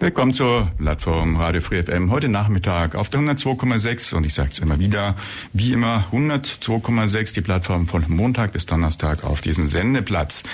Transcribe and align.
Willkommen 0.00 0.32
zur 0.32 0.70
Plattform 0.78 1.36
Radio 1.36 1.60
Free 1.60 1.82
FM. 1.82 2.10
Heute 2.10 2.28
Nachmittag 2.28 2.94
auf 2.94 3.10
der 3.10 3.20
102,6 3.20 4.14
und 4.14 4.24
ich 4.24 4.32
sage 4.32 4.50
es 4.52 4.58
immer 4.58 4.78
wieder, 4.78 5.16
wie 5.52 5.72
immer 5.72 6.06
102,6 6.12 7.34
die 7.34 7.40
Plattform 7.40 7.88
von 7.88 8.04
Montag 8.08 8.52
bis 8.52 8.64
Donnerstag 8.66 9.24
auf 9.24 9.42
diesen 9.42 9.66
Sendeplatz. 9.66 10.44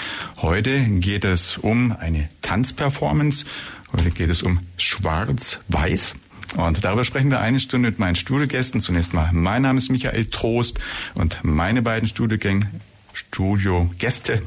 Heute 0.43 0.85
geht 0.85 1.25
es 1.25 1.57
um 1.57 1.93
eine 1.93 2.29
Tanzperformance. 2.43 3.45
Heute 3.93 4.11
geht 4.11 4.31
es 4.31 4.43
um 4.43 4.61
Schwarz-Weiß. 4.77 6.15
Und 6.57 6.83
darüber 6.85 7.05
sprechen 7.05 7.31
wir 7.31 7.41
eine 7.41 7.61
Stunde 7.61 7.91
mit 7.91 7.99
meinen 7.99 8.17
Studiogästen. 8.17 8.81
Zunächst 8.81 9.15
mal, 9.15 9.31
mein 9.33 9.63
Name 9.63 9.79
ist 9.79 9.91
Michael 9.91 10.27
Trost 10.27 10.81
und 11.15 11.39
meine 11.43 11.83
beiden 11.83 12.09
Studiogänge 12.09 12.69
Studiogäste 13.15 14.43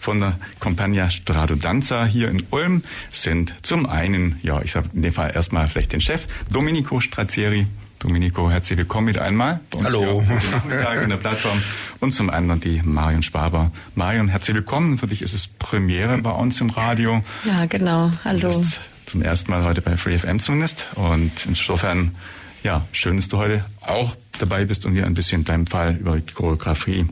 von 0.00 0.20
der 0.20 0.38
Compagnia 0.60 1.10
Stradodanza 1.10 2.04
hier 2.04 2.30
in 2.30 2.46
Ulm 2.50 2.82
sind 3.10 3.54
zum 3.62 3.86
einen, 3.86 4.38
ja, 4.42 4.60
ich 4.62 4.72
sage 4.72 4.90
in 4.94 5.02
dem 5.02 5.12
Fall 5.12 5.32
erstmal 5.34 5.66
vielleicht 5.68 5.92
den 5.92 6.00
Chef, 6.00 6.26
Domenico 6.50 7.00
Strazieri. 7.00 7.66
Domenico, 7.98 8.50
herzlich 8.50 8.76
willkommen 8.78 9.08
wieder 9.08 9.22
einmal. 9.22 9.60
Hallo. 9.82 10.22
Nachmittag 10.52 11.02
in 11.02 11.08
der 11.08 11.16
Plattform. 11.16 11.62
Und 12.00 12.12
zum 12.12 12.28
anderen 12.28 12.60
die 12.60 12.82
Marion 12.82 13.22
Spaber. 13.22 13.72
Marion, 13.94 14.28
herzlich 14.28 14.56
willkommen. 14.56 14.98
Für 14.98 15.06
dich 15.06 15.22
ist 15.22 15.32
es 15.32 15.46
Premiere 15.46 16.18
bei 16.18 16.30
uns 16.30 16.60
im 16.60 16.68
Radio. 16.68 17.24
Ja, 17.46 17.64
genau. 17.64 18.12
Hallo. 18.22 18.62
zum 19.06 19.22
ersten 19.22 19.50
Mal 19.50 19.64
heute 19.64 19.80
bei 19.80 19.96
Free 19.96 20.18
FM 20.18 20.38
zumindest. 20.38 20.88
Und 20.96 21.32
insofern, 21.46 22.14
ja, 22.62 22.86
schön, 22.92 23.16
dass 23.16 23.28
du 23.28 23.38
heute 23.38 23.64
auch 23.80 24.14
dabei 24.38 24.66
bist 24.66 24.84
und 24.84 24.94
wir 24.94 25.06
ein 25.06 25.14
bisschen 25.14 25.40
in 25.40 25.44
deinem 25.46 25.66
Fall 25.66 25.96
über 25.96 26.18
die 26.18 26.32
Choreografie 26.34 27.06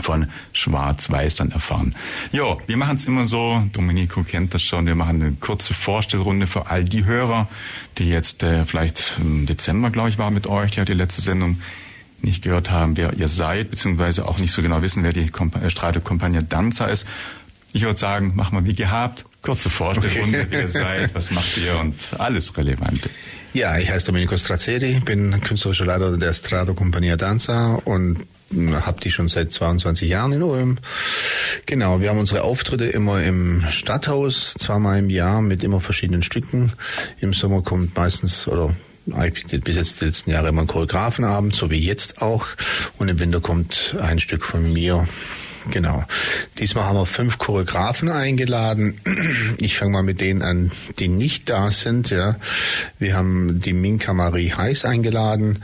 von 0.00 0.28
Schwarz-Weiß 0.52 1.36
dann 1.36 1.50
erfahren. 1.50 1.94
Ja, 2.32 2.56
wir 2.66 2.76
machen 2.76 2.96
es 2.96 3.04
immer 3.04 3.26
so, 3.26 3.62
Domenico 3.72 4.22
kennt 4.22 4.54
das 4.54 4.62
schon, 4.62 4.86
wir 4.86 4.94
machen 4.94 5.22
eine 5.22 5.32
kurze 5.32 5.74
Vorstellrunde 5.74 6.46
für 6.46 6.68
all 6.68 6.84
die 6.84 7.04
Hörer, 7.04 7.48
die 7.98 8.08
jetzt 8.08 8.42
äh, 8.42 8.64
vielleicht 8.64 9.16
im 9.20 9.46
Dezember, 9.46 9.90
glaube 9.90 10.08
ich, 10.08 10.18
war 10.18 10.30
mit 10.30 10.46
euch, 10.46 10.76
ja, 10.76 10.84
die 10.84 10.94
letzte 10.94 11.20
Sendung 11.20 11.58
nicht 12.22 12.42
gehört 12.42 12.70
haben, 12.70 12.96
wer 12.96 13.14
ihr 13.14 13.28
seid, 13.28 13.70
beziehungsweise 13.70 14.26
auch 14.26 14.38
nicht 14.38 14.52
so 14.52 14.62
genau 14.62 14.80
wissen, 14.80 15.02
wer 15.02 15.12
die 15.12 15.28
Komp 15.28 15.56
äh, 15.62 15.70
Strato 15.70 16.00
Compagnia 16.00 16.42
Danza 16.42 16.86
ist. 16.86 17.06
Ich 17.74 17.82
würde 17.82 17.98
sagen, 17.98 18.32
machen 18.34 18.58
wir 18.58 18.66
wie 18.66 18.74
gehabt, 18.74 19.24
kurze 19.40 19.70
Vorstellrunde, 19.70 20.40
okay. 20.40 20.46
wer 20.50 20.60
ihr 20.60 20.68
seid, 20.68 21.14
was 21.14 21.30
macht 21.30 21.56
ihr 21.58 21.78
und 21.78 21.94
alles 22.18 22.56
Relevante. 22.56 23.10
Ja, 23.54 23.76
ich 23.78 23.90
heiße 23.90 24.06
Domenico 24.06 24.38
Strazzeri, 24.38 25.00
bin 25.00 25.38
künstlerischer 25.40 25.84
Leiter 25.84 26.16
der 26.16 26.32
Strato 26.32 26.74
Compagnia 26.74 27.16
Danza 27.16 27.74
und 27.84 28.24
habe 28.84 29.00
die 29.00 29.10
schon 29.10 29.28
seit 29.28 29.52
22 29.52 30.08
Jahren 30.08 30.32
in 30.32 30.42
Ulm. 30.42 30.78
Genau, 31.66 32.00
wir 32.00 32.10
haben 32.10 32.18
unsere 32.18 32.42
Auftritte 32.42 32.84
immer 32.86 33.22
im 33.22 33.64
Stadthaus, 33.70 34.54
zweimal 34.58 34.98
im 34.98 35.10
Jahr 35.10 35.42
mit 35.42 35.64
immer 35.64 35.80
verschiedenen 35.80 36.22
Stücken. 36.22 36.72
Im 37.20 37.32
Sommer 37.34 37.62
kommt 37.62 37.96
meistens 37.96 38.46
oder 38.48 38.74
bis 39.04 39.76
jetzt 39.76 40.00
die 40.00 40.04
letzten 40.04 40.30
Jahre 40.30 40.48
immer 40.48 40.62
ein 40.62 40.66
Choreografenabend, 40.66 41.54
so 41.54 41.70
wie 41.70 41.78
jetzt 41.78 42.22
auch. 42.22 42.46
Und 42.98 43.08
im 43.08 43.18
Winter 43.18 43.40
kommt 43.40 43.96
ein 44.00 44.20
Stück 44.20 44.44
von 44.44 44.72
mir. 44.72 45.08
Genau. 45.70 46.04
Diesmal 46.58 46.84
haben 46.84 46.96
wir 46.96 47.06
fünf 47.06 47.38
Choreografen 47.38 48.08
eingeladen. 48.08 48.98
Ich 49.58 49.78
fange 49.78 49.92
mal 49.92 50.02
mit 50.02 50.20
denen 50.20 50.42
an, 50.42 50.72
die 50.98 51.08
nicht 51.08 51.48
da 51.48 51.70
sind. 51.70 52.10
Ja, 52.10 52.36
wir 52.98 53.16
haben 53.16 53.60
die 53.60 53.72
Minka 53.72 54.12
Marie 54.12 54.52
Heiß 54.52 54.84
eingeladen, 54.84 55.62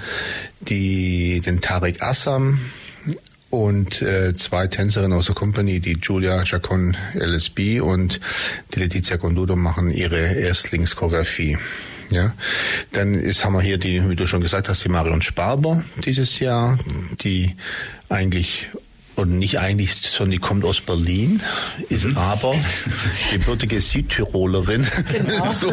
die 0.61 1.41
den 1.45 1.61
Tarek 1.61 2.03
Assam, 2.03 2.61
und 3.51 4.03
äh, 4.03 4.35
zwei 4.35 4.67
Tänzerinnen 4.67 5.17
aus 5.17 5.27
der 5.27 5.35
Company, 5.35 5.81
die 5.81 5.99
Julia 6.03 6.45
Chacon 6.45 6.97
LSB 7.15 7.81
und 7.81 8.21
die 8.75 8.81
Letizia 8.81 9.17
Condudo 9.17 9.57
machen 9.57 9.91
ihre 9.91 10.35
Erstlingschoreografie. 10.35 11.59
Ja, 12.11 12.35
dann 12.93 13.15
ist, 13.15 13.45
haben 13.45 13.55
wir 13.55 13.61
hier 13.61 13.77
die, 13.77 14.09
wie 14.09 14.17
du 14.17 14.27
schon 14.27 14.41
gesagt 14.41 14.69
hast, 14.69 14.83
die 14.83 14.89
Marion 14.89 15.21
Sparber 15.21 15.85
dieses 16.05 16.39
Jahr, 16.39 16.79
die 17.21 17.55
eigentlich 18.09 18.69
und 19.19 19.39
nicht 19.39 19.59
eigentlich, 19.59 19.97
sondern 20.03 20.33
die 20.33 20.39
kommt 20.39 20.65
aus 20.65 20.81
Berlin, 20.81 21.43
ist 21.89 22.07
mhm. 22.07 22.17
aber 22.17 22.55
gebürtige 23.33 23.81
Südtirolerin. 23.81 24.87
Genau. 25.13 25.51
so. 25.51 25.73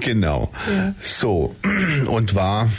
genau. 0.00 0.52
Ja. 0.74 0.94
So. 1.00 1.56
Und 2.06 2.34
war 2.34 2.70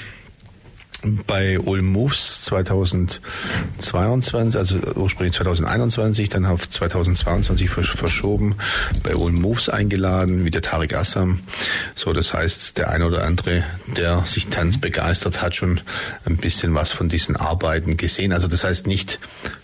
bei 1.28 1.59
Ulm 1.59 1.91
Moves 1.91 2.41
2022, 2.44 4.58
also 4.58 4.78
ursprünglich 4.96 5.36
2021, 5.36 6.30
dann 6.30 6.46
auf 6.46 6.69
2022 6.69 7.69
verschoben, 7.69 8.56
bei 9.03 9.16
Ulm 9.16 9.36
Moves 9.36 9.69
eingeladen, 9.69 10.46
wie 10.46 10.52
der 10.52 10.62
Tarek 10.62 10.96
Assam. 10.96 11.42
So, 11.96 12.13
das 12.13 12.34
heißt, 12.34 12.78
der 12.78 12.90
eine 12.90 13.08
oder 13.08 13.25
andere, 13.25 13.63
der 13.97 14.24
sich 14.25 14.47
Tanz 14.47 14.80
begeistert, 14.80 15.42
hat 15.42 15.56
schon 15.56 15.81
ein 16.25 16.38
bisschen 16.38 16.74
was 16.74 16.92
von 16.92 17.09
diesen 17.09 17.36
Arbeiten 17.36 17.97
gesehen. 17.97 18.31
Also 18.31 18.47
das 18.47 18.63
heißt 18.63 18.88
nicht 18.88 19.19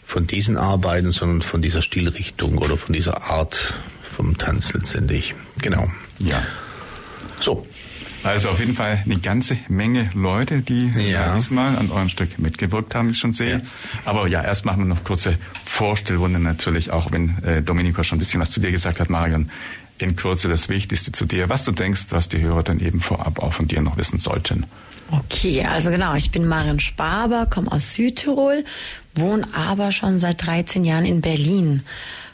von 0.05 0.28
diesen 0.28 0.57
Arbeiten, 0.57 1.11
sondern 1.11 1.41
von 1.41 1.61
dieser 1.61 1.81
Stilrichtung 1.81 2.57
oder 2.57 2.78
von 2.78 2.94
dieser 2.94 3.29
Art 3.29 3.73
vom 4.03 4.38
Tanz 4.38 4.73
letztendlich. 4.73 5.35
Genau. 5.61 5.89
Ja. 6.19 6.41
So. 7.39 7.66
Also 8.24 8.50
auf 8.50 8.59
jeden 8.59 8.75
Fall 8.75 9.02
eine 9.06 9.19
ganze 9.19 9.57
Menge 9.68 10.09
Leute, 10.13 10.62
die 10.62 10.90
ja. 10.90 11.35
diesmal 11.35 11.78
an 11.78 11.90
eurem 11.90 12.09
Stück 12.09 12.38
mitgewirkt 12.38 12.94
haben, 12.96 13.07
wie 13.07 13.12
ich 13.12 13.19
schon 13.19 13.34
sehe. 13.34 13.57
Ja. 13.57 13.62
Aber 14.06 14.28
ja, 14.28 14.44
erst 14.44 14.66
machen 14.66 14.80
wir 14.80 14.85
noch 14.85 15.03
kurze 15.03 15.38
Vorstellrunde 15.63 16.40
natürlich, 16.40 16.91
auch 16.91 17.12
wenn 17.12 17.38
äh, 17.44 17.62
Domenico 17.62 18.03
schon 18.03 18.18
ein 18.18 18.19
bisschen 18.19 18.41
was 18.41 18.52
zu 18.52 18.59
dir 18.59 18.72
gesagt 18.72 19.00
hat, 19.00 19.09
Marion. 19.09 19.50
In 19.97 20.16
Kürze 20.16 20.47
das 20.47 20.69
Wichtigste 20.69 21.12
zu 21.12 21.25
dir, 21.25 21.50
was 21.50 21.66
du 21.66 21.74
denkst, 21.74 22.08
was 22.12 22.29
die 22.29 22.41
Hörer 22.41 22.63
dann 22.63 22.79
eben 22.79 23.02
vorab 23.02 23.40
auch 23.40 23.52
von 23.52 23.68
dir 23.68 23.81
noch 23.81 23.97
wissen 23.97 24.18
sollten. 24.18 24.66
Okay, 25.12 25.66
also 25.66 25.90
genau, 25.90 26.13
ich 26.13 26.31
bin 26.31 26.47
Marion 26.47 26.79
Spaber, 26.79 27.47
komme 27.47 27.72
aus 27.72 27.96
Südtirol, 27.96 28.63
wohne 29.16 29.47
aber 29.53 29.91
schon 29.91 30.19
seit 30.19 30.46
13 30.46 30.85
Jahren 30.85 31.06
in 31.06 31.19
Berlin. 31.19 31.84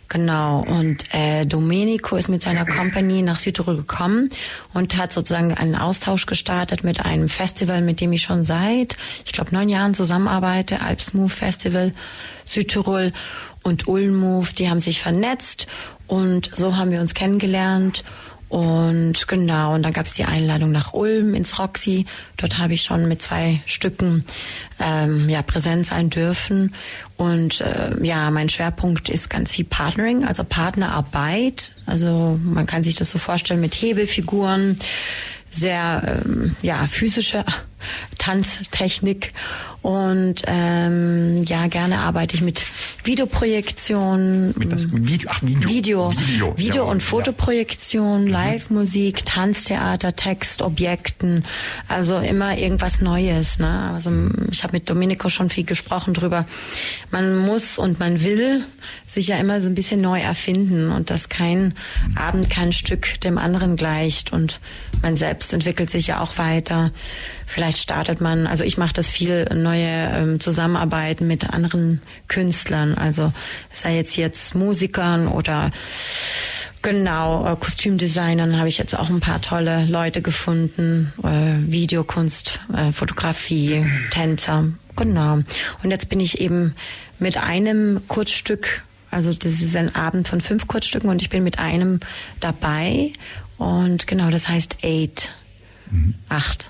Genau. 0.08 0.64
Und 0.64 1.14
äh, 1.14 1.46
Domenico 1.46 2.16
ist 2.16 2.30
mit 2.30 2.44
seiner 2.44 2.66
Company 2.66 3.22
nach 3.22 3.40
Südtirol 3.40 3.78
gekommen 3.78 4.30
und 4.74 4.98
hat 4.98 5.12
sozusagen 5.12 5.54
einen 5.54 5.76
Austausch 5.76 6.26
gestartet 6.26 6.84
mit 6.84 7.04
einem 7.04 7.28
Festival, 7.28 7.82
mit 7.82 8.02
dem 8.02 8.14
ich 8.14 8.22
schon 8.22 8.44
seit, 8.44 8.98
ich 9.26 9.34
glaube, 9.34 9.54
neun 9.54 9.70
Jahren 9.70 9.94
zusammenarbeite, 9.96 10.82
Alpsmove 10.82 11.34
Festival 11.34 11.94
Südtirol 12.46 13.12
und 13.64 13.88
Ulmove. 13.88 14.54
Die 14.54 14.70
haben 14.70 14.82
sich 14.82 15.02
vernetzt 15.02 15.68
und 16.08 16.52
so 16.56 16.78
haben 16.78 16.92
wir 16.92 17.02
uns 17.02 17.14
kennengelernt. 17.14 18.04
Und 18.48 19.28
genau, 19.28 19.74
und 19.74 19.84
dann 19.84 19.94
gab 19.94 20.06
es 20.06 20.14
die 20.14 20.26
Einladung 20.26 20.72
nach 20.72 20.94
Ulm 20.94 21.34
ins 21.34 21.58
Roxy. 21.58 22.06
Dort 22.38 22.58
habe 22.58 22.74
ich 22.74 22.84
schon 22.84 23.08
mit 23.08 23.22
zwei 23.22 23.62
Stücken 23.66 24.24
ähm, 24.80 25.30
ja, 25.30 25.42
präsent 25.42 25.88
sein 25.88 26.10
dürfen. 26.10 26.74
Und 27.18 27.62
äh, 27.62 27.92
ja, 28.04 28.30
mein 28.30 28.50
Schwerpunkt 28.50 29.10
ist 29.10 29.30
ganz 29.30 29.54
viel 29.54 29.66
Partnering, 29.66 30.26
also 30.26 30.44
Partnerarbeit. 30.44 31.74
Also 31.86 32.40
man 32.44 32.68
kann 32.68 32.84
sich 32.84 32.96
das 32.96 33.10
so 33.10 33.18
vorstellen 33.18 33.62
mit 33.62 33.76
Hebefiguren, 33.76 34.78
sehr 35.50 36.22
ähm, 36.26 36.56
ja 36.62 36.86
physische 36.88 37.46
Tanztechnik 38.18 39.34
und 39.86 40.42
ähm, 40.48 41.44
ja, 41.44 41.68
gerne 41.68 42.00
arbeite 42.00 42.36
ich 42.36 42.42
mit 42.42 42.64
Videoprojektion. 43.04 44.56
Mit 44.58 44.72
das 44.72 44.92
Video, 44.92 45.30
ach, 45.32 45.44
Video. 45.44 45.70
Video, 45.70 46.14
Video, 46.18 46.58
Video 46.58 46.86
ja, 46.86 46.92
und 46.92 47.04
Fotoprojektion, 47.04 48.22
ja. 48.22 48.26
Mhm. 48.26 48.32
Live-Musik, 48.32 49.26
Tanztheater, 49.26 50.16
Text, 50.16 50.64
Objekten. 50.64 51.46
Also 51.88 52.18
immer 52.18 52.58
irgendwas 52.58 53.00
Neues. 53.02 53.60
Ne? 53.60 53.92
Also 53.94 54.12
ich 54.50 54.64
habe 54.64 54.74
mit 54.74 54.90
Domenico 54.90 55.30
schon 55.30 55.52
viel 55.52 55.66
gesprochen 55.66 56.16
drüber. 56.16 56.48
Man 57.12 57.38
muss 57.38 57.78
und 57.78 58.00
man 58.00 58.24
will 58.24 58.66
sich 59.06 59.28
ja 59.28 59.38
immer 59.38 59.62
so 59.62 59.70
ein 59.70 59.76
bisschen 59.76 60.02
neu 60.02 60.20
erfinden 60.20 60.92
und 60.92 61.12
dass 61.12 61.30
kein 61.30 61.76
Abend, 62.16 62.50
kein 62.50 62.74
Stück 62.74 63.22
dem 63.22 63.38
anderen 63.38 63.76
gleicht 63.76 64.34
und 64.34 64.60
man 65.04 65.16
selbst 65.16 65.54
entwickelt 65.54 65.92
sich 65.92 66.08
ja 66.08 66.22
auch 66.22 66.40
weiter. 66.40 66.92
Vielleicht 67.46 67.78
startet 67.78 68.22
man, 68.22 68.48
also 68.48 68.64
ich 68.64 68.78
mache 68.78 68.94
das 68.94 69.10
viel 69.10 69.46
neu 69.54 69.76
neue 69.76 70.10
ähm, 70.14 70.40
Zusammenarbeiten 70.40 71.28
mit 71.28 71.50
anderen 71.50 72.02
Künstlern. 72.28 72.96
Also 72.96 73.34
sei 73.72 73.96
jetzt 73.96 74.16
jetzt 74.16 74.56
Musikern 74.56 75.28
oder 75.28 75.72
Genau, 76.82 77.52
äh, 77.52 77.56
Kostümdesignern 77.56 78.60
habe 78.60 78.70
ich 78.70 78.78
jetzt 78.78 78.96
auch 78.96 79.10
ein 79.10 79.20
paar 79.20 79.42
tolle 79.42 79.86
Leute 79.86 80.22
gefunden, 80.22 81.12
äh, 81.24 81.72
Videokunst, 81.72 82.60
äh, 82.78 82.92
Fotografie, 82.92 83.84
Tänzer, 84.12 84.66
genau. 84.96 85.40
Und 85.82 85.90
jetzt 85.90 86.10
bin 86.10 86.20
ich 86.20 86.42
eben 86.42 86.76
mit 87.18 87.38
einem 87.38 88.02
Kurzstück, 88.08 88.84
also 89.10 89.34
das 89.34 89.62
ist 89.62 89.76
ein 89.76 89.96
Abend 89.96 90.28
von 90.28 90.42
fünf 90.42 90.68
Kurzstücken 90.68 91.10
und 91.10 91.24
ich 91.24 91.30
bin 91.30 91.44
mit 91.44 91.58
einem 91.58 92.02
dabei 92.40 93.14
und 93.58 94.06
genau, 94.06 94.30
das 94.30 94.48
heißt 94.48 94.78
Eight, 94.84 95.34
mhm. 95.90 96.14
acht. 96.30 96.70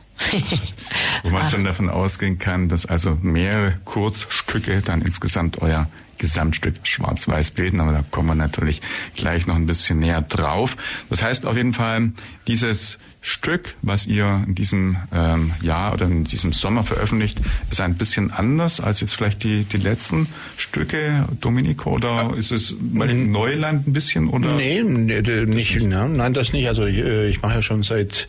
Wo 1.23 1.29
man 1.29 1.49
schon 1.49 1.63
davon 1.63 1.89
ausgehen 1.89 2.39
kann, 2.39 2.69
dass 2.69 2.85
also 2.85 3.17
mehrere 3.21 3.79
Kurzstücke 3.85 4.81
dann 4.81 5.01
insgesamt 5.01 5.61
euer 5.61 5.89
Gesamtstück 6.17 6.75
schwarz-weiß 6.83 7.51
bilden, 7.51 7.81
aber 7.81 7.91
da 7.91 8.03
kommen 8.09 8.29
wir 8.29 8.35
natürlich 8.35 8.81
gleich 9.15 9.47
noch 9.47 9.55
ein 9.55 9.65
bisschen 9.65 9.99
näher 9.99 10.21
drauf. 10.21 10.77
Das 11.09 11.21
heißt 11.21 11.45
auf 11.45 11.57
jeden 11.57 11.73
Fall, 11.73 12.13
dieses 12.47 12.97
Stück, 13.27 13.73
was 13.81 14.05
ihr 14.05 14.43
in 14.45 14.53
diesem 14.53 14.97
ähm, 15.11 15.53
Jahr 15.59 15.95
oder 15.95 16.05
in 16.05 16.25
diesem 16.25 16.53
Sommer 16.53 16.83
veröffentlicht, 16.83 17.41
ist 17.71 17.81
ein 17.81 17.95
bisschen 17.95 18.29
anders 18.29 18.79
als 18.79 19.01
jetzt 19.01 19.15
vielleicht 19.15 19.43
die, 19.43 19.63
die 19.63 19.77
letzten 19.77 20.27
Stücke, 20.57 21.27
Domenico, 21.41 21.89
oder 21.93 22.35
ist 22.37 22.51
es 22.51 22.75
dem 22.79 23.31
Neuland 23.31 23.87
ein 23.87 23.93
bisschen? 23.93 24.29
Oder? 24.29 24.55
Nee, 24.55 24.83
nee 24.83 25.21
nicht, 25.21 25.47
nicht. 25.47 25.81
Ja, 25.81 26.07
nein, 26.07 26.35
das 26.35 26.53
nicht. 26.53 26.67
Also 26.67 26.85
ich, 26.85 26.99
äh, 26.99 27.27
ich 27.27 27.41
mache 27.41 27.55
ja 27.55 27.61
schon 27.63 27.81
seit 27.81 28.27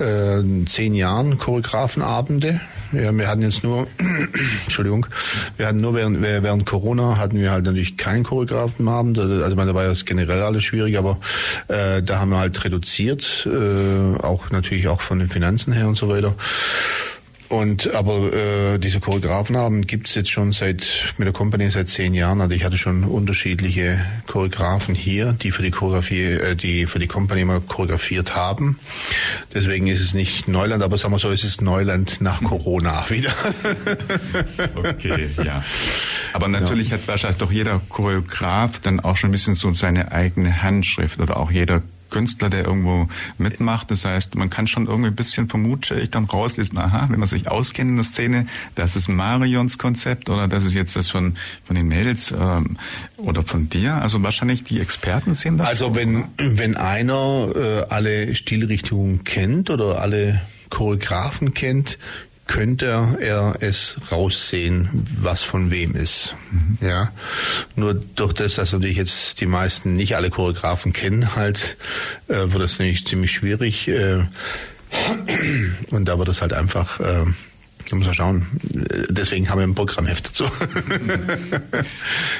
äh, 0.00 0.42
zehn 0.66 0.96
Jahren 0.96 1.38
Choreografenabende 1.38 2.60
ja, 2.92 3.16
wir 3.16 3.26
hatten 3.26 3.42
jetzt 3.42 3.64
nur, 3.64 3.86
Entschuldigung, 4.64 5.06
wir 5.56 5.66
hatten 5.66 5.78
nur 5.78 5.94
während, 5.94 6.20
während 6.20 6.66
Corona 6.66 7.16
hatten 7.16 7.38
wir 7.38 7.50
halt 7.50 7.64
natürlich 7.64 7.96
keinen 7.96 8.22
Choreografenabend. 8.22 9.18
Also 9.18 9.56
meine, 9.56 9.70
da 9.70 9.74
war 9.74 9.86
das 9.86 10.04
generell 10.04 10.42
alles 10.42 10.64
schwierig, 10.64 10.98
aber 10.98 11.18
äh, 11.68 12.02
da 12.02 12.18
haben 12.18 12.30
wir 12.30 12.38
halt 12.38 12.62
reduziert, 12.64 13.48
äh, 13.50 14.18
auch 14.32 14.50
natürlich 14.50 14.88
auch 14.88 15.02
von 15.02 15.18
den 15.18 15.28
Finanzen 15.28 15.72
her 15.72 15.88
und 15.88 15.96
so 15.96 16.08
weiter. 16.08 16.34
Und 17.52 17.92
aber 17.92 18.32
äh, 18.32 18.78
diese 18.78 18.98
Choreografenabend 18.98 19.86
gibt's 19.86 20.14
jetzt 20.14 20.30
schon 20.30 20.52
seit 20.52 21.12
mit 21.18 21.26
der 21.26 21.34
Company 21.34 21.70
seit 21.70 21.90
zehn 21.90 22.14
Jahren. 22.14 22.40
Also 22.40 22.54
ich 22.54 22.64
hatte 22.64 22.78
schon 22.78 23.04
unterschiedliche 23.04 24.02
Choreografen 24.26 24.94
hier, 24.94 25.34
die 25.34 25.50
für 25.50 25.60
die 25.60 25.70
Choreografie, 25.70 26.22
äh, 26.22 26.56
die 26.56 26.86
für 26.86 26.98
die 26.98 27.08
Company 27.08 27.44
mal 27.44 27.60
choreografiert 27.60 28.34
haben. 28.34 28.78
Deswegen 29.52 29.86
ist 29.86 30.00
es 30.00 30.14
nicht 30.14 30.48
Neuland, 30.48 30.82
aber 30.82 30.96
sagen 30.96 31.12
wir 31.12 31.18
so, 31.18 31.30
es 31.30 31.44
ist 31.44 31.60
Neuland 31.60 32.22
nach 32.22 32.42
Corona 32.42 33.04
wieder. 33.10 33.34
okay, 34.74 35.28
ja. 35.44 35.62
Aber 36.32 36.48
natürlich 36.48 36.88
ja. 36.88 36.94
hat 36.94 37.06
wahrscheinlich 37.06 37.38
doch 37.38 37.52
jeder 37.52 37.82
Choreograf 37.90 38.80
dann 38.80 38.98
auch 38.98 39.18
schon 39.18 39.28
ein 39.28 39.32
bisschen 39.32 39.52
so 39.52 39.74
seine 39.74 40.10
eigene 40.10 40.62
Handschrift 40.62 41.20
oder 41.20 41.36
auch 41.36 41.50
jeder 41.50 41.82
Künstler, 42.12 42.48
der 42.48 42.64
irgendwo 42.64 43.08
mitmacht. 43.38 43.90
Das 43.90 44.04
heißt, 44.04 44.36
man 44.36 44.50
kann 44.50 44.68
schon 44.68 44.86
irgendwie 44.86 45.08
ein 45.08 45.16
bisschen 45.16 45.48
vermutlich 45.48 46.10
dann 46.10 46.26
rauslesen, 46.26 46.78
aha, 46.78 47.08
wenn 47.10 47.18
man 47.18 47.28
sich 47.28 47.48
auskennt 47.48 47.90
in 47.90 47.96
der 47.96 48.04
Szene, 48.04 48.46
das 48.76 48.94
ist 48.94 49.08
Marions 49.08 49.78
Konzept 49.78 50.30
oder 50.30 50.46
das 50.46 50.64
ist 50.64 50.74
jetzt 50.74 50.94
das 50.94 51.10
von, 51.10 51.34
von 51.64 51.74
den 51.74 51.88
Mädels 51.88 52.30
ähm, 52.30 52.76
oder 53.16 53.42
von 53.42 53.68
dir. 53.68 53.94
Also 53.94 54.22
wahrscheinlich 54.22 54.62
die 54.62 54.78
Experten 54.78 55.34
sehen 55.34 55.56
das. 55.56 55.68
Also 55.68 55.86
schon, 55.86 55.94
wenn, 55.96 56.16
oder? 56.16 56.28
wenn 56.38 56.76
einer 56.76 57.48
äh, 57.56 57.86
alle 57.88 58.36
Stilrichtungen 58.36 59.24
kennt 59.24 59.70
oder 59.70 60.00
alle 60.00 60.42
Choreografen 60.70 61.54
kennt, 61.54 61.98
könnte 62.46 63.18
er 63.20 63.56
es 63.60 63.96
raussehen, 64.10 65.06
was 65.18 65.42
von 65.42 65.70
wem 65.70 65.94
ist. 65.94 66.34
Mhm. 66.50 66.86
Ja, 66.86 67.12
nur 67.76 67.94
durch 67.94 68.32
das, 68.32 68.56
dass 68.56 68.72
natürlich 68.72 68.96
jetzt 68.96 69.40
die 69.40 69.46
meisten 69.46 69.94
nicht 69.94 70.16
alle 70.16 70.30
Choreografen 70.30 70.92
kennen, 70.92 71.36
halt 71.36 71.76
äh, 72.28 72.34
wird 72.34 72.62
das 72.62 72.78
nämlich 72.78 73.06
ziemlich 73.06 73.32
schwierig. 73.32 73.88
Äh, 73.88 74.24
und 75.90 76.06
da 76.06 76.18
wird 76.18 76.28
es 76.28 76.42
halt 76.42 76.52
einfach. 76.52 77.00
Äh, 77.00 77.24
da 77.88 77.96
muss 77.96 78.06
man 78.06 78.14
schauen. 78.14 78.46
Deswegen 79.10 79.50
haben 79.50 79.58
wir 79.58 79.66
ein 79.66 79.74
Programmheft 79.74 80.28
dazu. 80.28 80.44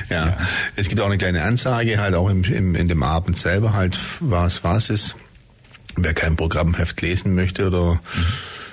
ja. 0.08 0.26
ja. 0.26 0.38
Es 0.76 0.88
gibt 0.88 1.00
auch 1.00 1.06
eine 1.06 1.18
kleine 1.18 1.42
Ansage, 1.42 1.98
halt 1.98 2.14
auch 2.14 2.28
im, 2.28 2.44
im, 2.44 2.76
in 2.76 2.86
dem 2.86 3.02
Abend 3.02 3.36
selber 3.36 3.72
halt, 3.72 3.98
was 4.20 4.62
was 4.62 4.88
ist. 4.88 5.16
Wer 5.96 6.14
kein 6.14 6.36
Programmheft 6.36 7.02
lesen 7.02 7.34
möchte 7.34 7.66
oder 7.66 7.94
mhm 7.94 8.00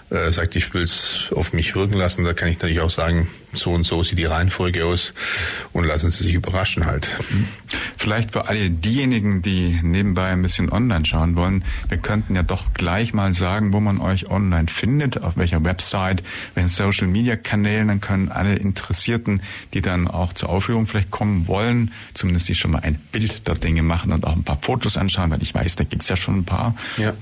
äh, 0.10 0.32
sagt, 0.32 0.56
ich 0.56 0.74
will 0.74 0.84
es 0.84 1.30
auf 1.36 1.54
mich 1.54 1.76
wirken 1.76 1.96
lassen, 1.96 2.24
da 2.24 2.34
kann 2.34 2.48
ich 2.50 2.58
natürlich 2.58 2.80
auch 2.80 2.90
sagen, 2.90 3.30
so 3.54 3.72
und 3.72 3.84
so 3.84 4.04
sieht 4.04 4.18
die 4.18 4.26
Reihenfolge 4.26 4.86
aus 4.86 5.14
und 5.74 5.86
lassen 5.86 6.10
Sie 6.10 6.24
sich 6.24 6.34
überraschen 6.34 6.86
halt. 6.86 7.10
Vielleicht 7.98 8.34
für 8.34 8.48
alle 8.48 8.70
diejenigen, 8.70 9.42
die 9.42 9.80
nebenbei 9.82 10.28
ein 10.28 10.42
bisschen 10.42 10.72
online 10.72 11.06
schauen 11.06 11.36
wollen, 11.36 11.64
wir 11.88 11.98
könnten 11.98 12.36
ja 12.36 12.44
doch 12.44 12.74
gleich 12.74 13.14
mal 13.14 13.34
sagen, 13.34 13.74
wo 13.74 13.80
man 13.80 14.00
euch 14.02 14.30
online 14.30 14.68
findet, 14.68 15.22
auf 15.22 15.38
welcher 15.38 15.64
Website, 15.64 16.24
welchen 16.54 16.70
Social 16.70 17.08
Media 17.08 17.36
Kanälen, 17.36 17.88
dann 17.88 18.02
können 18.02 18.30
alle 18.30 18.56
Interessierten, 18.56 19.42
die 19.74 19.82
dann 19.82 20.08
auch 20.08 20.34
zur 20.34 20.50
Aufführung 20.50 20.86
vielleicht 20.86 21.12
kommen 21.12 21.48
wollen, 21.48 21.92
zumindest 22.14 22.48
sich 22.48 22.60
schon 22.60 22.72
mal 22.72 22.80
ein 22.80 22.96
Bild 23.12 23.48
der 23.48 23.56
Dinge 23.56 23.84
machen 23.84 24.12
und 24.12 24.26
auch 24.26 24.36
ein 24.36 24.44
paar 24.44 24.60
Fotos 24.62 24.98
anschauen, 24.98 25.32
weil 25.32 25.42
ich 25.42 25.54
weiß, 25.54 25.76
da 25.76 25.84
gibt's 25.84 26.10
ja 26.10 26.16
schon 26.16 26.40
ein 26.40 26.46
paar. 26.46 26.76
Ja. 26.98 27.14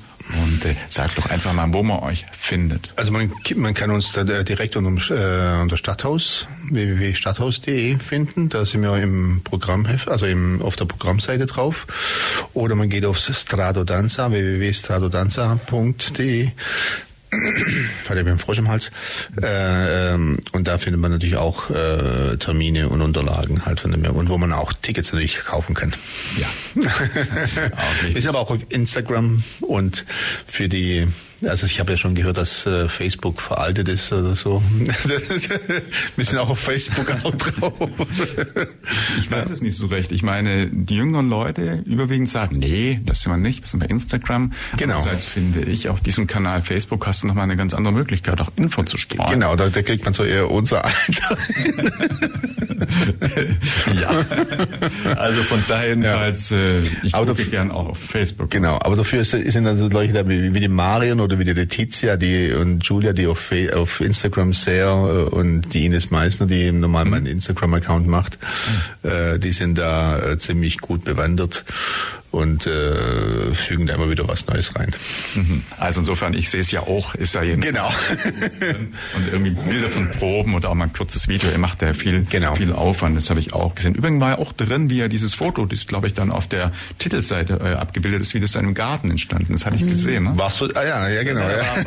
Und 0.44 0.65
äh, 0.65 0.75
sagt 0.89 1.18
doch 1.18 1.30
einfach 1.30 1.53
mal, 1.53 1.71
wo 1.73 1.83
man 1.83 2.00
euch 2.00 2.25
findet. 2.33 2.91
Also 2.97 3.13
man, 3.13 3.31
man 3.56 3.73
kann 3.73 3.91
uns 3.91 4.12
da 4.12 4.23
direkt 4.23 4.75
unter, 4.75 4.89
äh, 4.89 5.62
unter 5.62 5.77
Stadthaus, 5.77 6.17
www.stadthaus.de 6.69 7.98
finden. 8.00 8.50
Da 8.50 8.66
sind 8.66 8.81
wir 8.81 8.98
im 8.98 9.42
Programmheft, 9.44 10.10
also 10.10 10.25
im, 10.25 10.62
auf 10.62 10.75
der 10.75 10.86
Programmseite 10.86 11.46
drauf. 11.46 11.86
Oder 12.54 12.75
man 12.75 12.90
geht 12.90 13.06
auf 13.06 13.19
Stradodanza, 13.19 14.31
www.stradodanza.de 14.31 16.52
hat 18.08 18.16
er 18.16 18.24
mir 18.24 18.31
einen 18.31 18.40
Frosch 18.40 18.58
im 18.58 18.69
Hals. 18.69 18.90
Äh, 19.42 20.14
ähm, 20.14 20.40
und 20.54 20.68
da 20.68 20.78
findet 20.78 21.02
man 21.02 21.12
natürlich 21.12 21.36
auch 21.36 21.69
äh, 21.69 22.38
Termine 22.38 22.90
und 22.90 23.02
Unterlagen 23.02 23.66
halt 23.66 23.81
von 23.81 23.92
dem 23.92 24.06
und 24.06 24.30
wo 24.30 24.38
man 24.38 24.54
auch 24.54 24.72
Tickets 24.74 25.12
natürlich 25.12 25.44
kaufen 25.44 25.75
kann. 25.75 25.94
Ja. 26.38 26.48
Sind 28.14 28.28
aber 28.28 28.40
auch 28.40 28.52
auf 28.52 28.62
Instagram 28.69 29.44
und 29.60 30.06
für 30.48 30.69
die 30.69 31.08
also 31.45 31.66
ich 31.66 31.80
habe 31.80 31.92
ja 31.92 31.98
schon 31.98 32.16
gehört, 32.16 32.38
dass 32.38 32.66
äh, 32.66 32.88
Facebook 32.88 33.42
veraltet 33.42 33.89
ist 33.89 34.12
oder 34.12 34.36
so. 34.36 34.62
Wir 36.16 36.25
sind 36.25 36.38
also, 36.38 36.42
auch 36.42 36.50
auf 36.50 36.60
Facebook 36.60 37.16
auch 37.24 37.36
drauf. 37.36 37.74
ich 39.19 39.31
weiß 39.31 39.50
es 39.50 39.62
nicht 39.62 39.78
so 39.78 39.88
recht. 39.88 40.12
Ich 40.12 40.24
meine, 40.24 40.68
die 40.68 40.95
jüngeren 40.95 41.30
Leute 41.30 41.83
überwiegend 41.85 42.30
sagen, 42.30 42.57
nee, 42.59 43.00
das 43.06 43.21
sind 43.21 43.31
wir 43.31 43.38
nicht, 43.38 43.61
wir 43.61 43.68
sind 43.68 43.80
bei 43.80 43.85
Instagram. 43.88 44.54
Genau. 44.78 44.95
Andererseits 44.95 45.26
finde 45.26 45.61
ich, 45.61 45.90
auf 45.90 46.02
diesem 46.02 46.28
Kanal 46.28 46.61
Facebook 46.61 47.06
hast 47.06 47.23
du 47.23 47.28
nochmal 47.28 47.44
eine 47.44 47.56
ganz 47.57 47.73
andere 47.73 47.94
Möglichkeit, 47.94 48.42
auch 48.42 48.52
Info 48.56 48.83
zu 48.83 48.97
streuen. 48.97 49.31
Genau, 49.31 49.56
da, 49.56 49.69
da 49.69 49.81
kriegt 49.81 50.06
man 50.06 50.14
so 50.14 50.23
eher 50.23 50.50
unser 50.50 50.85
Alter. 50.85 51.38
ja. 54.02 54.26
Also 55.16 55.44
von 55.44 55.64
daher 55.68 55.90
jedenfalls, 55.90 56.50
ja. 56.50 56.57
äh, 56.57 56.80
ich 57.04 57.14
aber 57.14 57.28
gucke 57.28 57.45
gern 57.45 57.71
auch 57.71 57.90
auf 57.90 58.00
Facebook. 58.00 58.50
Genau, 58.52 58.80
aber 58.81 58.95
dafür 58.95 59.23
sind 59.26 59.64
dann 59.64 59.78
so 59.78 59.88
Leute 59.88 60.14
da 60.14 60.28
wie, 60.28 60.54
wie 60.54 60.59
die 60.59 60.68
Marion 60.68 61.19
oder 61.28 61.40
wie 61.40 61.44
die 61.44 61.54
Letizia 61.54 62.16
die 62.16 62.54
und 62.54 62.86
Julia, 62.86 63.12
die 63.12 63.28
auf, 63.28 63.52
auf 63.76 64.00
Instagram 64.00 64.54
sehr 64.54 64.88
äh, 64.88 65.36
und 65.36 65.74
die 65.74 65.86
Ines 65.86 66.10
Meissner, 66.10 66.48
die 66.48 66.72
normal 66.72 67.04
mhm. 67.06 67.12
meinen 67.12 67.26
Instagram-Account 67.26 68.07
macht, 68.07 68.38
mhm. 69.04 69.10
äh, 69.10 69.38
die 69.38 69.52
sind 69.52 69.78
da 69.78 70.19
äh, 70.19 70.38
ziemlich 70.38 70.80
gut 70.80 71.04
bewandert 71.04 71.66
und 72.31 72.68
äh, 72.68 73.54
fügen 73.54 73.88
da 73.88 73.96
immer 73.96 74.10
wieder 74.10 74.28
was 74.28 74.48
Neues 74.48 74.76
rein. 74.76 74.94
Mhm. 75.36 75.64
Also 75.78 76.02
insofern, 76.02 76.34
ich 76.34 76.50
sehe 76.50 76.62
es 76.62 76.72
ja 76.72 76.81
auch, 76.81 77.16
ist 77.16 77.36
ja 77.36 77.44
jeden 77.44 77.62
genau. 77.62 77.88
und 79.16 79.28
irgendwie 79.31 79.52
Bilder 79.52 79.88
von 79.88 80.12
Proben 80.12 80.54
oder 80.54 80.69
auch 80.69 80.76
mal 80.76 80.86
ein 80.86 80.94
kurzes 80.94 81.28
Video. 81.28 81.50
Er 81.50 81.57
macht 81.57 81.81
ja 81.81 81.94
viel, 81.94 82.26
genau. 82.30 82.56
viel 82.56 82.74
Aufwand. 82.74 83.16
Das 83.16 83.30
habe 83.30 83.40
ich 83.40 83.54
auch 83.54 83.76
gesehen. 83.76 83.96
Übrigens 83.96 84.22
war 84.22 84.31
ja 84.31 84.38
auch 84.40 84.52
drin, 84.52 84.90
wie 84.90 85.00
er 85.00 85.10
dieses 85.10 85.34
Foto, 85.34 85.66
das 85.66 85.88
glaube 85.88 86.07
ich 86.07 86.14
dann 86.14 86.31
auf 86.31 86.48
der 86.48 86.72
Titelseite 87.00 87.60
äh, 87.64 87.74
abgebildet 87.76 88.22
ist, 88.22 88.34
wie 88.34 88.40
das 88.40 88.56
in 88.56 88.62
einem 88.62 88.74
Garten 88.74 89.10
entstanden. 89.10 89.54
Das 89.54 89.66
hatte 89.66 89.78
ich 89.78 89.84
mhm. 89.84 89.90
gesehen. 89.90 90.24
Ne? 90.26 90.34
Warst 90.36 90.60
du? 90.60 90.66
Ah 90.76 90.84
ja, 90.84 91.07
ja 91.07 91.24
genau. 91.24 91.42
Ja, 91.42 91.57
ja. 91.57 91.86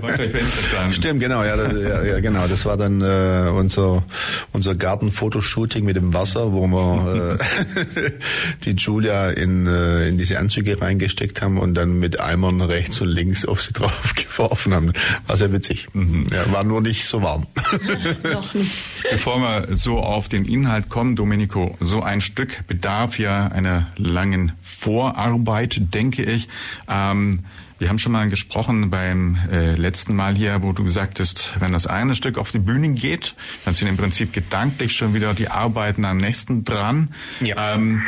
War, 0.00 0.18
war, 0.18 0.18
war 0.18 0.90
Stimmt, 0.92 1.20
genau. 1.20 1.42
Ja, 1.42 1.56
das, 1.56 1.72
ja, 1.72 2.04
ja, 2.04 2.20
genau. 2.20 2.46
Das 2.46 2.64
war 2.64 2.76
dann 2.76 3.00
äh, 3.00 3.50
unser 3.50 4.04
unser 4.52 4.74
Gartenfotoshooting 4.74 5.84
mit 5.84 5.96
dem 5.96 6.14
Wasser, 6.14 6.52
wo 6.52 6.66
wir 6.66 7.38
äh, 7.38 8.10
die 8.64 8.72
Julia 8.72 9.15
in, 9.24 9.66
äh, 9.66 10.08
in 10.08 10.18
diese 10.18 10.38
Anzüge 10.38 10.80
reingesteckt 10.80 11.42
haben 11.42 11.58
und 11.58 11.74
dann 11.74 11.98
mit 11.98 12.20
Eimern 12.20 12.60
rechts 12.60 13.00
und 13.00 13.08
links 13.08 13.44
auf 13.44 13.62
sie 13.62 13.72
drauf 13.74 14.14
geworfen 14.14 14.74
haben. 14.74 14.92
War 15.26 15.36
sehr 15.36 15.52
witzig. 15.52 15.88
Mhm. 15.92 16.26
Ja, 16.32 16.52
war 16.52 16.64
nur 16.64 16.80
nicht 16.80 17.04
so 17.04 17.22
warm. 17.22 17.46
Noch 18.32 18.54
nicht. 18.54 18.72
Bevor 19.10 19.40
wir 19.40 19.76
so 19.76 19.98
auf 19.98 20.28
den 20.28 20.44
Inhalt 20.44 20.88
kommen, 20.88 21.16
Domenico, 21.16 21.76
so 21.80 22.02
ein 22.02 22.20
Stück 22.20 22.66
bedarf 22.66 23.18
ja 23.18 23.48
einer 23.48 23.92
langen 23.96 24.52
Vorarbeit, 24.62 25.80
denke 25.94 26.22
ich. 26.22 26.48
Ähm, 26.88 27.40
Wir 27.78 27.90
haben 27.90 27.98
schon 27.98 28.12
mal 28.12 28.26
gesprochen 28.30 28.88
beim 28.88 29.36
äh, 29.52 29.74
letzten 29.74 30.16
Mal 30.16 30.34
hier, 30.34 30.62
wo 30.62 30.72
du 30.72 30.82
gesagt 30.82 31.20
hast, 31.20 31.52
wenn 31.60 31.72
das 31.72 31.86
eine 31.86 32.14
Stück 32.14 32.38
auf 32.38 32.50
die 32.50 32.58
Bühne 32.58 32.94
geht, 32.94 33.34
dann 33.66 33.74
sind 33.74 33.88
im 33.88 33.98
Prinzip 33.98 34.32
gedanklich 34.32 34.96
schon 34.96 35.12
wieder 35.12 35.34
die 35.34 35.48
Arbeiten 35.48 36.06
am 36.06 36.16
nächsten 36.16 36.64
dran. 36.64 37.10
Ja. 37.40 37.74
Ähm, 37.74 38.02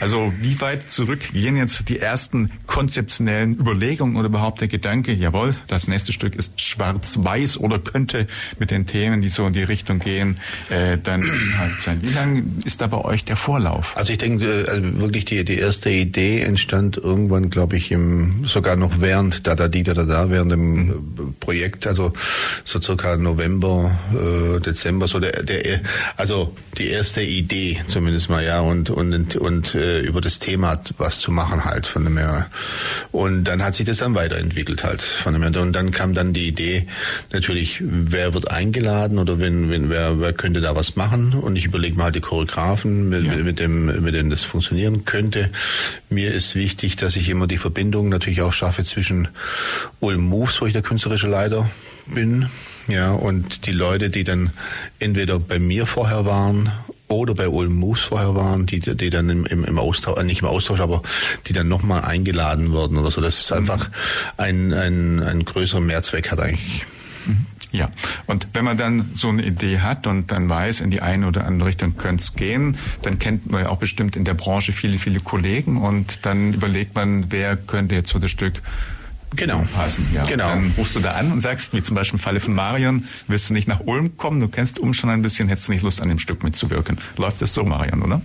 also 0.00 0.32
wie 0.40 0.58
weit 0.62 0.90
zurück 0.90 1.34
gehen 1.34 1.56
jetzt 1.56 1.90
die 1.90 1.98
ersten 1.98 2.50
konzeptionellen 2.66 3.58
Überlegungen 3.58 4.16
oder 4.16 4.28
überhaupt 4.28 4.62
der 4.62 4.68
Gedanke, 4.68 5.12
jawohl, 5.12 5.54
das 5.68 5.88
nächste 5.88 6.14
Stück 6.14 6.34
ist 6.34 6.58
schwarz-weiß 6.58 7.58
oder 7.58 7.78
könnte 7.78 8.26
mit 8.58 8.70
den 8.70 8.86
Themen, 8.86 9.20
die 9.20 9.28
so 9.28 9.46
in 9.46 9.52
die 9.52 9.62
Richtung 9.62 9.98
gehen, 9.98 10.40
äh, 10.70 10.96
dann 10.96 11.30
halt 11.58 11.78
sein. 11.80 11.98
Wie 12.02 12.14
lange 12.14 12.44
ist 12.64 12.80
da 12.80 12.86
bei 12.86 13.04
euch 13.04 13.26
der 13.26 13.36
Vorlauf? 13.36 13.94
Also 13.94 14.12
ich 14.12 14.18
denke, 14.18 14.46
äh, 14.46 14.70
also 14.70 14.98
wirklich 15.00 15.26
die, 15.26 15.44
die 15.44 15.58
erste 15.58 15.90
Idee 15.90 16.40
entstand 16.40 16.96
irgendwann, 16.96 17.50
glaube 17.50 17.76
ich, 17.76 17.92
im, 17.92 18.46
sogar 18.46 18.76
noch 18.76 19.00
während 19.00 19.09
da 19.42 19.54
da 19.54 19.68
die 19.68 19.82
da 19.82 19.94
da 19.94 20.04
da 20.04 20.30
während 20.30 20.52
dem 20.52 20.86
mhm. 20.86 21.34
Projekt, 21.40 21.86
also 21.86 22.12
so 22.64 22.80
circa 22.80 23.16
November, 23.16 23.98
äh, 24.12 24.60
Dezember, 24.60 25.08
so 25.08 25.20
der, 25.20 25.42
der 25.42 25.80
also 26.16 26.54
die 26.78 26.88
erste 26.88 27.22
Idee 27.22 27.80
zumindest 27.86 28.30
mal, 28.30 28.44
ja, 28.44 28.60
und 28.60 28.90
und 28.90 29.36
und 29.36 29.74
äh, 29.74 29.90
äh, 29.90 30.00
über 30.00 30.20
das 30.20 30.38
Thema 30.38 30.80
was 30.98 31.18
zu 31.18 31.30
machen 31.30 31.64
halt 31.64 31.86
von 31.86 32.04
dem 32.04 32.16
her. 32.16 32.48
Und 33.12 33.44
dann 33.44 33.62
hat 33.62 33.74
sich 33.74 33.86
das 33.86 33.98
dann 33.98 34.14
weiterentwickelt 34.14 34.84
halt 34.84 35.02
von 35.02 35.32
dem 35.32 35.42
her. 35.42 35.60
Und 35.60 35.72
dann 35.72 35.90
kam 35.90 36.14
dann 36.14 36.32
die 36.32 36.46
Idee 36.46 36.86
natürlich, 37.32 37.78
wer 37.80 38.34
wird 38.34 38.50
eingeladen 38.50 39.18
oder 39.18 39.38
wenn, 39.38 39.70
wenn 39.70 39.90
wer, 39.90 40.20
wer 40.20 40.32
könnte 40.32 40.60
da 40.60 40.74
was 40.76 40.96
machen? 40.96 41.34
Und 41.34 41.56
ich 41.56 41.64
überlege 41.64 41.96
mal 41.96 42.04
halt 42.04 42.16
die 42.16 42.20
Choreografen, 42.20 43.08
mit, 43.08 43.24
ja. 43.24 43.36
mit 43.36 43.58
dem, 43.58 44.02
mit 44.02 44.14
dem 44.14 44.30
das 44.30 44.44
funktionieren 44.44 45.04
könnte. 45.04 45.50
Mir 46.08 46.32
ist 46.32 46.54
wichtig, 46.54 46.96
dass 46.96 47.16
ich 47.16 47.28
immer 47.28 47.46
die 47.46 47.58
Verbindung 47.58 48.08
natürlich 48.08 48.42
auch 48.42 48.52
schaffe 48.52 48.84
zwischen 48.84 48.99
Ulm 50.00 50.20
Moves, 50.22 50.60
wo 50.60 50.66
ich 50.66 50.72
der 50.72 50.82
künstlerische 50.82 51.28
Leiter 51.28 51.68
bin, 52.06 52.48
ja, 52.88 53.12
und 53.12 53.66
die 53.66 53.72
Leute, 53.72 54.10
die 54.10 54.24
dann 54.24 54.50
entweder 54.98 55.38
bei 55.38 55.58
mir 55.58 55.86
vorher 55.86 56.26
waren 56.26 56.72
oder 57.08 57.34
bei 57.34 57.48
Ulm 57.48 57.74
Moves 57.74 58.02
vorher 58.02 58.34
waren, 58.34 58.66
die, 58.66 58.80
die 58.80 59.10
dann 59.10 59.28
im, 59.28 59.46
im, 59.46 59.64
im 59.64 59.78
Austausch, 59.78 60.18
äh, 60.18 60.24
nicht 60.24 60.42
im 60.42 60.48
Austausch, 60.48 60.80
aber 60.80 61.02
die 61.46 61.52
dann 61.52 61.68
nochmal 61.68 62.02
eingeladen 62.02 62.72
wurden 62.72 62.96
oder 62.96 63.10
so. 63.10 63.20
Das 63.20 63.38
ist 63.38 63.52
einfach 63.52 63.90
ein, 64.36 64.72
ein, 64.72 65.20
ein 65.20 65.44
größerer 65.44 65.80
Mehrzweck 65.80 66.30
hat 66.30 66.40
eigentlich. 66.40 66.86
Ja, 67.72 67.90
und 68.26 68.48
wenn 68.52 68.64
man 68.64 68.76
dann 68.76 69.10
so 69.14 69.28
eine 69.28 69.44
Idee 69.44 69.78
hat 69.78 70.06
und 70.06 70.32
dann 70.32 70.48
weiß, 70.48 70.80
in 70.80 70.90
die 70.90 71.02
eine 71.02 71.28
oder 71.28 71.46
andere 71.46 71.68
Richtung 71.68 71.96
könnte 71.96 72.22
es 72.22 72.34
gehen, 72.34 72.76
dann 73.02 73.18
kennt 73.18 73.50
man 73.50 73.62
ja 73.62 73.68
auch 73.68 73.78
bestimmt 73.78 74.16
in 74.16 74.24
der 74.24 74.34
Branche 74.34 74.72
viele, 74.72 74.98
viele 74.98 75.20
Kollegen 75.20 75.76
und 75.76 76.26
dann 76.26 76.52
überlegt 76.52 76.94
man, 76.94 77.30
wer 77.30 77.56
könnte 77.56 77.94
jetzt 77.94 78.10
so 78.10 78.18
das 78.18 78.30
Stück 78.30 78.60
Genau. 79.36 79.64
Passen, 79.74 80.08
ja. 80.12 80.24
Genau. 80.24 80.48
Dann 80.48 80.72
rufst 80.76 80.96
du 80.96 81.00
da 81.00 81.12
an 81.12 81.30
und 81.30 81.40
sagst, 81.40 81.72
wie 81.72 81.82
zum 81.82 81.94
Beispiel 81.94 82.18
im 82.18 82.22
Falle 82.22 82.40
von 82.40 82.54
Marion, 82.54 83.04
willst 83.28 83.48
du 83.48 83.54
nicht 83.54 83.68
nach 83.68 83.80
Ulm 83.80 84.16
kommen? 84.16 84.40
Du 84.40 84.48
kennst 84.48 84.80
Ulm 84.80 84.92
schon 84.92 85.10
ein 85.10 85.22
bisschen, 85.22 85.48
hättest 85.48 85.68
du 85.68 85.72
nicht 85.72 85.82
Lust, 85.82 86.02
an 86.02 86.08
dem 86.08 86.18
Stück 86.18 86.42
mitzuwirken. 86.42 86.98
Läuft 87.16 87.40
das 87.40 87.54
so, 87.54 87.64
Marion, 87.64 88.02
oder? 88.02 88.22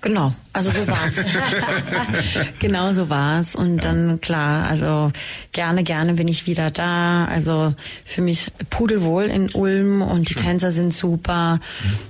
Genau, 0.00 0.34
also 0.52 0.70
so 0.70 0.88
war's. 0.88 1.14
genau 2.58 2.94
so 2.94 3.10
war's. 3.10 3.54
Und 3.54 3.76
ja. 3.76 3.92
dann 3.92 4.20
klar, 4.20 4.68
also 4.68 5.12
gerne, 5.52 5.84
gerne 5.84 6.14
bin 6.14 6.26
ich 6.26 6.46
wieder 6.46 6.70
da. 6.70 7.26
Also 7.26 7.74
für 8.04 8.22
mich 8.22 8.50
pudelwohl 8.70 9.24
in 9.24 9.50
Ulm 9.50 10.02
und 10.02 10.28
die 10.30 10.32
Schön. 10.32 10.42
Tänzer 10.42 10.72
sind 10.72 10.94
super. 10.94 11.60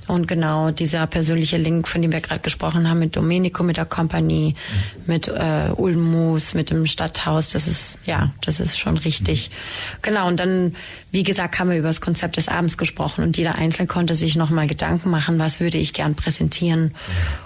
Mhm. 0.07 0.15
Und 0.15 0.29
genau 0.29 0.71
dieser 0.71 1.07
persönliche 1.07 1.57
Link, 1.57 1.89
von 1.89 2.01
dem 2.01 2.13
wir 2.13 2.21
gerade 2.21 2.41
gesprochen 2.41 2.89
haben, 2.89 3.01
mit 3.01 3.17
Domenico, 3.17 3.63
mit 3.65 3.77
der 3.77 3.87
Kompanie, 3.87 4.55
mhm. 4.55 5.03
mit 5.07 5.29
äh, 5.29 5.71
Ulmus, 5.77 6.55
mit 6.55 6.71
dem 6.71 6.87
Stadthaus, 6.87 7.51
das 7.51 7.67
ist, 7.67 7.99
ja, 8.07 8.31
das 8.43 8.61
ist 8.61 8.79
schon 8.79 8.99
richtig. 8.99 9.51
Mhm. 9.51 9.99
Genau, 10.03 10.29
und 10.29 10.39
dann, 10.39 10.77
wie 11.11 11.25
gesagt, 11.25 11.59
haben 11.59 11.71
wir 11.71 11.77
über 11.77 11.89
das 11.89 12.01
Konzept 12.01 12.37
des 12.37 12.49
Abends 12.49 12.79
gesprochen 12.79 13.25
und 13.25 13.37
jeder 13.37 13.57
Einzelne 13.57 13.89
konnte 13.89 14.15
sich 14.15 14.37
nochmal 14.37 14.69
Gedanken 14.69 15.11
machen, 15.11 15.39
was 15.39 15.59
würde 15.59 15.79
ich 15.79 15.93
gern 15.93 16.15
präsentieren. 16.15 16.85
Mhm. 16.85 16.93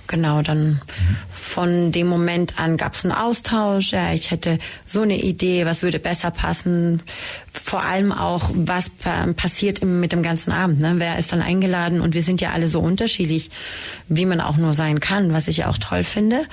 Genau 0.06 0.42
dann. 0.42 0.81
Von 1.30 1.92
dem 1.92 2.06
Moment 2.06 2.58
an 2.58 2.76
gab 2.76 2.94
es 2.94 3.04
einen 3.04 3.12
Austausch. 3.12 3.92
Ja, 3.92 4.12
ich 4.12 4.30
hätte 4.30 4.58
so 4.86 5.02
eine 5.02 5.20
Idee, 5.20 5.66
was 5.66 5.82
würde 5.82 5.98
besser 5.98 6.30
passen. 6.30 7.02
Vor 7.52 7.82
allem 7.82 8.12
auch, 8.12 8.50
was 8.54 8.90
passiert 9.36 9.84
mit 9.84 10.12
dem 10.12 10.22
ganzen 10.22 10.52
Abend. 10.52 10.80
Ne? 10.80 10.94
Wer 10.96 11.18
ist 11.18 11.32
dann 11.32 11.42
eingeladen? 11.42 12.00
Und 12.00 12.14
wir 12.14 12.22
sind 12.22 12.40
ja 12.40 12.50
alle 12.50 12.68
so 12.68 12.80
unterschiedlich, 12.80 13.50
wie 14.08 14.24
man 14.24 14.40
auch 14.40 14.56
nur 14.56 14.74
sein 14.74 15.00
kann, 15.00 15.32
was 15.32 15.48
ich 15.48 15.58
ja 15.58 15.68
auch 15.68 15.78
toll 15.78 16.04
finde. 16.04 16.44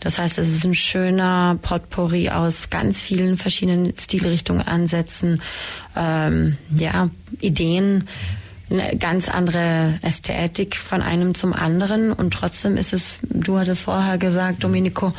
Das 0.00 0.18
heißt, 0.18 0.38
es 0.38 0.50
ist 0.50 0.64
ein 0.64 0.74
schöner 0.74 1.58
Potpourri 1.60 2.30
aus 2.30 2.70
ganz 2.70 3.02
vielen 3.02 3.36
verschiedenen 3.36 3.92
Stilrichtungen, 3.98 4.66
Ansätzen, 4.66 5.42
ähm, 5.96 6.56
ja, 6.74 7.10
Ideen 7.40 8.08
eine 8.70 8.96
ganz 8.96 9.28
andere 9.28 9.98
Ästhetik 10.02 10.76
von 10.76 11.02
einem 11.02 11.34
zum 11.34 11.52
anderen 11.52 12.12
und 12.12 12.32
trotzdem 12.32 12.76
ist 12.76 12.92
es, 12.92 13.18
du 13.22 13.58
hattest 13.58 13.82
vorher 13.82 14.18
gesagt, 14.18 14.64
Domenico, 14.64 15.12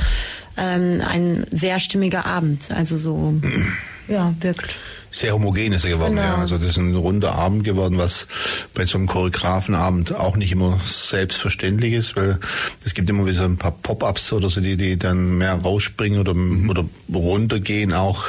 ähm, 0.58 1.02
ein 1.08 1.46
sehr 1.52 1.80
stimmiger 1.80 2.26
Abend. 2.26 2.72
Also 2.72 2.98
so, 2.98 3.36
ja, 4.08 4.34
wirkt. 4.42 4.76
Sehr 5.10 5.34
homogen 5.34 5.72
ist 5.72 5.86
er 5.86 5.92
geworden, 5.92 6.16
genau. 6.16 6.28
ja. 6.28 6.36
Also 6.36 6.58
das 6.58 6.72
ist 6.72 6.78
ein 6.78 6.94
runder 6.94 7.36
Abend 7.36 7.64
geworden, 7.64 7.98
was 7.98 8.28
bei 8.74 8.84
so 8.84 8.98
einem 8.98 9.08
Choreografenabend 9.08 10.14
auch 10.14 10.36
nicht 10.36 10.52
immer 10.52 10.82
selbstverständlich 10.84 11.94
ist, 11.94 12.16
weil 12.18 12.40
es 12.84 12.94
gibt 12.94 13.10
immer 13.10 13.26
wieder 13.26 13.38
so 13.38 13.44
ein 13.46 13.58
paar 13.58 13.72
Pop-ups 13.72 14.34
oder 14.34 14.50
so, 14.50 14.60
die, 14.60 14.76
die 14.76 14.98
dann 14.98 15.38
mehr 15.38 15.54
rausspringen 15.54 16.20
oder, 16.20 16.34
mhm. 16.34 16.70
oder 16.70 16.84
runtergehen 17.14 17.94
auch. 17.94 18.26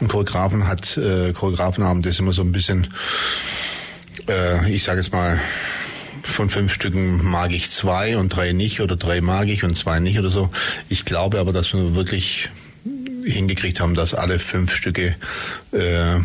Ein 0.00 0.06
Choreografen 0.06 0.68
hat, 0.68 0.96
äh, 0.96 1.32
Choreografenabend 1.32 2.06
ist 2.06 2.20
immer 2.20 2.32
so 2.32 2.42
ein 2.42 2.52
bisschen 2.52 2.86
äh, 4.28 4.70
ich 4.70 4.82
sage 4.82 5.00
es 5.00 5.12
mal, 5.12 5.38
von 6.22 6.50
fünf 6.50 6.72
Stücken 6.72 7.24
mag 7.24 7.52
ich 7.52 7.70
zwei 7.70 8.16
und 8.16 8.30
drei 8.30 8.52
nicht 8.52 8.80
oder 8.80 8.96
drei 8.96 9.20
mag 9.20 9.48
ich 9.48 9.64
und 9.64 9.76
zwei 9.76 10.00
nicht 10.00 10.18
oder 10.18 10.30
so. 10.30 10.50
Ich 10.88 11.04
glaube 11.04 11.38
aber, 11.38 11.52
dass 11.52 11.72
wir 11.72 11.94
wirklich 11.94 12.50
hingekriegt 13.24 13.80
haben, 13.80 13.94
dass 13.94 14.14
alle 14.14 14.38
fünf 14.38 14.74
Stücke 14.74 15.16
äh, 15.72 16.20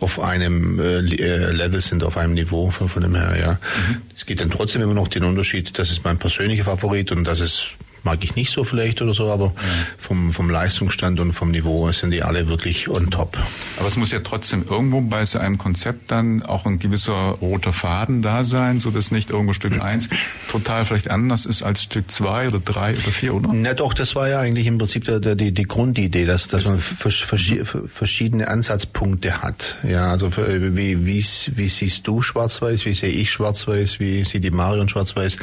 auf 0.00 0.20
einem 0.20 0.80
äh, 0.80 0.98
äh 0.98 1.52
Level 1.52 1.80
sind, 1.80 2.04
auf 2.04 2.16
einem 2.16 2.34
Niveau 2.34 2.70
von, 2.70 2.88
von 2.88 3.02
dem 3.02 3.14
her. 3.14 3.36
Ja, 3.38 3.52
mhm. 3.52 4.02
es 4.16 4.26
gibt 4.26 4.40
dann 4.40 4.50
trotzdem 4.50 4.82
immer 4.82 4.94
noch 4.94 5.08
den 5.08 5.24
Unterschied. 5.24 5.78
Das 5.78 5.90
ist 5.90 6.04
mein 6.04 6.18
persönlicher 6.18 6.64
Favorit 6.64 7.12
und 7.12 7.24
das 7.24 7.40
ist 7.40 7.68
mag 8.02 8.22
ich 8.22 8.36
nicht 8.36 8.50
so 8.50 8.64
vielleicht 8.64 9.02
oder 9.02 9.14
so, 9.14 9.30
aber 9.30 9.46
ja. 9.46 9.62
vom, 9.98 10.32
vom 10.32 10.50
Leistungsstand 10.50 11.20
und 11.20 11.32
vom 11.32 11.50
Niveau 11.50 11.90
sind 11.92 12.10
die 12.10 12.22
alle 12.22 12.48
wirklich 12.48 12.88
on 12.88 13.10
top. 13.10 13.38
Aber 13.78 13.86
es 13.86 13.96
muss 13.96 14.12
ja 14.12 14.20
trotzdem 14.20 14.64
irgendwo 14.68 15.00
bei 15.00 15.24
so 15.24 15.38
einem 15.38 15.58
Konzept 15.58 16.10
dann 16.10 16.42
auch 16.42 16.66
ein 16.66 16.78
gewisser 16.78 17.12
roter 17.12 17.72
Faden 17.72 18.22
da 18.22 18.44
sein, 18.44 18.80
so 18.80 18.90
dass 18.90 19.10
nicht 19.10 19.30
irgendwo 19.30 19.52
Stück 19.52 19.80
1 19.82 20.08
total 20.48 20.84
vielleicht 20.84 21.10
anders 21.10 21.46
ist 21.46 21.62
als 21.62 21.82
Stück 21.82 22.10
2 22.10 22.48
oder 22.48 22.60
3 22.60 22.92
oder 22.92 23.12
4, 23.12 23.34
oder? 23.34 23.50
Na 23.52 23.74
doch, 23.74 23.94
das 23.94 24.14
war 24.14 24.28
ja 24.28 24.40
eigentlich 24.40 24.66
im 24.66 24.78
Prinzip 24.78 25.04
der, 25.04 25.20
der, 25.20 25.34
die, 25.34 25.52
die 25.52 25.64
Grundidee, 25.64 26.24
dass, 26.24 26.48
dass 26.48 26.66
man 26.66 26.80
verschiedene 26.80 28.48
Ansatzpunkte 28.48 29.42
hat. 29.42 29.76
Ja, 29.82 30.10
also 30.10 30.30
für, 30.30 30.76
wie, 30.76 31.06
wie, 31.06 31.24
wie 31.56 31.68
siehst 31.68 32.06
du 32.06 32.22
schwarz-weiß, 32.22 32.84
wie 32.84 32.94
sehe 32.94 33.10
ich 33.10 33.30
schwarz-weiß, 33.30 34.00
wie 34.00 34.24
sieht 34.24 34.44
die 34.44 34.50
Marion 34.50 34.88
schwarz-weiß? 34.88 35.36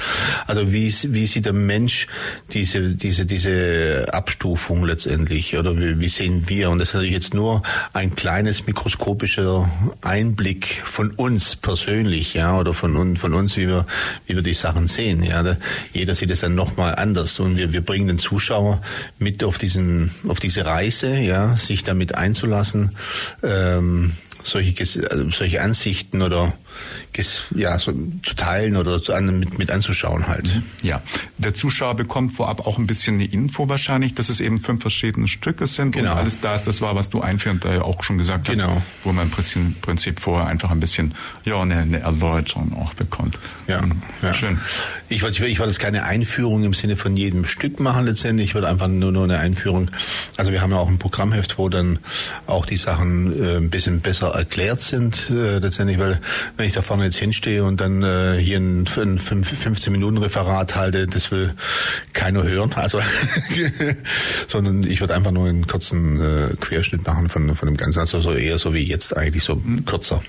Also 0.48 0.72
wie, 0.72 0.94
wie 1.10 1.28
sieht 1.28 1.46
der 1.46 1.54
Mensch 1.54 2.08
diese, 2.54 2.96
diese, 2.96 3.25
diese 3.25 4.08
Abstufung 4.14 4.86
letztendlich 4.86 5.58
oder 5.58 5.78
wie, 5.78 6.00
wie 6.00 6.10
sehen 6.10 6.48
wir? 6.48 6.70
Und 6.70 6.80
das 6.80 6.90
ist 6.90 6.94
natürlich 6.96 7.14
jetzt 7.14 7.34
nur 7.34 7.64
ein 7.94 8.16
kleines 8.16 8.68
mikroskopischer 8.68 9.70
Einblick 10.02 10.82
von 10.84 11.12
uns 11.12 11.56
persönlich, 11.56 12.34
ja, 12.36 12.58
oder 12.58 12.74
von, 12.74 13.18
von 13.18 13.34
uns, 13.34 13.58
wie 13.58 13.68
wir, 13.68 13.86
wie 14.28 14.36
wir 14.36 14.44
die 14.44 14.54
Sachen 14.54 14.88
sehen. 14.88 15.24
Ja, 15.24 15.58
jeder 15.94 16.16
sieht 16.16 16.32
es 16.32 16.42
dann 16.42 16.56
nochmal 16.56 16.96
anders 16.96 17.40
und 17.40 17.58
wir, 17.58 17.74
wir 17.74 17.82
bringen 17.82 18.08
den 18.08 18.18
Zuschauer 18.20 18.82
mit 19.18 19.44
auf 19.44 19.58
diesen, 19.58 20.12
auf 20.28 20.40
diese 20.40 20.66
Reise, 20.66 21.16
ja, 21.18 21.58
sich 21.58 21.84
damit 21.84 22.16
einzulassen, 22.16 22.92
ähm, 23.44 24.14
solche, 24.44 24.84
also 25.10 25.32
solche 25.32 25.62
Ansichten 25.62 26.22
oder 26.22 26.54
ja, 27.55 27.79
so 27.79 27.94
zu 28.24 28.34
teilen 28.36 28.75
oder 28.75 29.01
zu, 29.01 29.13
mit, 29.22 29.58
mit 29.58 29.72
anzuschauen 29.72 30.27
halt. 30.27 30.53
Mhm. 30.53 30.63
Ja, 30.82 31.01
der 31.38 31.53
Zuschauer 31.53 31.96
bekommt 31.96 32.34
vorab 32.34 32.65
auch 32.65 32.77
ein 32.77 32.88
bisschen 32.88 33.15
eine 33.15 33.25
Info 33.25 33.70
wahrscheinlich, 33.70 34.15
dass 34.15 34.29
es 34.29 34.39
eben 34.39 34.60
fünf 34.60 34.82
verschiedene 34.82 35.27
Stücke 35.27 35.67
sind 35.67 35.91
genau. 35.91 36.12
und 36.12 36.17
alles 36.17 36.41
da 36.41 36.55
ist. 36.55 36.67
Das 36.67 36.82
war, 36.82 36.96
was 36.96 37.10
du 37.10 37.22
einführend 37.22 37.63
da 37.63 37.74
ja 37.74 37.82
auch 37.82 38.03
schon 38.03 38.17
gesagt 38.17 38.50
hast, 38.50 38.58
genau. 38.58 38.82
wo 39.03 39.12
man 39.12 39.25
im 39.25 39.32
Prinzip, 39.32 39.82
Prinzip 39.82 40.20
vorher 40.20 40.48
einfach 40.48 40.72
ein 40.72 40.79
bisschen 40.79 41.13
ja 41.44 41.62
eine, 41.62 41.77
eine 41.77 42.00
Erläuterung 42.00 42.74
auch 42.82 42.94
bekommt. 42.94 43.39
Ja, 43.67 43.82
mhm. 43.82 44.01
ja. 44.22 44.34
schön. 44.34 44.60
Ich 45.10 45.22
wollte 45.24 45.46
ich 45.46 45.60
wollte 45.60 45.72
jetzt 45.72 45.79
keine 45.79 46.03
Einführung 46.03 46.63
im 46.63 46.74
Sinne 46.74 46.96
von 46.96 47.15
jedem 47.15 47.46
Stück 47.46 47.79
machen 47.79 48.05
letztendlich. 48.05 48.50
Ich 48.50 48.55
wollte 48.55 48.67
einfach 48.67 48.88
nur, 48.88 49.12
nur 49.12 49.24
eine 49.24 49.38
Einführung. 49.38 49.91
Also 50.38 50.51
wir 50.51 50.62
haben 50.62 50.72
ja 50.72 50.77
auch 50.77 50.88
ein 50.88 50.98
Programmheft, 50.98 51.58
wo 51.58 51.70
dann 51.70 52.00
auch 52.48 52.65
die 52.65 52.77
Sachen 52.77 53.44
äh, 53.44 53.58
ein 53.58 53.70
bisschen 53.70 54.01
besser 54.01 54.29
erklärt 54.29 54.82
sind 54.82 55.29
äh, 55.29 55.60
letztendlich, 55.60 56.00
weil 56.00 56.20
wenn 56.58 56.64
wenn 56.65 56.69
ich 56.69 56.74
da 56.74 56.81
vorne 56.81 57.03
jetzt 57.03 57.17
hinstehe 57.17 57.63
und 57.63 57.79
dann 57.79 58.01
äh, 58.01 58.39
hier 58.41 58.57
ein, 58.57 58.88
ein 58.98 59.19
15 59.19 59.91
Minuten 59.91 60.17
Referat 60.17 60.75
halte, 60.75 61.05
das 61.05 61.29
will 61.29 61.53
keiner 62.13 62.41
hören. 62.41 62.74
Also 62.74 63.00
sondern 64.48 64.81
ich 64.81 65.00
würde 65.00 65.13
einfach 65.13 65.29
nur 65.29 65.48
einen 65.48 65.67
kurzen 65.67 66.19
äh, 66.19 66.55
Querschnitt 66.60 67.05
machen 67.05 67.29
von, 67.29 67.55
von 67.55 67.67
dem 67.67 67.77
Ganzen. 67.77 68.00
Also 68.00 68.19
so 68.19 68.34
eher 68.34 68.57
so 68.57 68.74
wie 68.74 68.79
jetzt 68.79 69.15
eigentlich, 69.15 69.43
so 69.43 69.57
mhm. 69.57 69.86
kürzer. 69.86 70.24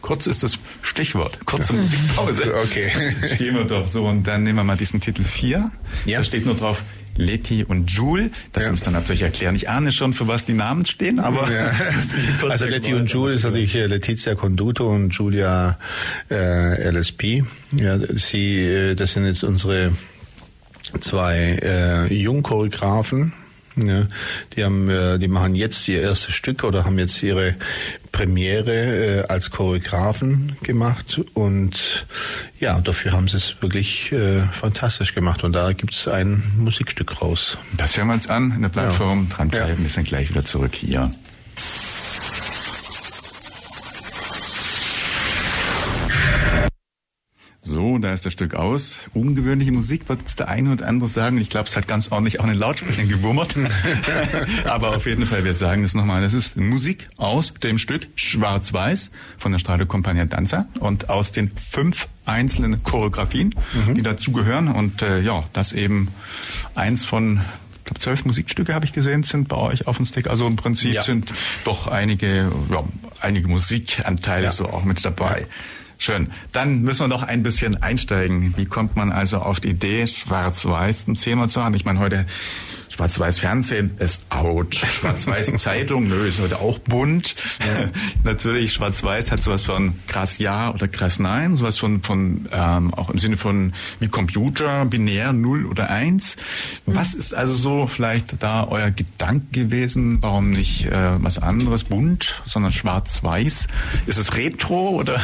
Kurz 0.00 0.26
ist 0.26 0.42
das 0.42 0.58
Stichwort. 0.82 1.38
Kurze 1.46 1.72
Musikpause. 1.74 2.52
Okay. 2.64 2.90
Stehen 3.36 3.54
wir 3.54 3.64
doch 3.64 3.86
so 3.86 4.06
und 4.06 4.24
dann 4.24 4.42
nehmen 4.42 4.58
wir 4.58 4.64
mal 4.64 4.76
diesen 4.76 5.00
Titel 5.00 5.22
4. 5.22 5.70
Ja. 6.04 6.18
Da 6.18 6.24
steht 6.24 6.46
nur 6.46 6.56
drauf 6.56 6.82
Letty 7.16 7.64
und 7.64 7.90
Jule. 7.90 8.30
Das 8.52 8.64
ja. 8.64 8.70
müsst 8.70 8.86
ihr 8.86 8.90
natürlich 8.90 9.22
erklären. 9.22 9.54
Ich 9.54 9.68
ahne 9.68 9.92
schon, 9.92 10.12
für 10.12 10.28
was 10.28 10.44
die 10.44 10.54
Namen 10.54 10.84
stehen, 10.86 11.18
aber 11.18 11.50
ja. 11.50 11.70
also 12.48 12.66
Letty 12.66 12.94
und 12.94 13.10
Jule 13.10 13.32
ist 13.32 13.44
natürlich 13.44 13.74
äh, 13.74 13.86
Letizia 13.86 14.34
Conduto 14.34 14.90
und 14.90 15.14
Julia 15.14 15.78
äh, 16.30 16.90
LSP. 16.90 17.44
Ja, 17.72 17.98
sie, 18.14 18.60
äh, 18.60 18.94
das 18.94 19.12
sind 19.12 19.26
jetzt 19.26 19.42
unsere 19.44 19.92
zwei 21.00 21.58
äh, 21.62 22.14
Jungchoreografen 22.14 23.32
ja, 23.76 24.06
die 24.54 24.64
haben, 24.64 24.88
äh, 24.88 25.18
die 25.18 25.28
machen 25.28 25.54
jetzt 25.54 25.86
ihr 25.88 26.00
erstes 26.00 26.34
Stück 26.34 26.64
oder 26.64 26.84
haben 26.84 26.98
jetzt 26.98 27.22
ihre 27.22 27.56
Premiere 28.16 28.72
äh, 28.72 29.26
als 29.28 29.50
Choreografen 29.50 30.56
gemacht 30.62 31.20
und 31.34 32.06
ja, 32.58 32.80
dafür 32.80 33.12
haben 33.12 33.28
sie 33.28 33.36
es 33.36 33.56
wirklich 33.60 34.10
äh, 34.10 34.40
fantastisch 34.52 35.14
gemacht 35.14 35.44
und 35.44 35.52
da 35.52 35.72
gibt 35.74 35.92
es 35.92 36.08
ein 36.08 36.42
Musikstück 36.56 37.20
raus. 37.20 37.58
Das 37.76 37.94
hören 37.94 38.06
wir 38.06 38.14
uns 38.14 38.26
an 38.30 38.52
in 38.56 38.62
der 38.62 38.70
Plattform. 38.70 39.26
Ja. 39.28 39.36
Dranbleiben, 39.36 39.76
ja. 39.76 39.82
wir 39.82 39.90
sind 39.90 40.08
gleich 40.08 40.30
wieder 40.30 40.46
zurück 40.46 40.74
hier. 40.74 41.10
So, 47.68 47.98
da 47.98 48.12
ist 48.12 48.24
das 48.24 48.32
Stück 48.32 48.54
aus. 48.54 49.00
Ungewöhnliche 49.12 49.72
Musik, 49.72 50.08
wird 50.08 50.20
jetzt 50.20 50.38
der 50.38 50.46
eine 50.46 50.70
oder 50.70 50.86
andere 50.86 51.08
sagen. 51.08 51.36
Ich 51.38 51.50
glaube, 51.50 51.68
es 51.68 51.76
hat 51.76 51.88
ganz 51.88 52.12
ordentlich 52.12 52.38
auch 52.38 52.44
in 52.44 52.50
den 52.50 52.60
Lautsprechern 52.60 53.08
gewummert. 53.08 53.56
Aber 54.66 54.94
auf 54.94 55.04
jeden 55.04 55.26
Fall, 55.26 55.44
wir 55.44 55.52
sagen 55.52 55.82
es 55.82 55.92
nochmal. 55.92 56.20
Das 56.22 56.32
ist 56.32 56.56
Musik 56.56 57.08
aus 57.16 57.52
dem 57.54 57.78
Stück 57.78 58.06
Schwarz-Weiß 58.14 59.10
von 59.36 59.50
der 59.50 59.58
Strade 59.58 59.84
Compagnia 59.84 60.26
Danza 60.26 60.66
und 60.78 61.10
aus 61.10 61.32
den 61.32 61.50
fünf 61.56 62.06
einzelnen 62.24 62.84
Choreografien, 62.84 63.52
mhm. 63.88 63.94
die 63.94 64.02
dazugehören. 64.02 64.68
Und 64.68 65.02
äh, 65.02 65.18
ja, 65.18 65.42
das 65.52 65.72
eben 65.72 66.08
eins 66.76 67.04
von 67.04 67.40
ich 67.78 67.84
glaube, 67.84 68.00
zwölf 68.00 68.24
Musikstücke 68.24 68.74
habe 68.74 68.84
ich 68.84 68.92
gesehen, 68.92 69.24
sind 69.24 69.48
bei 69.48 69.56
euch 69.56 69.88
auf 69.88 69.96
dem 69.96 70.06
Stick. 70.06 70.28
Also 70.28 70.46
im 70.46 70.54
Prinzip 70.54 70.92
ja. 70.92 71.02
sind 71.02 71.32
doch 71.64 71.88
einige, 71.88 72.52
ja, 72.70 72.84
einige 73.20 73.48
Musikanteile 73.48 74.44
ja. 74.44 74.50
so 74.52 74.68
auch 74.68 74.84
mit 74.84 75.04
dabei. 75.04 75.46
Schön. 75.98 76.30
Dann 76.52 76.82
müssen 76.82 77.00
wir 77.00 77.08
noch 77.08 77.22
ein 77.22 77.42
bisschen 77.42 77.82
einsteigen. 77.82 78.54
Wie 78.56 78.66
kommt 78.66 78.96
man 78.96 79.12
also 79.12 79.38
auf 79.38 79.60
die 79.60 79.70
Idee, 79.70 80.06
schwarz-weiß 80.06 81.08
ein 81.08 81.14
Thema 81.14 81.48
zu 81.48 81.64
haben? 81.64 81.74
Ich 81.74 81.84
meine, 81.84 81.98
heute 81.98 82.26
Schwarz-Weiß 82.88 83.38
Fernsehen 83.38 83.96
ist 83.98 84.22
out. 84.30 84.74
Schwarz-Weiß 84.74 85.54
Zeitung, 85.56 86.08
nö, 86.08 86.26
ist 86.26 86.40
heute 86.40 86.60
auch 86.60 86.78
bunt. 86.78 87.34
Ja. 87.60 87.90
Natürlich, 88.24 88.72
Schwarz-Weiß 88.74 89.30
hat 89.30 89.42
sowas 89.42 89.62
von 89.62 89.94
krass 90.06 90.38
ja 90.38 90.72
oder 90.72 90.88
krass 90.88 91.18
nein, 91.18 91.56
sowas 91.56 91.78
von, 91.78 92.02
von 92.02 92.48
ähm, 92.52 92.94
auch 92.94 93.10
im 93.10 93.18
Sinne 93.18 93.36
von 93.36 93.72
wie 94.00 94.08
Computer, 94.08 94.84
binär 94.84 95.32
0 95.32 95.66
oder 95.66 95.90
1. 95.90 96.36
Was 96.86 97.14
ist 97.14 97.34
also 97.34 97.54
so 97.54 97.86
vielleicht 97.86 98.42
da 98.42 98.66
euer 98.68 98.90
Gedanke 98.90 99.46
gewesen? 99.50 100.18
Warum 100.20 100.50
nicht 100.50 100.86
äh, 100.86 101.22
was 101.22 101.38
anderes, 101.38 101.84
bunt, 101.84 102.42
sondern 102.46 102.72
schwarz-weiß? 102.72 103.68
Ist 104.06 104.18
es 104.18 104.36
Retro 104.36 104.90
oder 104.90 105.20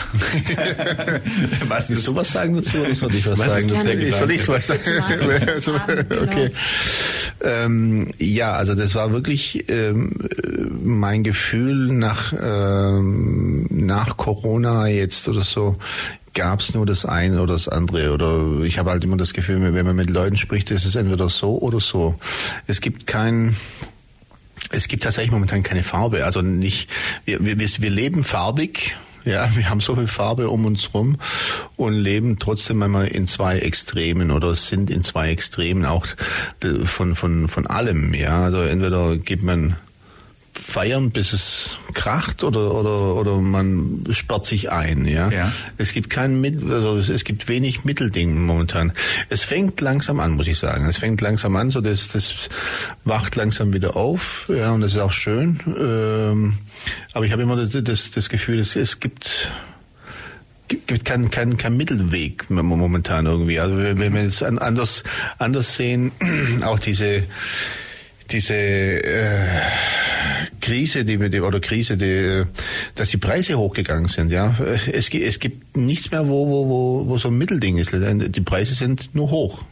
was 1.69 1.91
ist 1.91 2.05
sowas 2.05 2.31
sagen 2.31 2.55
dazu 2.57 2.79
oder 2.79 2.95
soll 2.95 3.15
ich 3.15 3.27
was, 3.27 3.39
was 3.39 3.47
sagen 3.47 3.69
dazu? 3.69 4.19
Soll 4.19 4.31
ich 4.31 4.49
was 4.49 4.67
sagen? 4.67 4.83
okay. 6.23 6.51
Ähm, 7.53 8.11
ja, 8.19 8.53
also 8.53 8.75
das 8.75 8.95
war 8.95 9.13
wirklich 9.13 9.69
ähm, 9.69 10.13
mein 10.83 11.23
Gefühl 11.23 11.93
nach, 11.93 12.33
ähm, 12.41 13.67
nach 13.71 14.17
Corona 14.17 14.87
jetzt 14.89 15.29
oder 15.29 15.43
so 15.43 15.77
gab 16.35 16.61
es 16.61 16.75
nur 16.75 16.87
das 16.87 17.05
eine 17.05 17.43
oder 17.43 17.55
das 17.55 17.69
andere. 17.69 18.13
Oder 18.13 18.65
ich 18.65 18.79
habe 18.79 18.91
halt 18.91 19.05
immer 19.05 19.17
das 19.17 19.35
Gefühl, 19.35 19.75
wenn 19.75 19.87
man 19.87 19.97
mit 19.97 20.11
Leuten 20.11 20.37
spricht, 20.37 20.71
ist 20.71 20.87
es 20.87 20.95
entweder 20.95 21.29
so 21.29 21.59
oder 21.59 21.81
so. 21.81 22.15
Es 22.67 22.81
gibt 22.81 23.07
kein 23.07 23.57
es 24.71 24.89
gibt 24.89 25.03
tatsächlich 25.03 25.33
momentan 25.33 25.63
keine 25.63 25.83
Farbe. 25.83 26.25
Also 26.25 26.41
nicht, 26.41 26.89
wir, 27.25 27.45
wir, 27.45 27.59
wir 27.59 27.91
leben 27.91 28.25
farbig, 28.25 28.97
ja, 29.25 29.49
wir 29.55 29.69
haben 29.69 29.81
so 29.81 29.97
viel 29.97 30.07
Farbe 30.07 30.49
um 30.49 30.65
uns 30.65 30.95
rum 30.95 31.17
und 31.77 31.95
leben 31.95 32.39
trotzdem 32.39 32.83
einmal 32.83 33.09
in 33.09 33.27
zwei 33.27 33.59
Extremen 33.59 34.31
oder 34.31 34.55
sind 34.55 34.91
in 34.91 35.03
zwei 35.03 35.31
Extremen 35.31 35.85
auch 35.85 36.07
von, 36.85 37.15
von, 37.15 37.49
von 37.49 37.67
allem. 37.67 38.15
Ja, 38.15 38.43
also 38.43 38.63
entweder 38.63 39.17
gibt 39.17 39.43
man 39.43 39.77
feiern, 40.53 41.11
bis 41.11 41.33
es 41.33 41.79
kracht 41.95 42.45
oder 42.45 42.75
oder 42.75 43.15
oder 43.15 43.39
man 43.39 44.05
sperrt 44.11 44.47
sich 44.47 44.71
ein, 44.71 45.07
ja. 45.07 45.31
ja. 45.31 45.53
Es 45.79 45.93
gibt 45.93 46.11
kein 46.11 46.45
also 46.71 46.99
es 46.99 47.25
gibt 47.25 47.49
wenig 47.49 47.85
Mittelding 47.85 48.45
momentan. 48.45 48.93
Es 49.29 49.45
fängt 49.45 49.81
langsam 49.81 50.21
an, 50.21 50.33
muss 50.33 50.47
ich 50.47 50.59
sagen. 50.59 50.85
Es 50.87 50.99
fängt 50.99 51.21
langsam 51.21 51.57
an, 51.57 51.71
so 51.71 51.81
das 51.81 52.09
das 52.09 52.49
wacht 53.05 53.37
langsam 53.37 53.73
wieder 53.73 53.97
auf, 53.97 54.47
ja, 54.49 54.73
und 54.73 54.83
das 54.83 54.93
ist 54.93 55.01
auch 55.01 55.13
schön. 55.13 55.61
Ähm, 55.67 56.59
aber 57.13 57.25
ich 57.25 57.33
habe 57.33 57.43
immer 57.43 57.57
das, 57.57 57.83
das, 57.83 58.11
das 58.11 58.29
Gefühl, 58.29 58.59
es, 58.59 58.77
es 58.77 59.01
gibt 59.01 59.51
gibt 60.69 61.05
keinen 61.05 61.31
kein, 61.31 61.57
kein 61.57 61.77
Mittelweg 61.77 62.49
momentan 62.51 63.27
irgendwie. 63.27 63.61
Also 63.61 63.77
wenn 63.77 64.15
wir 64.15 64.23
es 64.23 64.43
anders 64.43 65.03
anders 65.39 65.77
sehen, 65.77 66.13
auch 66.63 66.79
diese 66.79 67.25
diese 68.31 68.55
äh, 68.55 69.49
Krise, 70.63 71.05
die 71.05 71.21
wir 71.21 71.47
oder 71.47 71.61
Krise, 71.61 71.99
die, 71.99 72.45
dass 72.95 73.11
die 73.11 73.19
Preise 73.19 73.59
hochgegangen 73.59 74.09
sind. 74.09 74.33
Ja, 74.33 74.57
es, 74.91 75.11
es 75.11 75.39
gibt 75.39 75.77
nichts 75.77 76.11
mehr, 76.11 76.27
wo, 76.27 76.49
wo, 76.49 76.69
wo, 76.69 77.09
wo 77.09 77.19
so 77.19 77.29
ein 77.29 77.37
Mittelding 77.37 77.77
ist. 77.77 77.93
Die 77.93 78.41
Preise 78.41 78.75
sind 78.75 79.11
nur 79.15 79.31
hoch. 79.31 79.63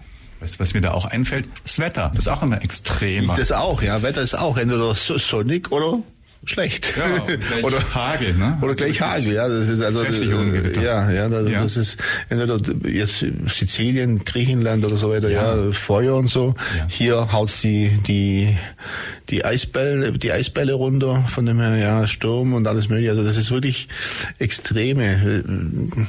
Was, 0.41 0.59
was 0.59 0.75
mir 0.75 0.81
da 0.81 0.93
auch 0.93 1.05
einfällt, 1.05 1.49
das 1.65 1.79
Wetter. 1.79 2.11
Das 2.15 2.27
ist 2.27 2.29
auch 2.29 2.43
immer 2.43 2.63
extremer. 2.63 3.37
Das 3.37 3.53
auch, 3.53 3.83
ja. 3.83 4.03
Wetter 4.03 4.23
ist 4.23 4.35
auch 4.35 4.57
entweder 4.57 4.95
sonnig 4.95 5.71
oder 5.71 6.03
schlecht. 6.45 6.95
Ja, 6.97 7.63
oder 7.63 7.95
Hagel, 7.95 8.35
ne? 8.35 8.59
Oder 8.63 8.75
gleich 8.75 9.01
Hagel, 9.01 9.35
ja. 9.35 9.49
Das 9.49 9.69
ist 9.69 9.83
also 9.83 10.03
äh, 10.03 10.83
ja, 10.83 11.11
ja, 11.11 11.29
das, 11.29 11.51
ja. 11.51 11.63
das 11.63 11.77
ist 11.77 11.99
entweder 12.29 12.59
jetzt 12.89 13.25
Sizilien, 13.49 14.25
Griechenland 14.25 14.85
oder 14.85 14.97
so 14.97 15.11
weiter, 15.11 15.29
ja, 15.29 15.57
ja 15.57 15.73
Feuer 15.73 16.17
und 16.17 16.29
so. 16.29 16.55
Ja. 16.77 16.87
Hier 16.89 17.33
haut's 17.33 17.61
die 17.61 17.99
die 18.07 18.57
die 19.29 19.45
Eisbälle, 19.45 20.13
die 20.13 20.33
Eisbälle 20.33 20.73
runter, 20.73 21.25
von 21.29 21.47
dem 21.47 21.61
her 21.61 21.77
ja 21.77 22.07
Sturm 22.07 22.55
und 22.55 22.67
alles 22.67 22.89
mögliche. 22.89 23.11
Also 23.11 23.23
das 23.23 23.37
ist 23.37 23.51
wirklich 23.51 23.89
extreme. 24.39 25.45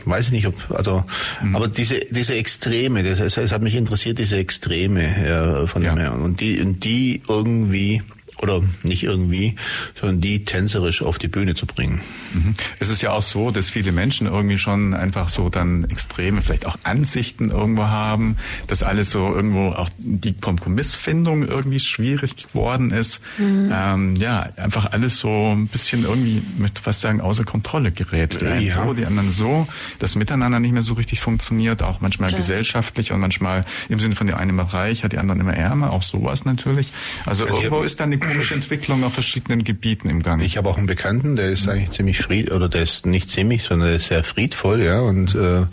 Weiß 0.05 0.27
ich 0.27 0.31
nicht, 0.31 0.47
ob 0.47 0.55
also, 0.71 1.03
mhm. 1.41 1.55
aber 1.55 1.67
diese 1.67 1.99
diese 2.09 2.35
Extreme, 2.35 3.03
das, 3.03 3.19
es 3.19 3.51
hat 3.51 3.61
mich 3.61 3.75
interessiert, 3.75 4.17
diese 4.17 4.37
Extreme 4.37 5.27
ja, 5.27 5.67
von 5.67 5.83
dem 5.83 5.97
her 5.97 6.13
und 6.13 6.39
die 6.39 6.59
und 6.61 6.83
die 6.83 7.21
irgendwie 7.27 8.01
oder 8.41 8.61
nicht 8.83 9.03
irgendwie, 9.03 9.55
sondern 9.99 10.21
die 10.21 10.45
tänzerisch 10.45 11.01
auf 11.01 11.19
die 11.19 11.27
Bühne 11.27 11.53
zu 11.53 11.65
bringen. 11.65 12.01
Mhm. 12.33 12.53
Es 12.79 12.89
ist 12.89 13.01
ja 13.01 13.11
auch 13.11 13.21
so, 13.21 13.51
dass 13.51 13.69
viele 13.69 13.91
Menschen 13.91 14.27
irgendwie 14.27 14.57
schon 14.57 14.93
einfach 14.93 15.29
so 15.29 15.49
dann 15.49 15.85
extreme, 15.85 16.41
vielleicht 16.41 16.65
auch 16.65 16.77
Ansichten 16.83 17.49
irgendwo 17.49 17.83
haben, 17.83 18.37
dass 18.67 18.83
alles 18.83 19.11
so 19.11 19.33
irgendwo 19.33 19.69
auch 19.69 19.89
die 19.97 20.33
Kompromissfindung 20.33 21.47
irgendwie 21.47 21.79
schwierig 21.79 22.35
geworden 22.35 22.91
ist. 22.91 23.21
Mhm. 23.37 23.71
Ähm, 23.73 24.15
ja, 24.15 24.49
einfach 24.57 24.91
alles 24.91 25.19
so 25.19 25.51
ein 25.51 25.67
bisschen 25.67 26.03
irgendwie 26.03 26.41
mit 26.57 26.81
was 26.85 27.01
sagen 27.01 27.21
außer 27.21 27.43
Kontrolle 27.43 27.91
gerät. 27.91 28.39
Die 28.41 28.45
einen 28.45 28.65
ja. 28.65 28.85
so, 28.85 28.93
die 28.93 29.05
anderen 29.05 29.31
so, 29.31 29.67
das 29.99 30.15
Miteinander 30.15 30.59
nicht 30.59 30.73
mehr 30.73 30.81
so 30.81 30.93
richtig 30.95 31.21
funktioniert, 31.21 31.81
auch 31.83 32.01
manchmal 32.01 32.31
ja. 32.31 32.37
gesellschaftlich 32.37 33.11
und 33.11 33.19
manchmal 33.19 33.65
im 33.89 33.99
Sinne 33.99 34.15
von 34.15 34.27
der 34.27 34.37
eine 34.37 34.51
immer 34.51 34.73
reicher, 34.73 35.09
die 35.09 35.17
anderen 35.17 35.41
immer 35.41 35.55
ärmer, 35.55 35.91
auch 35.91 36.03
sowas 36.03 36.45
natürlich. 36.45 36.91
Also, 37.25 37.45
also 37.45 37.57
irgendwo 37.57 37.83
ist 37.83 37.99
dann 37.99 38.09
eine 38.09 38.17
komische 38.31 38.53
Entwicklung 38.55 39.03
auf 39.03 39.13
verschiedenen 39.13 39.65
Gebieten 39.65 40.09
im 40.09 40.23
Gang. 40.23 40.41
Ich 40.41 40.55
habe 40.55 40.69
auch 40.69 40.77
einen 40.77 40.87
Bekannten, 40.87 41.35
der 41.35 41.49
ist 41.49 41.67
eigentlich 41.67 41.91
ziemlich 41.91 42.19
fried 42.19 42.49
oder 42.51 42.69
der 42.69 42.83
ist 42.83 43.05
nicht 43.05 43.29
ziemlich, 43.29 43.63
sondern 43.63 43.89
der 43.89 43.97
ist 43.97 44.07
sehr 44.07 44.23
friedvoll, 44.23 44.81
ja, 44.81 45.01
und 45.01 45.35
äh, 45.35 45.65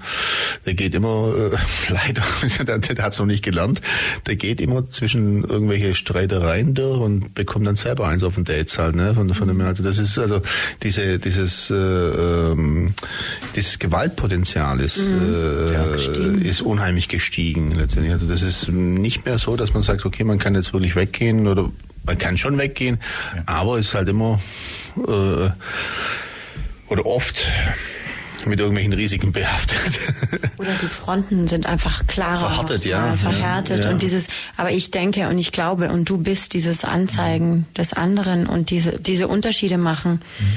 der 0.67 0.75
geht 0.75 0.95
immer 0.97 1.33
äh, 1.37 1.57
leider, 1.89 2.23
der, 2.65 2.79
der 2.79 3.05
hat 3.05 3.13
es 3.13 3.19
noch 3.21 3.27
nicht 3.27 3.45
gelernt, 3.45 3.81
der 4.27 4.35
geht 4.35 4.61
immer 4.61 4.91
zwischen 4.91 5.45
irgendwelche 5.45 5.95
Streitereien 5.95 6.75
durch 6.75 6.99
und 6.99 7.35
bekommt 7.35 7.65
dann 7.65 7.77
selber 7.77 8.09
eins 8.09 8.25
auf 8.25 8.35
den 8.35 8.45
Dates 8.45 8.77
halt, 8.77 8.97
ne, 8.97 9.15
von, 9.15 9.33
von 9.35 9.47
dem 9.47 9.61
also 9.61 9.85
das 9.85 9.99
ist 9.99 10.19
also 10.19 10.43
diese 10.83 11.21
dieses 11.21 11.71
äh, 11.71 11.75
ähm, 11.75 12.95
dieses 13.55 13.79
Gewaltpotenzial 13.79 14.81
ist 14.81 14.99
mhm. 15.11 15.35
äh, 15.35 15.95
ist, 15.95 16.17
ist 16.17 16.61
unheimlich 16.63 17.09
gestiegen 17.09 17.73
letztendlich. 17.77 18.13
Also 18.13 18.27
das 18.27 18.43
ist 18.43 18.69
nicht 18.69 19.25
mehr 19.25 19.39
so, 19.39 19.57
dass 19.57 19.75
man 19.75 19.83
sagt, 19.83 20.05
okay, 20.05 20.25
man 20.25 20.39
kann 20.39 20.55
jetzt 20.55 20.73
wirklich 20.73 20.97
weggehen 20.97 21.47
oder 21.47 21.71
man 22.09 22.19
kann 22.19 22.39
schon 22.39 22.57
weggehen, 22.57 22.99
ja. 23.37 23.43
aber 23.47 23.79
es 23.79 23.89
ist 23.89 23.95
halt 23.95 24.09
immer 24.09 24.41
äh, 24.97 25.51
oder 26.89 27.05
oft 27.05 27.47
mit 28.47 28.61
irgendwelchen 28.61 28.95
Risiken 28.95 29.31
behaftet. 29.31 29.99
Oder 30.59 30.71
die 30.81 30.87
Fronten 30.87 31.49
sind 31.49 31.67
einfach 31.67 32.07
klarer. 32.07 32.49
Verhärtet, 32.49 32.85
ja. 32.87 33.17
Verhärtet 33.17 33.85
ja. 33.85 33.91
und 33.91 34.01
dieses, 34.01 34.29
aber 34.57 34.71
ich 34.71 34.91
denke 34.91 35.29
und 35.29 35.39
ich 35.39 35.53
glaube 35.53 35.91
und 35.91 36.09
du 36.09 36.17
bist 36.17 36.55
dieses 36.55 36.85
Anzeigen 36.85 37.67
des 37.77 37.93
anderen 37.93 38.47
und 38.47 38.71
diese, 38.71 39.01
diese 39.01 39.29
Unterschiede 39.29 39.77
machen. 39.77 40.23
Mhm. 40.39 40.57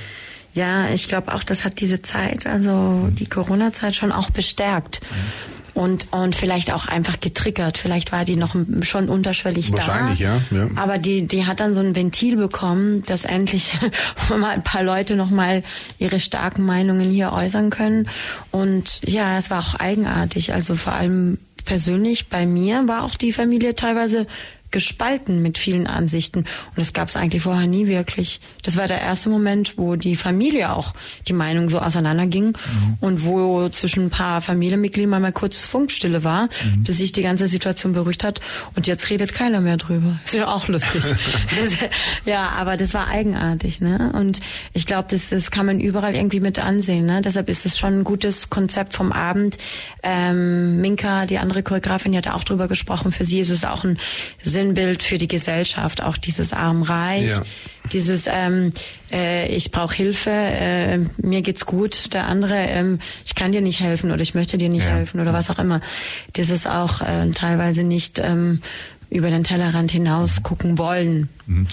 Ja, 0.53 0.89
ich 0.89 1.09
glaube 1.09 1.33
auch, 1.33 1.43
das 1.43 1.65
hat 1.65 1.81
diese 1.81 2.01
Zeit, 2.01 2.45
also 2.45 3.09
die 3.11 3.25
Corona-Zeit 3.25 3.95
schon 3.95 4.11
auch 4.11 4.29
bestärkt. 4.29 5.01
Mhm 5.01 5.51
und, 5.73 6.07
und 6.11 6.35
vielleicht 6.35 6.71
auch 6.71 6.85
einfach 6.85 7.19
getriggert. 7.19 7.77
Vielleicht 7.77 8.11
war 8.11 8.25
die 8.25 8.35
noch 8.35 8.55
schon 8.81 9.09
unterschwellig 9.09 9.71
Wahrscheinlich, 9.71 10.19
da. 10.19 10.33
Wahrscheinlich, 10.33 10.51
ja, 10.51 10.75
ja. 10.75 10.81
Aber 10.81 10.97
die, 10.97 11.27
die 11.27 11.45
hat 11.45 11.59
dann 11.59 11.73
so 11.73 11.79
ein 11.79 11.95
Ventil 11.95 12.35
bekommen, 12.35 13.03
dass 13.05 13.23
endlich 13.23 13.77
mal 14.29 14.51
ein 14.51 14.63
paar 14.63 14.83
Leute 14.83 15.15
noch 15.15 15.29
mal 15.29 15.63
ihre 15.97 16.19
starken 16.19 16.65
Meinungen 16.65 17.09
hier 17.09 17.31
äußern 17.31 17.69
können. 17.69 18.09
Und 18.51 19.01
ja, 19.05 19.37
es 19.37 19.49
war 19.49 19.59
auch 19.59 19.75
eigenartig. 19.75 20.53
Also 20.53 20.75
vor 20.75 20.93
allem 20.93 21.37
persönlich 21.65 22.27
bei 22.27 22.45
mir 22.45 22.87
war 22.87 23.03
auch 23.03 23.15
die 23.15 23.33
Familie 23.33 23.75
teilweise 23.75 24.27
gespalten 24.71 25.41
mit 25.41 25.57
vielen 25.57 25.87
Ansichten. 25.87 26.39
Und 26.39 26.77
das 26.77 26.93
gab 26.93 27.09
es 27.09 27.15
eigentlich 27.15 27.43
vorher 27.43 27.67
nie 27.67 27.87
wirklich. 27.87 28.39
Das 28.63 28.77
war 28.77 28.87
der 28.87 29.01
erste 29.01 29.29
Moment, 29.29 29.77
wo 29.77 29.95
die 29.95 30.15
Familie 30.15 30.73
auch 30.73 30.93
die 31.27 31.33
Meinung 31.33 31.69
so 31.69 31.79
auseinanderging 31.79 32.47
mhm. 32.47 32.97
und 32.99 33.25
wo 33.25 33.69
zwischen 33.69 34.05
ein 34.05 34.09
paar 34.09 34.41
Familienmitgliedern 34.41 35.21
mal 35.21 35.31
kurz 35.33 35.59
Funkstille 35.59 36.23
war, 36.23 36.43
mhm. 36.63 36.83
bis 36.83 36.97
sich 36.97 37.11
die 37.11 37.21
ganze 37.21 37.47
Situation 37.47 37.93
beruhigt 37.93 38.23
hat. 38.23 38.39
Und 38.75 38.87
jetzt 38.87 39.09
redet 39.09 39.33
keiner 39.33 39.61
mehr 39.61 39.77
drüber. 39.77 40.19
Ist 40.25 40.33
ja 40.33 40.47
auch 40.47 40.67
lustig. 40.67 41.03
ja, 42.25 42.49
aber 42.49 42.77
das 42.77 42.93
war 42.93 43.07
eigenartig. 43.07 43.81
Ne? 43.81 44.11
Und 44.15 44.41
ich 44.73 44.85
glaube, 44.85 45.07
das, 45.11 45.29
das 45.29 45.51
kann 45.51 45.65
man 45.65 45.79
überall 45.79 46.15
irgendwie 46.15 46.39
mit 46.39 46.59
ansehen. 46.59 47.05
Ne? 47.05 47.21
Deshalb 47.21 47.49
ist 47.49 47.65
es 47.65 47.77
schon 47.77 47.99
ein 47.99 48.03
gutes 48.03 48.49
Konzept 48.49 48.93
vom 48.93 49.11
Abend. 49.11 49.57
Ähm, 50.03 50.79
Minka, 50.79 51.25
die 51.25 51.37
andere 51.37 51.63
Choreografin, 51.63 52.13
die 52.13 52.17
hat 52.17 52.27
auch 52.27 52.43
drüber 52.43 52.67
gesprochen. 52.67 53.11
Für 53.11 53.25
sie 53.25 53.39
ist 53.39 53.49
es 53.49 53.65
auch 53.65 53.83
ein 53.83 53.97
sehr 54.41 54.60
Sinnbild 54.61 55.01
für 55.01 55.17
die 55.17 55.27
Gesellschaft, 55.27 56.03
auch 56.03 56.17
dieses 56.17 56.53
Arm-Reich, 56.53 57.31
ja. 57.31 57.41
dieses 57.91 58.25
ähm, 58.27 58.73
äh, 59.11 59.47
ich 59.47 59.71
brauche 59.71 59.95
Hilfe, 59.95 60.29
äh, 60.29 60.99
mir 61.17 61.41
geht's 61.41 61.65
gut, 61.65 62.13
der 62.13 62.27
andere, 62.27 62.55
ähm, 62.55 62.99
ich 63.25 63.33
kann 63.33 63.51
dir 63.51 63.61
nicht 63.61 63.79
helfen 63.79 64.11
oder 64.11 64.21
ich 64.21 64.35
möchte 64.35 64.59
dir 64.59 64.69
nicht 64.69 64.85
ja. 64.85 64.91
helfen 64.91 65.19
oder 65.19 65.33
was 65.33 65.49
auch 65.49 65.57
immer. 65.57 65.81
Das 66.33 66.51
ist 66.51 66.67
auch 66.67 67.01
äh, 67.01 67.31
teilweise 67.31 67.81
nicht 67.83 68.19
ähm, 68.19 68.61
über 69.11 69.29
den 69.29 69.43
Tellerrand 69.43 69.91
hinaus 69.91 70.41
gucken 70.41 70.77
wollen. 70.77 71.27
Mhm. 71.45 71.67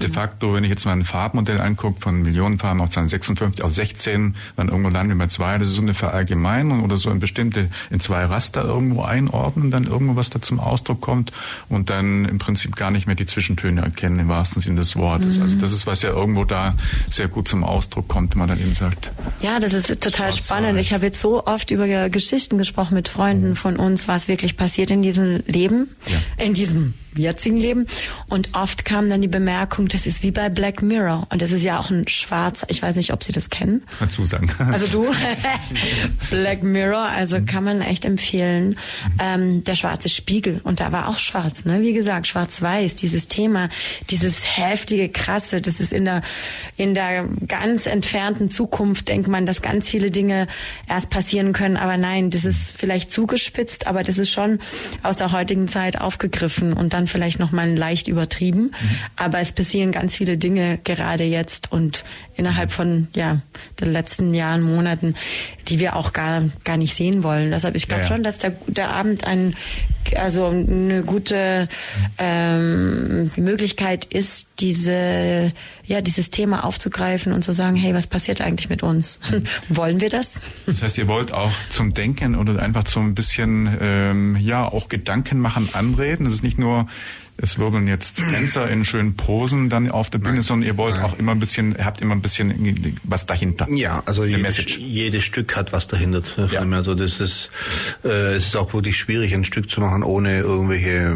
De 0.00 0.08
facto, 0.08 0.54
wenn 0.54 0.64
ich 0.64 0.70
jetzt 0.70 0.84
mal 0.84 0.92
ein 0.92 1.04
Farbmodell 1.04 1.60
angucke, 1.60 2.00
von 2.00 2.22
Millionenfarben 2.22 2.80
auf 2.80 2.90
256, 2.90 3.62
auf 3.62 3.70
16, 3.70 4.34
dann 4.56 4.68
irgendwo 4.68 4.90
landen 4.90 5.12
wir 5.12 5.18
bei 5.18 5.28
zwei, 5.28 5.58
das 5.58 5.68
ist 5.68 5.76
so 5.76 5.82
eine 5.82 5.94
Verallgemeinung 5.94 6.82
oder 6.82 6.96
so 6.96 7.10
in 7.10 7.20
bestimmte, 7.20 7.70
in 7.90 8.00
zwei 8.00 8.24
Raster 8.24 8.64
irgendwo 8.64 9.02
einordnen, 9.02 9.70
dann 9.70 9.84
irgendwo 9.84 10.16
was 10.16 10.30
da 10.30 10.42
zum 10.42 10.58
Ausdruck 10.58 11.00
kommt 11.00 11.30
und 11.68 11.88
dann 11.88 12.24
im 12.24 12.38
Prinzip 12.38 12.74
gar 12.74 12.90
nicht 12.90 13.06
mehr 13.06 13.14
die 13.14 13.26
Zwischentöne 13.26 13.82
erkennen, 13.82 14.18
im 14.18 14.28
wahrsten 14.28 14.60
Sinne 14.60 14.80
des 14.80 14.96
Wortes. 14.96 15.36
Mhm. 15.36 15.42
Also 15.42 15.56
das 15.56 15.72
ist, 15.72 15.86
was 15.86 16.02
ja 16.02 16.10
irgendwo 16.10 16.44
da 16.44 16.74
sehr 17.08 17.28
gut 17.28 17.46
zum 17.46 17.62
Ausdruck 17.62 18.08
kommt, 18.08 18.34
wenn 18.34 18.40
man 18.40 18.48
dann 18.48 18.60
eben 18.60 18.74
sagt. 18.74 19.12
Ja, 19.40 19.60
das 19.60 19.72
ist 19.72 20.02
total 20.02 20.32
spannend. 20.32 20.80
Ich 20.80 20.92
habe 20.92 21.06
jetzt 21.06 21.20
so 21.20 21.46
oft 21.46 21.70
über 21.70 22.08
Geschichten 22.08 22.58
gesprochen 22.58 22.94
mit 22.94 23.08
Freunden 23.08 23.50
mhm. 23.50 23.56
von 23.56 23.76
uns, 23.76 24.08
was 24.08 24.26
wirklich 24.26 24.56
passiert 24.56 24.90
in 24.90 25.02
diesem 25.02 25.44
Leben, 25.46 25.90
ja. 26.08 26.44
in 26.44 26.55
diesem 26.56 26.94
jetzigen 27.18 27.56
Leben. 27.56 27.86
Und 28.28 28.50
oft 28.54 28.84
kam 28.84 29.08
dann 29.08 29.22
die 29.22 29.28
Bemerkung, 29.28 29.88
das 29.88 30.06
ist 30.06 30.22
wie 30.22 30.30
bei 30.30 30.48
Black 30.48 30.82
Mirror. 30.82 31.26
Und 31.30 31.42
das 31.42 31.52
ist 31.52 31.62
ja 31.62 31.78
auch 31.78 31.90
ein 31.90 32.08
schwarzer, 32.08 32.66
ich 32.70 32.82
weiß 32.82 32.96
nicht, 32.96 33.12
ob 33.12 33.24
Sie 33.24 33.32
das 33.32 33.50
kennen. 33.50 33.82
Mal 34.00 34.08
zusagen. 34.08 34.50
Also 34.58 34.86
du, 34.86 35.06
Black 36.30 36.62
Mirror, 36.62 37.08
also 37.08 37.40
kann 37.40 37.64
man 37.64 37.80
echt 37.80 38.04
empfehlen. 38.04 38.78
Ähm, 39.18 39.64
der 39.64 39.76
schwarze 39.76 40.08
Spiegel. 40.08 40.60
Und 40.62 40.80
da 40.80 40.92
war 40.92 41.08
auch 41.08 41.18
schwarz, 41.18 41.64
ne? 41.64 41.82
Wie 41.82 41.92
gesagt, 41.92 42.26
schwarz-weiß, 42.26 42.94
dieses 42.94 43.28
Thema, 43.28 43.68
dieses 44.10 44.36
heftige, 44.56 45.08
krasse, 45.08 45.60
das 45.60 45.80
ist 45.80 45.92
in 45.92 46.04
der, 46.04 46.22
in 46.76 46.94
der 46.94 47.24
ganz 47.46 47.86
entfernten 47.86 48.48
Zukunft, 48.48 49.08
denkt 49.08 49.28
man, 49.28 49.46
dass 49.46 49.62
ganz 49.62 49.88
viele 49.88 50.10
Dinge 50.10 50.46
erst 50.88 51.10
passieren 51.10 51.52
können. 51.52 51.76
Aber 51.76 51.96
nein, 51.96 52.30
das 52.30 52.44
ist 52.44 52.72
vielleicht 52.76 53.10
zugespitzt, 53.10 53.86
aber 53.86 54.02
das 54.02 54.18
ist 54.18 54.30
schon 54.30 54.60
aus 55.02 55.16
der 55.16 55.32
heutigen 55.32 55.68
Zeit 55.68 56.00
aufgegriffen 56.00 56.72
und 56.72 56.92
dann 56.92 57.05
vielleicht 57.06 57.38
noch 57.38 57.52
mal 57.52 57.72
leicht 57.72 58.08
übertrieben. 58.08 58.62
Mhm. 58.62 58.96
Aber 59.16 59.40
es 59.40 59.52
passieren 59.52 59.92
ganz 59.92 60.16
viele 60.16 60.36
Dinge 60.36 60.78
gerade 60.84 61.24
jetzt 61.24 61.72
und 61.72 62.04
innerhalb 62.36 62.70
von 62.70 63.08
ja 63.14 63.40
den 63.80 63.92
letzten 63.92 64.34
Jahren, 64.34 64.62
Monaten, 64.62 65.14
die 65.68 65.80
wir 65.80 65.96
auch 65.96 66.12
gar 66.12 66.44
gar 66.64 66.76
nicht 66.76 66.94
sehen 66.94 67.22
wollen. 67.22 67.50
Deshalb 67.50 67.74
ich 67.74 67.88
glaube 67.88 68.02
ja, 68.02 68.08
ja. 68.08 68.14
schon, 68.14 68.22
dass 68.22 68.38
der, 68.38 68.52
der 68.66 68.90
Abend 68.90 69.24
ein 69.24 69.56
also 70.14 70.46
eine 70.46 71.02
gute 71.02 71.68
ähm, 72.18 73.30
Möglichkeit 73.36 74.04
ist, 74.04 74.46
diese 74.60 75.52
ja 75.84 76.00
dieses 76.00 76.30
Thema 76.30 76.64
aufzugreifen 76.64 77.32
und 77.32 77.42
zu 77.42 77.52
sagen, 77.52 77.76
hey, 77.76 77.94
was 77.94 78.06
passiert 78.06 78.40
eigentlich 78.40 78.68
mit 78.68 78.82
uns? 78.82 79.20
Wollen 79.68 80.00
wir 80.00 80.10
das? 80.10 80.30
Das 80.66 80.82
heißt, 80.82 80.98
ihr 80.98 81.08
wollt 81.08 81.32
auch 81.32 81.52
zum 81.68 81.94
Denken 81.94 82.36
oder 82.36 82.60
einfach 82.62 82.86
so 82.86 83.00
ein 83.00 83.14
bisschen 83.14 83.76
ähm, 83.80 84.36
ja 84.36 84.66
auch 84.66 84.88
Gedanken 84.88 85.38
machen 85.40 85.70
anreden. 85.72 86.24
Das 86.24 86.32
ist 86.32 86.42
nicht 86.42 86.58
nur 86.58 86.86
es 87.38 87.58
wirbeln 87.58 87.86
jetzt 87.86 88.16
Tänzer 88.16 88.68
in 88.70 88.84
schönen 88.84 89.16
Posen 89.16 89.68
dann 89.68 89.90
auf 89.90 90.08
der 90.08 90.18
Bühne, 90.18 90.40
sondern 90.40 90.66
ihr 90.66 90.76
wollt 90.78 90.94
Nein. 90.94 91.04
auch 91.04 91.18
immer 91.18 91.32
ein 91.32 91.38
bisschen, 91.38 91.76
ihr 91.76 91.84
habt 91.84 92.00
immer 92.00 92.14
ein 92.14 92.22
bisschen 92.22 92.98
was 93.02 93.26
dahinter. 93.26 93.68
Ja, 93.70 94.02
also 94.06 94.24
jedes, 94.24 94.64
jedes, 94.78 95.24
Stück 95.24 95.54
hat 95.54 95.72
was 95.72 95.86
dahinter. 95.86 96.22
Ja. 96.50 96.62
Also 96.62 96.94
das 96.94 97.20
ist, 97.20 97.50
äh, 98.04 98.34
es 98.36 98.46
ist 98.46 98.56
auch 98.56 98.72
wirklich 98.72 98.96
schwierig, 98.96 99.34
ein 99.34 99.44
Stück 99.44 99.68
zu 99.70 99.80
machen 99.80 100.02
ohne 100.02 100.38
irgendwelche, 100.38 101.14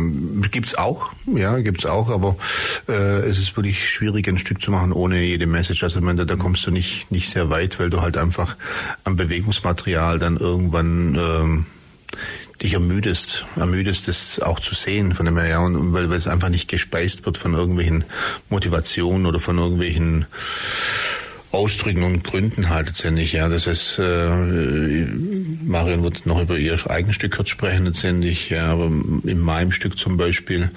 gibt's 0.51 0.75
auch, 0.75 1.11
ja, 1.27 1.59
gibt's 1.61 1.87
auch, 1.87 2.11
aber 2.11 2.37
äh, 2.89 2.93
es 2.93 3.39
ist 3.39 3.57
wirklich 3.57 3.89
schwierig, 3.91 4.29
ein 4.29 4.39
Stück 4.39 4.61
zu 4.61 4.71
machen 4.71 4.93
ohne 4.93 5.23
jede 5.23 5.47
Message. 5.47 5.83
Also 5.85 6.03
man, 6.03 6.19
da, 6.19 6.27
da 6.27 6.37
kommst 6.37 6.67
du 6.67 6.71
nicht, 6.71 7.11
nicht 7.11 7.31
sehr 7.31 7.49
weit, 7.49 7.81
weil 7.81 7.89
du 7.89 8.03
halt 8.03 8.19
einfach 8.19 8.57
am 9.05 9.17
Bewegungsmaterial 9.17 10.19
dann 10.19 10.37
irgendwann 10.37 11.15
ähm, 11.15 11.67
dich 12.63 12.75
ermüdest, 12.75 13.47
ermüdest 13.57 14.09
es 14.09 14.41
auch 14.41 14.61
zu 14.61 14.75
sehen 14.75 15.15
von 15.15 15.27
dem 15.27 15.39
her, 15.39 15.49
ja, 15.49 15.59
und 15.61 15.93
weil, 15.93 16.11
weil 16.11 16.19
es 16.19 16.27
einfach 16.27 16.51
nicht 16.51 16.69
gespeist 16.69 17.25
wird 17.25 17.39
von 17.39 17.55
irgendwelchen 17.55 18.05
Motivationen 18.49 19.27
oder 19.27 19.41
von 19.41 19.59
irgendwelchen 19.59 20.27
Ausdrücken 21.53 22.05
und 22.05 22.23
Gründen 22.23 22.69
halt 22.69 22.89
letztendlich, 22.89 23.33
ja. 23.33 23.49
Das 23.49 23.67
ist, 23.67 23.99
äh, 23.99 24.29
Marion 25.65 26.03
wird 26.03 26.27
noch 26.27 26.41
über 26.41 26.57
ihr 26.57 26.79
eigenes 26.89 27.17
Stück 27.17 27.35
kurz 27.35 27.49
sprechen 27.49 27.87
letztendlich, 27.87 28.51
ja, 28.51 28.67
aber 28.67 28.87
in 28.87 29.41
meinem 29.41 29.73
Stück 29.73 29.99
zum 29.99 30.17
Beispiel 30.17 30.71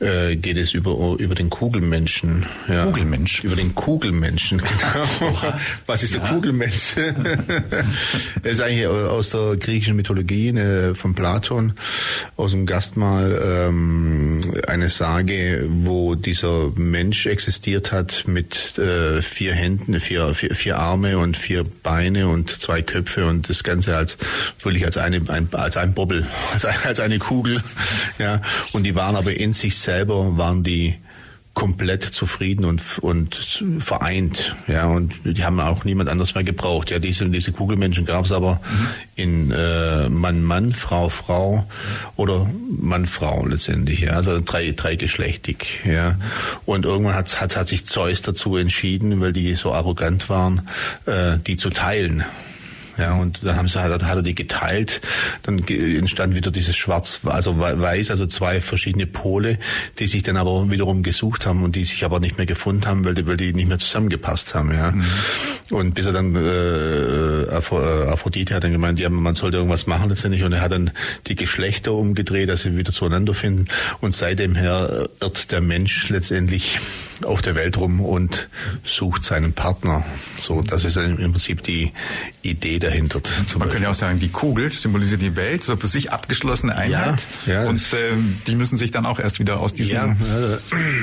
äh, 0.00 0.36
geht 0.36 0.58
es 0.58 0.74
über, 0.74 1.16
über 1.18 1.34
den 1.34 1.50
Kugelmenschen. 1.50 2.46
Ja. 2.68 2.84
Kugelmensch? 2.86 3.44
Über 3.44 3.56
den 3.56 3.74
Kugelmenschen, 3.74 4.58
genau. 5.22 5.52
Was 5.86 6.02
ist 6.02 6.14
ja. 6.14 6.20
der 6.20 6.30
Kugelmensch? 6.30 6.96
er 6.96 8.50
ist 8.50 8.60
eigentlich 8.60 8.86
aus 8.86 9.30
der 9.30 9.56
griechischen 9.56 9.96
Mythologie 9.96 10.48
äh, 10.48 10.94
von 10.94 11.14
Platon, 11.14 11.74
aus 12.36 12.50
dem 12.50 12.66
Gastmahl 12.66 13.40
ähm, 13.44 14.40
eine 14.66 14.90
Sage, 14.90 15.66
wo 15.68 16.14
dieser 16.14 16.70
Mensch 16.76 17.26
existiert 17.26 17.92
hat 17.92 18.24
mit 18.26 18.78
äh, 18.78 19.22
vier 19.22 19.54
Händen, 19.54 20.00
vier, 20.00 20.34
vier, 20.34 20.54
vier 20.54 20.78
Arme 20.78 21.18
und 21.18 21.36
vier 21.36 21.64
Beine 21.82 22.28
und 22.28 22.50
zwei 22.50 22.82
Köpfe 22.82 23.26
und 23.26 23.48
das 23.48 23.62
Ganze 23.62 23.96
als 23.96 24.16
wirklich 24.62 24.84
als 24.84 24.96
eine 24.96 25.22
ein, 25.28 25.48
als 25.52 25.76
ein 25.76 25.94
Bobbel, 25.94 26.26
als, 26.52 26.64
als 26.64 27.00
eine 27.00 27.18
Kugel. 27.18 27.62
Ja, 28.18 28.40
und 28.72 28.84
die 28.84 28.94
waren 28.94 29.16
aber 29.16 29.34
in 29.34 29.52
sich 29.52 29.78
selber 29.94 30.36
waren 30.36 30.64
die 30.64 30.96
komplett 31.54 32.02
zufrieden 32.02 32.64
und, 32.64 32.82
und 32.98 33.62
vereint. 33.78 34.56
Ja, 34.66 34.86
und 34.86 35.14
die 35.24 35.44
haben 35.44 35.60
auch 35.60 35.84
niemand 35.84 36.10
anders 36.10 36.34
mehr 36.34 36.42
gebraucht. 36.42 36.90
Ja, 36.90 36.98
diese, 36.98 37.28
diese 37.28 37.52
Kugelmenschen 37.52 38.04
gab 38.06 38.24
es 38.24 38.32
aber 38.32 38.54
mhm. 38.54 38.88
in 39.14 39.50
äh, 39.52 40.08
Mann-Mann, 40.08 40.72
Frau-Frau 40.72 41.64
oder 42.16 42.50
Mann-Frau 42.68 43.46
letztendlich. 43.46 44.00
Ja, 44.00 44.14
also 44.14 44.40
drei, 44.44 44.72
dreigeschlechtig. 44.72 45.82
Ja, 45.86 46.18
und 46.66 46.86
irgendwann 46.86 47.14
hat, 47.14 47.40
hat, 47.40 47.56
hat 47.56 47.68
sich 47.68 47.86
Zeus 47.86 48.22
dazu 48.22 48.56
entschieden, 48.56 49.20
weil 49.20 49.32
die 49.32 49.54
so 49.54 49.72
arrogant 49.72 50.28
waren, 50.28 50.68
äh, 51.06 51.38
die 51.46 51.56
zu 51.56 51.70
teilen. 51.70 52.24
Ja, 52.96 53.14
und 53.14 53.40
dann 53.42 53.56
haben 53.56 53.68
sie, 53.68 53.80
hat, 53.80 54.02
hat 54.02 54.16
er 54.16 54.22
die 54.22 54.34
geteilt. 54.34 55.00
Dann 55.42 55.58
entstand 55.66 56.34
wieder 56.34 56.50
dieses 56.50 56.76
Schwarz, 56.76 57.20
also 57.24 57.58
Weiß, 57.58 58.10
also 58.10 58.26
zwei 58.26 58.60
verschiedene 58.60 59.06
Pole, 59.06 59.58
die 59.98 60.06
sich 60.06 60.22
dann 60.22 60.36
aber 60.36 60.70
wiederum 60.70 61.02
gesucht 61.02 61.46
haben 61.46 61.62
und 61.62 61.76
die 61.76 61.84
sich 61.84 62.04
aber 62.04 62.20
nicht 62.20 62.36
mehr 62.36 62.46
gefunden 62.46 62.86
haben, 62.86 63.04
weil 63.04 63.14
die, 63.14 63.26
weil 63.26 63.36
die 63.36 63.52
nicht 63.52 63.68
mehr 63.68 63.78
zusammengepasst 63.78 64.54
haben. 64.54 64.72
Ja. 64.72 64.92
Mhm. 64.92 65.04
Und 65.70 65.94
bis 65.94 66.06
er 66.06 66.12
dann 66.12 66.34
äh, 66.36 67.50
Aphrodite 67.50 68.54
hat 68.54 68.64
dann 68.64 68.72
gemeint, 68.72 69.00
ja, 69.00 69.08
man 69.08 69.34
sollte 69.34 69.56
irgendwas 69.56 69.86
machen 69.86 70.10
letztendlich. 70.10 70.44
Und 70.44 70.52
er 70.52 70.60
hat 70.60 70.72
dann 70.72 70.90
die 71.26 71.36
Geschlechter 71.36 71.92
umgedreht, 71.92 72.48
dass 72.48 72.62
sie 72.62 72.76
wieder 72.76 72.92
zueinander 72.92 73.34
finden. 73.34 73.66
Und 74.00 74.14
seitdem 74.14 74.54
her 74.54 75.08
irrt 75.20 75.50
der 75.52 75.60
Mensch 75.60 76.08
letztendlich 76.10 76.78
auf 77.22 77.42
der 77.42 77.54
Welt 77.54 77.76
rum 77.76 78.00
und 78.00 78.48
sucht 78.84 79.24
seinen 79.24 79.52
Partner. 79.52 80.04
So, 80.36 80.62
das 80.62 80.84
ist 80.84 80.96
im 80.96 81.16
Prinzip 81.16 81.62
die 81.62 81.92
Idee 82.42 82.78
dahinter. 82.78 83.20
Man 83.58 83.68
könnte 83.68 83.84
ja 83.84 83.90
auch 83.90 83.94
sagen, 83.94 84.18
die 84.18 84.28
Kugel 84.28 84.72
symbolisiert 84.72 85.22
die 85.22 85.36
Welt, 85.36 85.62
so 85.62 85.76
für 85.76 85.86
sich 85.86 86.12
abgeschlossene 86.12 86.74
Einheit. 86.74 87.26
Ja, 87.46 87.64
ja, 87.64 87.68
und 87.68 87.80
äh, 87.92 88.12
die 88.46 88.56
müssen 88.56 88.76
sich 88.76 88.90
dann 88.90 89.06
auch 89.06 89.18
erst 89.18 89.38
wieder 89.38 89.60
aus 89.60 89.74
diesem 89.74 89.94
ja, 89.94 90.06
äh, 90.06 90.58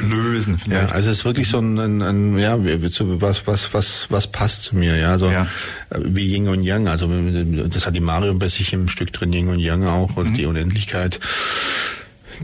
lösen. 0.08 0.58
Vielleicht. 0.58 0.89
Ja, 0.89 0.95
also 0.95 1.10
es 1.10 1.19
ist 1.19 1.26
wirklich 1.26 1.47
so 1.47 1.60
ein, 1.60 1.80
ein, 1.80 2.02
ein 2.02 2.38
ja, 2.38 2.58
was, 2.60 3.47
was, 3.47 3.74
was, 3.74 4.08
was 4.10 4.32
passt 4.32 4.63
zu 4.63 4.76
mir, 4.76 4.97
ja, 4.97 5.17
so 5.17 5.30
ja. 5.30 5.47
wie 5.97 6.26
Yin 6.26 6.47
und 6.47 6.63
Yang. 6.63 6.88
Also 6.88 7.10
das 7.67 7.86
hat 7.86 7.95
die 7.95 8.02
Marion 8.02 8.39
bei 8.39 8.50
sich 8.50 8.74
im 8.74 8.89
Stück 8.89 9.13
drin, 9.13 9.32
Yin 9.34 9.50
und 9.50 9.60
Yang 9.60 9.88
auch 9.88 10.17
und 10.17 10.32
mhm. 10.32 10.34
die 10.36 10.45
Unendlichkeit 10.45 11.19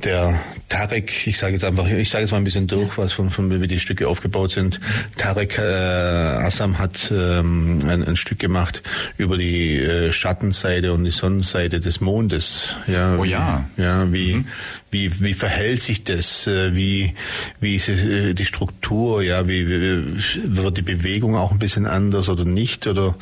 der 0.03 0.39
Tarek, 0.69 1.27
ich 1.27 1.37
sage 1.37 1.53
jetzt 1.53 1.63
einfach, 1.63 1.89
ich 1.89 2.09
sage 2.09 2.23
jetzt 2.23 2.31
mal 2.31 2.37
ein 2.37 2.43
bisschen 2.43 2.67
durch, 2.67 2.97
was 2.97 3.13
von, 3.13 3.29
von 3.29 3.61
wie 3.61 3.67
die 3.67 3.79
Stücke 3.79 4.07
aufgebaut 4.07 4.51
sind. 4.51 4.81
Tarek 5.17 5.57
äh, 5.57 5.61
Assam 5.61 6.77
hat 6.77 7.11
ähm, 7.11 7.79
ein, 7.87 8.03
ein 8.03 8.17
Stück 8.17 8.39
gemacht 8.39 8.83
über 9.17 9.37
die 9.37 9.77
äh, 9.77 10.11
Schattenseite 10.11 10.91
und 10.91 11.05
die 11.05 11.11
Sonnenseite 11.11 11.79
des 11.79 12.01
Mondes. 12.01 12.75
Ja, 12.87 13.17
oh 13.17 13.23
ja. 13.23 13.69
Ja, 13.77 14.11
wie 14.11 14.33
mhm. 14.33 14.47
wie 14.91 15.21
wie 15.21 15.33
verhält 15.33 15.81
sich 15.83 16.03
das? 16.03 16.47
Äh, 16.47 16.75
wie 16.75 17.13
wie 17.61 17.75
ist 17.75 17.87
es, 17.87 18.03
äh, 18.03 18.33
die 18.33 18.45
Struktur? 18.45 19.23
Ja, 19.23 19.47
wie, 19.47 19.67
wie 19.69 20.21
wird 20.57 20.77
die 20.77 20.81
Bewegung 20.81 21.35
auch 21.37 21.51
ein 21.51 21.59
bisschen 21.59 21.85
anders 21.85 22.27
oder 22.27 22.43
nicht? 22.43 22.87
Oder 22.87 23.15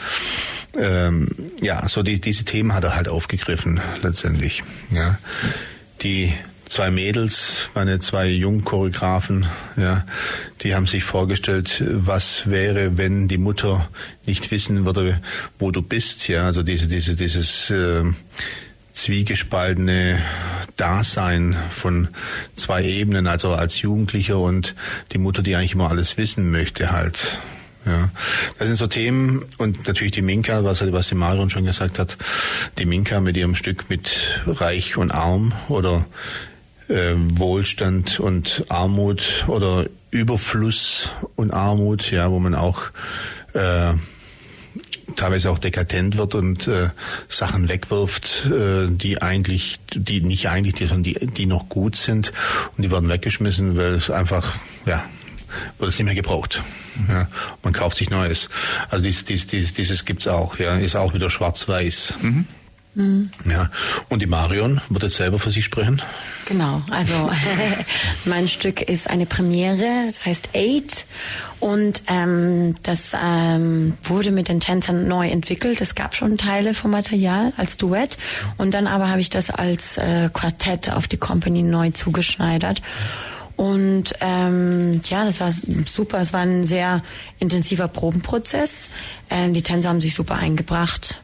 ähm, 0.78 1.30
ja, 1.62 1.88
so 1.88 2.02
die, 2.04 2.20
diese 2.20 2.44
Themen 2.44 2.74
hat 2.74 2.84
er 2.84 2.96
halt 2.96 3.08
aufgegriffen 3.08 3.80
letztendlich. 4.02 4.64
Ja, 4.92 5.20
die 6.02 6.34
zwei 6.68 6.92
Mädels, 6.92 7.70
meine 7.76 8.00
zwei 8.00 8.30
Jungchoreografen, 8.30 9.46
ja, 9.78 10.06
die 10.62 10.76
haben 10.76 10.88
sich 10.88 11.04
vorgestellt, 11.04 11.84
was 11.88 12.50
wäre, 12.50 12.98
wenn 12.98 13.28
die 13.28 13.38
Mutter 13.38 13.90
nicht 14.26 14.52
wissen 14.52 14.86
würde, 14.86 15.22
wo 15.60 15.72
du 15.72 15.82
bist, 15.82 16.28
ja, 16.28 16.46
also 16.46 16.64
diese, 16.64 16.88
diese, 16.88 17.16
dieses 17.16 17.70
äh, 17.70 18.04
zwiegespaltene 18.94 20.20
Dasein 20.78 21.56
von 21.72 22.08
zwei 22.56 22.84
Ebenen, 22.84 23.28
also 23.28 23.54
als 23.54 23.82
Jugendlicher 23.82 24.40
und 24.40 24.76
die 25.12 25.18
Mutter, 25.18 25.44
die 25.44 25.56
eigentlich 25.56 25.74
immer 25.74 25.90
alles 25.90 26.18
wissen 26.18 26.50
möchte, 26.50 26.92
halt. 26.92 27.40
Ja, 27.86 28.10
das 28.58 28.68
sind 28.68 28.78
so 28.78 28.88
Themen 28.88 29.46
und 29.60 29.86
natürlich 29.88 30.14
die 30.14 30.24
Minka, 30.24 30.64
was, 30.64 30.82
was 30.92 31.10
die 31.10 31.16
Marion 31.16 31.52
schon 31.52 31.66
gesagt 31.66 32.00
hat, 32.00 32.18
die 32.80 32.86
Minka 32.86 33.20
mit 33.20 33.38
ihrem 33.38 33.54
Stück 33.54 33.92
mit 33.92 34.42
Reich 34.48 34.98
und 34.98 35.12
Arm 35.12 35.54
oder 35.68 36.08
äh, 36.88 37.14
Wohlstand 37.16 38.20
und 38.20 38.66
Armut 38.70 39.46
oder 39.48 39.86
Überfluss 40.12 41.12
und 41.36 41.52
Armut, 41.52 42.12
ja, 42.12 42.32
wo 42.32 42.40
man 42.40 42.56
auch 42.56 42.84
äh, 43.54 43.94
teilweise 45.16 45.50
auch 45.50 45.60
dekadent 45.60 46.18
wird 46.18 46.36
und 46.36 46.68
äh, 46.68 46.90
Sachen 47.28 47.70
wegwirft, 47.70 48.46
äh, 48.46 48.88
die 48.90 49.22
eigentlich, 49.22 49.80
die 49.94 50.22
nicht 50.22 50.50
eigentlich, 50.50 50.76
die, 50.76 50.88
die, 51.04 51.28
die 51.28 51.46
noch 51.46 51.70
gut 51.70 51.96
sind 51.96 52.32
und 52.76 52.84
die 52.84 52.92
werden 52.92 53.10
weggeschmissen, 53.10 53.78
weil 53.78 53.94
es 53.94 54.10
einfach, 54.10 54.54
ja, 54.86 55.04
wird 55.78 55.90
es 55.90 55.98
nicht 55.98 56.06
mehr 56.06 56.16
gebraucht. 56.16 56.64
Ja, 57.10 57.28
man 57.64 57.74
kauft 57.74 57.98
sich 57.98 58.10
Neues. 58.10 58.50
Also 58.90 59.04
dies, 59.04 59.26
dies, 59.26 59.48
dies, 59.48 59.74
dieses 59.74 60.06
gibt's 60.06 60.28
auch, 60.28 60.60
ja, 60.60 60.78
ist 60.78 60.96
auch 60.96 61.14
wieder 61.14 61.30
schwarz-weiß. 61.30 62.18
Mhm. 62.22 62.48
Mhm. 62.96 63.30
Ja, 63.50 63.70
und 64.08 64.22
die 64.22 64.26
Marion 64.26 64.82
wird 64.90 65.04
jetzt 65.04 65.16
selber 65.16 65.38
für 65.38 65.52
sich 65.52 65.66
sprechen. 65.66 66.02
Genau, 66.46 66.82
also 66.90 67.30
mein 68.26 68.48
Stück 68.48 68.82
ist 68.82 69.10
eine 69.10 69.26
Premiere, 69.26 70.06
das 70.06 70.26
heißt 70.26 70.50
Eight 70.54 71.06
und 71.60 72.04
ähm, 72.08 72.76
das 72.84 73.12
ähm, 73.22 73.98
wurde 74.02 74.32
mit 74.32 74.48
den 74.48 74.62
Tänzern 74.62 75.08
neu 75.08 75.28
entwickelt. 75.28 75.82
Es 75.82 75.96
gab 75.96 76.16
schon 76.16 76.38
Teile 76.38 76.74
vom 76.74 76.92
Material 76.92 77.52
als 77.58 77.78
Duett 77.78 78.18
und 78.58 78.74
dann 78.74 78.88
aber 78.88 79.10
habe 79.10 79.22
ich 79.22 79.30
das 79.30 79.50
als 79.50 79.98
äh, 79.98 80.30
Quartett 80.32 80.90
auf 80.92 81.08
die 81.08 81.18
Company 81.18 81.64
neu 81.64 81.92
zugeschneidert. 81.92 82.82
Und 83.58 84.14
ähm, 84.20 85.02
ja, 85.06 85.24
das 85.24 85.40
war 85.40 85.52
super. 85.86 86.20
Es 86.20 86.34
war 86.34 86.42
ein 86.42 86.66
sehr 86.66 87.02
intensiver 87.40 87.88
Probenprozess. 87.88 88.90
Ähm, 89.30 89.54
die 89.54 89.62
Tänzer 89.62 89.90
haben 89.90 90.02
sich 90.02 90.14
super 90.14 90.36
eingebracht. 90.36 91.22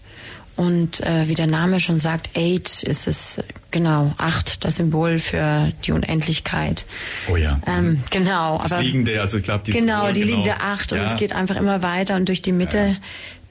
Und 0.56 1.00
äh, 1.02 1.28
wie 1.28 1.36
der 1.36 1.48
Name 1.48 1.80
schon 1.80 2.00
sagt, 2.00 2.30
Eight 2.36 2.84
ist 2.84 3.08
es 3.08 3.40
genau 3.72 4.14
acht, 4.18 4.64
das 4.66 4.76
Symbol 4.76 5.20
für 5.20 5.72
die 5.86 5.92
Unendlichkeit. 5.92 6.86
Oh 7.32 7.36
ja. 7.36 7.60
Ähm, 7.66 8.04
genau. 8.10 8.60
Das 8.62 8.74
aber 8.74 8.82
liegende, 8.82 9.20
also 9.22 9.38
ich 9.38 9.44
glaube, 9.44 9.64
die 9.66 9.72
genau, 9.72 10.06
Symbol, 10.06 10.14
die 10.14 10.22
genau. 10.22 10.32
liegende 10.38 10.62
acht 10.62 10.92
ja. 10.92 11.00
und 11.00 11.08
es 11.08 11.16
geht 11.16 11.34
einfach 11.34 11.56
immer 11.56 11.82
weiter 11.82 12.16
und 12.16 12.28
durch 12.28 12.42
die 12.42 12.52
Mitte, 12.52 12.78
ja. 12.78 12.96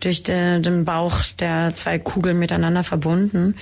durch 0.00 0.22
de, 0.22 0.60
den 0.60 0.84
Bauch 0.84 1.22
der 1.38 1.74
zwei 1.74 1.98
Kugeln 1.98 2.38
miteinander 2.38 2.84
verbunden. 2.84 3.54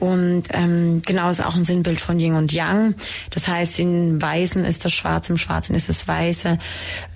Und 0.00 0.44
ähm, 0.50 1.02
genau 1.06 1.30
ist 1.30 1.42
auch 1.42 1.54
ein 1.54 1.64
Sinnbild 1.64 2.00
von 2.00 2.18
Yin 2.18 2.34
und 2.34 2.52
Yang. 2.52 2.94
Das 3.30 3.48
heißt, 3.48 3.78
in 3.78 4.20
Weißen 4.20 4.64
ist 4.64 4.84
das 4.84 4.92
Schwarze, 4.92 5.32
im 5.32 5.38
Schwarzen 5.38 5.74
ist 5.74 5.88
das 5.88 6.06
Weiße. 6.06 6.58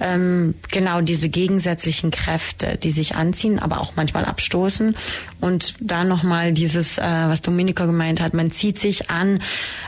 Ähm, 0.00 0.54
genau 0.70 1.00
diese 1.00 1.28
gegensätzlichen 1.28 2.10
Kräfte, 2.10 2.78
die 2.82 2.92
sich 2.92 3.16
anziehen, 3.16 3.58
aber 3.58 3.80
auch 3.80 3.92
manchmal 3.96 4.24
abstoßen. 4.24 4.96
Und 5.40 5.74
da 5.80 6.04
nochmal 6.04 6.52
dieses, 6.52 6.98
äh, 6.98 7.02
was 7.02 7.42
Domenico 7.42 7.84
gemeint 7.84 8.20
hat, 8.20 8.32
man 8.32 8.50
zieht 8.50 8.78
sich 8.78 9.10
an, 9.10 9.42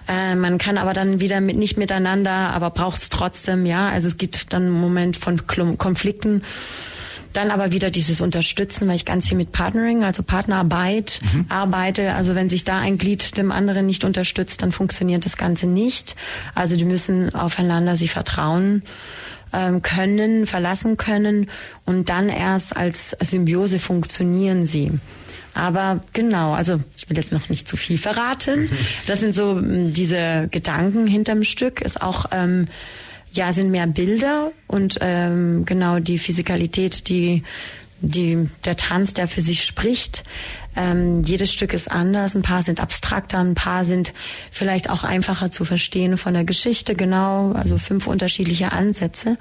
äh, 0.09 0.35
man 0.35 0.59
kann 0.59 0.76
aber 0.76 0.92
dann 0.92 1.20
wieder 1.20 1.40
mit, 1.40 1.57
nicht 1.57 1.76
miteinander, 1.76 2.50
aber 2.50 2.70
braucht 2.70 3.03
es 3.03 3.09
trotzdem, 3.09 3.66
ja. 3.66 3.88
Also 3.88 4.09
es 4.09 4.16
gibt 4.16 4.53
dann 4.53 4.64
einen 4.64 4.81
Moment 4.81 5.16
von 5.16 5.46
Konflikten. 5.46 6.42
Dann 7.33 7.51
aber 7.51 7.73
wieder 7.73 7.90
dieses 7.90 8.21
Unterstützen, 8.21 8.88
weil 8.88 8.97
ich 8.97 9.05
ganz 9.05 9.29
viel 9.29 9.37
mit 9.37 9.53
Partnering, 9.53 10.03
also 10.03 10.23
Partnerarbeit 10.23 11.21
mhm. 11.33 11.47
arbeite. 11.49 12.14
Also 12.14 12.35
wenn 12.35 12.49
sich 12.49 12.64
da 12.64 12.79
ein 12.79 12.99
Glied 12.99 13.37
dem 13.37 13.53
anderen 13.53 13.87
nicht 13.87 14.05
unterstützt, 14.05 14.62
dann 14.62 14.73
funktioniert 14.73 15.25
das 15.25 15.37
Ganze 15.37 15.66
nicht. 15.66 16.16
Also 16.55 16.77
die 16.77 16.85
müssen 16.85 17.35
aufeinander 17.35 17.97
sich 17.97 18.11
vertrauen 18.11 18.83
ähm, 19.53 19.83
können, 19.83 20.47
verlassen 20.47 20.97
können 20.97 21.49
und 21.85 22.09
dann 22.09 22.29
erst 22.29 22.77
als 22.77 23.16
Symbiose 23.21 23.79
funktionieren 23.79 24.66
sie. 24.66 24.93
Aber 25.55 26.05
genau, 26.12 26.53
also 26.53 26.81
ich 26.97 27.09
will 27.09 27.16
jetzt 27.16 27.33
noch 27.33 27.49
nicht 27.49 27.66
zu 27.66 27.77
viel 27.77 27.99
verraten. 27.99 28.71
Das 29.07 29.21
sind 29.21 29.35
so 29.35 29.61
diese 29.61 30.49
Gedanken 30.51 31.07
hinterm 31.07 31.43
Stück. 31.43 31.81
Ist 31.81 32.01
auch 32.01 32.27
ähm, 32.31 32.69
ja, 33.33 33.53
sind 33.53 33.71
mehr 33.71 33.87
Bilder 33.87 34.53
und 34.66 34.99
ähm, 35.01 35.64
genau 35.64 35.99
die 35.99 36.19
Physikalität, 36.19 37.09
die, 37.09 37.43
die, 38.01 38.49
der 38.64 38.77
Tanz, 38.77 39.14
der 39.14 39.29
für 39.29 39.43
sich 39.43 39.64
spricht. 39.64 40.25
Ähm, 40.77 41.23
jedes 41.23 41.53
Stück 41.53 41.73
ist 41.73 41.90
anders. 41.90 42.35
Ein 42.35 42.43
paar 42.43 42.62
sind 42.62 42.81
abstrakter, 42.81 43.38
ein 43.38 43.55
paar 43.55 43.85
sind 43.85 44.12
vielleicht 44.51 44.90
auch 44.90 45.05
einfacher 45.05 45.51
zu 45.51 45.64
verstehen 45.64 46.16
von 46.16 46.35
der 46.35 46.45
Geschichte, 46.45 46.95
genau. 46.95 47.53
Also 47.53 47.79
fünf 47.79 48.07
unterschiedliche 48.07 48.73
Ansätze. 48.73 49.37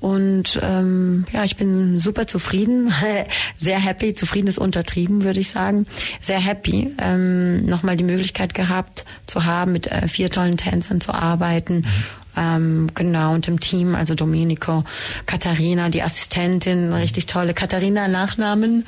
Und 0.00 0.60
ähm, 0.62 1.24
ja, 1.32 1.44
ich 1.44 1.56
bin 1.56 1.98
super 1.98 2.26
zufrieden, 2.26 2.92
sehr 3.58 3.78
happy. 3.78 4.12
Zufrieden 4.12 4.48
ist 4.48 4.58
untertrieben, 4.58 5.24
würde 5.24 5.40
ich 5.40 5.48
sagen. 5.48 5.86
Sehr 6.20 6.40
happy, 6.40 6.94
ähm, 6.98 7.64
nochmal 7.64 7.96
die 7.96 8.04
Möglichkeit 8.04 8.52
gehabt 8.52 9.06
zu 9.26 9.46
haben, 9.46 9.72
mit 9.72 9.86
äh, 9.86 10.06
vier 10.08 10.30
tollen 10.30 10.58
Tänzern 10.58 11.00
zu 11.00 11.12
arbeiten. 11.12 11.76
Mhm 11.76 12.23
ähm, 12.36 12.88
genau, 12.94 13.34
und 13.34 13.48
im 13.48 13.60
Team, 13.60 13.94
also 13.94 14.14
Domenico, 14.14 14.84
Katharina, 15.26 15.88
die 15.88 16.02
Assistentin, 16.02 16.92
richtig 16.92 17.26
tolle. 17.26 17.54
Katharina 17.54 18.08
Nachnamen? 18.08 18.86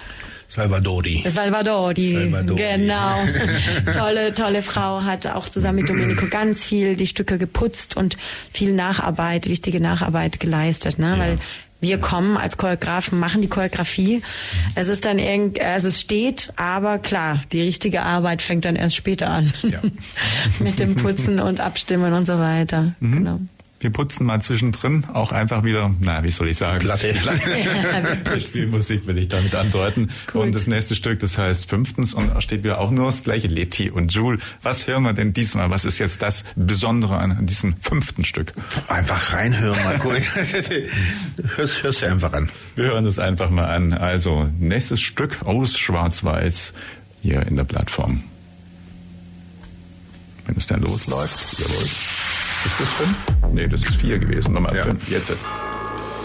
Salvadori. 0.48 1.24
Salvadori. 1.26 2.12
Salvadori. 2.12 2.56
Genau. 2.56 3.24
tolle, 3.92 4.32
tolle 4.32 4.62
Frau 4.62 5.02
hat 5.02 5.26
auch 5.26 5.48
zusammen 5.48 5.80
mit 5.80 5.88
Domenico 5.88 6.26
ganz 6.30 6.64
viel 6.64 6.96
die 6.96 7.06
Stücke 7.06 7.36
geputzt 7.36 7.96
und 7.96 8.16
viel 8.52 8.72
Nacharbeit, 8.72 9.48
wichtige 9.48 9.80
Nacharbeit 9.80 10.38
geleistet, 10.38 10.98
ne? 10.98 11.10
Ja. 11.10 11.18
Weil 11.18 11.38
wir 11.80 11.98
kommen 11.98 12.36
als 12.36 12.56
Choreografen, 12.56 13.18
machen 13.18 13.42
die 13.42 13.48
Choreografie. 13.48 14.22
Es 14.74 14.88
ist 14.88 15.04
dann 15.04 15.18
irgend, 15.18 15.60
also 15.60 15.88
es 15.88 16.00
steht, 16.00 16.52
aber 16.56 16.98
klar, 16.98 17.42
die 17.52 17.62
richtige 17.62 18.02
Arbeit 18.02 18.42
fängt 18.42 18.64
dann 18.64 18.76
erst 18.76 18.96
später 18.96 19.28
an. 19.28 19.52
Ja. 19.62 19.80
Mit 20.58 20.78
dem 20.78 20.94
Putzen 20.96 21.40
und 21.40 21.60
Abstimmen 21.60 22.12
und 22.12 22.26
so 22.26 22.38
weiter. 22.38 22.94
Mhm. 23.00 23.12
Genau. 23.12 23.40
Wir 23.78 23.90
putzen 23.90 24.24
mal 24.24 24.40
zwischendrin 24.40 25.04
auch 25.12 25.32
einfach 25.32 25.62
wieder, 25.62 25.94
na, 26.00 26.24
wie 26.24 26.30
soll 26.30 26.48
ich 26.48 26.56
sagen? 26.56 26.80
Platte. 26.80 27.14
ja, 28.24 28.40
Spielmusik 28.40 29.06
will 29.06 29.18
ich 29.18 29.28
damit 29.28 29.54
andeuten. 29.54 30.10
Gut. 30.32 30.42
Und 30.42 30.54
das 30.54 30.66
nächste 30.66 30.94
Stück, 30.94 31.20
das 31.20 31.36
heißt 31.36 31.68
fünftens 31.68 32.14
und 32.14 32.34
da 32.34 32.40
steht 32.40 32.64
wieder 32.64 32.80
auch 32.80 32.90
nur 32.90 33.06
das 33.06 33.22
gleiche, 33.24 33.48
Leti 33.48 33.90
und 33.90 34.12
Jule. 34.14 34.38
Was 34.62 34.86
hören 34.86 35.02
wir 35.02 35.12
denn 35.12 35.34
diesmal? 35.34 35.70
Was 35.70 35.84
ist 35.84 35.98
jetzt 35.98 36.22
das 36.22 36.44
Besondere 36.56 37.18
an 37.18 37.46
diesem 37.46 37.76
fünften 37.80 38.24
Stück? 38.24 38.54
Einfach 38.88 39.34
reinhören, 39.34 39.78
Marco. 39.84 40.10
hör's, 41.56 41.82
hör's 41.82 41.98
dir 41.98 42.10
einfach 42.10 42.32
an. 42.32 42.50
Wir 42.76 42.86
hören 42.86 43.04
es 43.04 43.18
einfach 43.18 43.50
mal 43.50 43.66
an. 43.66 43.92
Also, 43.92 44.48
nächstes 44.58 45.02
Stück 45.02 45.44
aus 45.44 45.78
Schwarz-Weiß 45.78 46.72
hier 47.20 47.46
in 47.46 47.56
der 47.56 47.64
Plattform. 47.64 48.24
Wenn 50.46 50.56
es 50.56 50.66
dann 50.66 50.80
losläuft, 50.80 51.58
jawohl. 51.58 52.45
Ist 52.66 52.80
das 52.80 52.88
fünf? 52.94 53.16
Nee, 53.52 53.68
das 53.68 53.82
ist 53.82 53.94
vier 53.94 54.18
gewesen. 54.18 54.54
Nochmal 54.54 54.74
ja. 54.74 54.82
fünf. 54.82 55.08
Jetzt. 55.08 55.30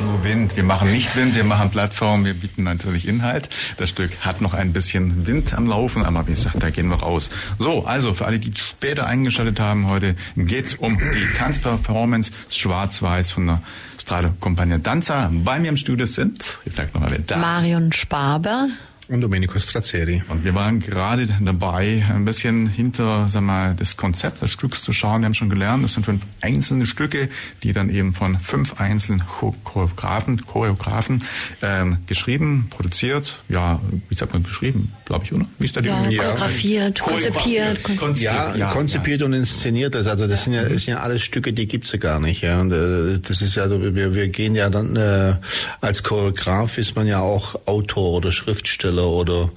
Nur 0.01 0.23
Wind. 0.23 0.55
Wir 0.55 0.63
machen 0.63 0.91
nicht 0.91 1.15
Wind, 1.15 1.35
wir 1.35 1.43
machen 1.43 1.69
Plattform, 1.69 2.25
wir 2.25 2.33
bieten 2.33 2.63
natürlich 2.63 3.07
Inhalt. 3.07 3.47
Das 3.77 3.89
Stück 3.89 4.09
hat 4.21 4.41
noch 4.41 4.55
ein 4.55 4.73
bisschen 4.73 5.27
Wind 5.27 5.53
am 5.53 5.67
Laufen, 5.67 6.03
aber 6.03 6.25
wie 6.25 6.31
gesagt, 6.31 6.55
da 6.63 6.71
gehen 6.71 6.87
wir 6.87 6.95
raus. 6.95 7.29
So, 7.59 7.85
also 7.85 8.15
für 8.15 8.25
alle, 8.25 8.39
die 8.39 8.51
später 8.55 9.05
eingeschaltet 9.05 9.59
haben, 9.59 9.87
heute 9.87 10.15
geht's 10.35 10.73
um 10.73 10.97
die 10.97 11.37
Tanzperformance 11.37 12.31
Schwarz-Weiß 12.49 13.31
von 13.33 13.45
der 13.45 13.61
Strade 13.99 14.33
Compagnia 14.39 14.79
Danza. 14.79 15.29
Bei 15.31 15.59
mir 15.59 15.69
im 15.69 15.77
Studio 15.77 16.07
sind, 16.07 16.59
ich 16.65 16.73
sag 16.73 16.91
nochmal, 16.95 17.11
wer 17.11 17.19
da 17.19 17.37
Marion 17.37 17.93
Sparber 17.93 18.67
und 19.11 19.21
Domenico 19.21 19.59
Strazzeri. 19.59 20.23
Und 20.29 20.45
wir 20.45 20.55
waren 20.55 20.79
gerade 20.79 21.27
dabei, 21.41 22.05
ein 22.09 22.23
bisschen 22.23 22.67
hinter 22.67 23.27
sag 23.29 23.41
mal, 23.41 23.75
das 23.75 23.97
Konzept 23.97 24.41
des 24.41 24.51
Stücks 24.51 24.83
zu 24.83 24.93
schauen. 24.93 25.21
Wir 25.21 25.25
haben 25.25 25.33
schon 25.33 25.49
gelernt, 25.49 25.83
es 25.83 25.93
sind 25.93 26.05
fünf 26.05 26.21
einzelne 26.39 26.85
Stücke, 26.85 27.29
die 27.61 27.73
dann 27.73 27.89
eben 27.89 28.13
von 28.13 28.39
fünf 28.39 28.79
einzelnen 28.79 29.23
Choreografen, 29.63 30.45
Choreografen 30.45 31.23
ähm, 31.61 31.97
geschrieben, 32.07 32.67
produziert, 32.69 33.37
ja, 33.49 33.81
wie 34.07 34.15
sagt 34.15 34.31
man 34.31 34.43
geschrieben, 34.43 34.93
glaube 35.05 35.25
ich, 35.25 35.33
oder? 35.33 35.45
Wie 35.59 35.65
ist 35.65 35.75
da 35.75 35.81
die 35.81 35.89
ja, 35.89 36.01
choreografiert, 36.03 37.01
konzipiert, 37.01 37.83
konzipiert. 37.83 38.55
Ja, 38.57 38.69
konzipiert 38.71 39.19
ja, 39.19 39.25
und 39.25 39.33
inszeniert 39.33 39.93
das. 39.93 40.07
Also 40.07 40.27
das 40.27 40.45
sind 40.45 40.53
ja, 40.53 40.63
das 40.63 40.83
sind 40.83 40.93
ja 40.93 41.01
alles 41.01 41.21
Stücke, 41.21 41.51
die 41.51 41.67
gibt's 41.67 41.91
ja 41.91 41.99
gar 41.99 42.19
nicht. 42.21 42.41
Ja. 42.41 42.61
Und, 42.61 42.71
äh, 42.71 43.19
das 43.19 43.41
ist 43.41 43.55
ja, 43.55 43.69
wir, 43.69 44.15
wir 44.15 44.27
gehen 44.29 44.55
ja 44.55 44.69
dann 44.69 44.95
äh, 44.95 45.35
als 45.81 46.03
Choreograf 46.03 46.77
ist 46.77 46.95
man 46.95 47.07
ja 47.07 47.19
auch 47.19 47.55
Autor 47.65 48.13
oder 48.13 48.31
Schriftsteller 48.31 49.00
oder 49.07 49.51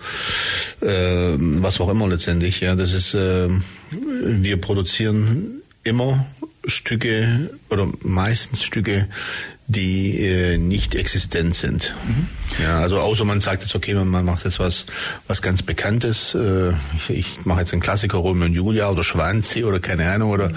äh, 0.80 1.36
was 1.38 1.80
auch 1.80 1.88
immer 1.88 2.08
letztendlich. 2.08 2.60
Ja, 2.60 2.74
das 2.74 2.92
ist, 2.92 3.14
äh, 3.14 3.48
wir 3.90 4.60
produzieren 4.60 5.62
immer 5.82 6.26
Stücke 6.66 7.50
oder 7.68 7.88
meistens 8.02 8.62
Stücke, 8.62 9.08
die 9.66 10.18
äh, 10.20 10.58
nicht 10.58 10.94
existent 10.94 11.54
sind. 11.54 11.94
Mhm. 12.06 12.26
Ja, 12.62 12.80
also 12.80 12.98
außer 13.00 13.24
man 13.24 13.40
sagt 13.40 13.62
jetzt, 13.62 13.74
okay, 13.74 13.94
man 13.94 14.24
macht 14.24 14.44
jetzt 14.44 14.60
was, 14.60 14.84
was 15.26 15.40
ganz 15.40 15.62
Bekanntes. 15.62 16.34
Äh, 16.34 16.72
ich, 16.96 17.10
ich 17.10 17.46
mache 17.46 17.60
jetzt 17.60 17.72
einen 17.72 17.80
Klassiker 17.80 18.18
Romeo 18.18 18.46
und 18.46 18.54
Julia 18.54 18.90
oder 18.90 19.04
Schwanzi 19.04 19.64
oder 19.64 19.80
keine 19.80 20.10
Ahnung 20.10 20.30
oder 20.30 20.50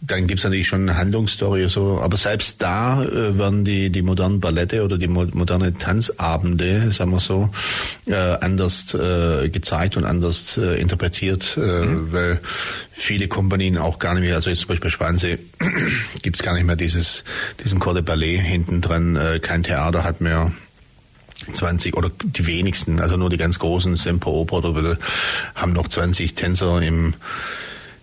dann 0.00 0.26
gibt's 0.26 0.44
natürlich 0.44 0.68
schon 0.68 0.82
eine 0.88 0.98
Handlungsstory 0.98 1.68
so, 1.68 2.00
aber 2.00 2.16
selbst 2.16 2.62
da 2.62 3.02
äh, 3.02 3.38
werden 3.38 3.64
die 3.64 3.90
die 3.90 4.02
modernen 4.02 4.40
Ballette 4.40 4.84
oder 4.84 4.98
die 4.98 5.08
mo 5.08 5.26
moderne 5.32 5.72
Tanzabende, 5.72 6.92
sagen 6.92 7.10
wir 7.10 7.20
so, 7.20 7.50
äh, 8.06 8.14
anders 8.14 8.94
äh, 8.94 9.48
gezeigt 9.48 9.96
und 9.96 10.04
anders 10.04 10.56
äh, 10.58 10.80
interpretiert, 10.80 11.56
äh, 11.56 11.60
mhm. 11.60 12.12
weil 12.12 12.40
viele 12.92 13.28
Kompanien 13.28 13.78
auch 13.78 13.98
gar 13.98 14.14
nicht 14.14 14.22
mehr, 14.22 14.34
also 14.34 14.50
jetzt 14.50 14.60
zum 14.60 14.68
Beispiel 14.68 14.90
Schwanze 14.90 15.38
gibt's 16.22 16.42
gar 16.42 16.54
nicht 16.54 16.66
mehr 16.66 16.76
dieses 16.76 17.24
diesen 17.64 17.78
Corps 17.78 17.94
de 17.94 18.02
Ballet 18.02 18.38
hinten 18.38 18.82
dran, 18.82 19.16
äh, 19.16 19.40
kein 19.40 19.62
Theater 19.62 20.04
hat 20.04 20.20
mehr 20.20 20.52
20 21.52 21.96
oder 21.96 22.10
die 22.22 22.46
wenigsten, 22.46 23.00
also 23.00 23.16
nur 23.16 23.30
die 23.30 23.36
ganz 23.36 23.58
großen 23.58 23.96
Semper 23.96 24.30
Oper 24.30 24.64
oder 24.64 24.98
haben 25.54 25.72
noch 25.72 25.88
20 25.88 26.34
Tänzer 26.34 26.80
im 26.82 27.14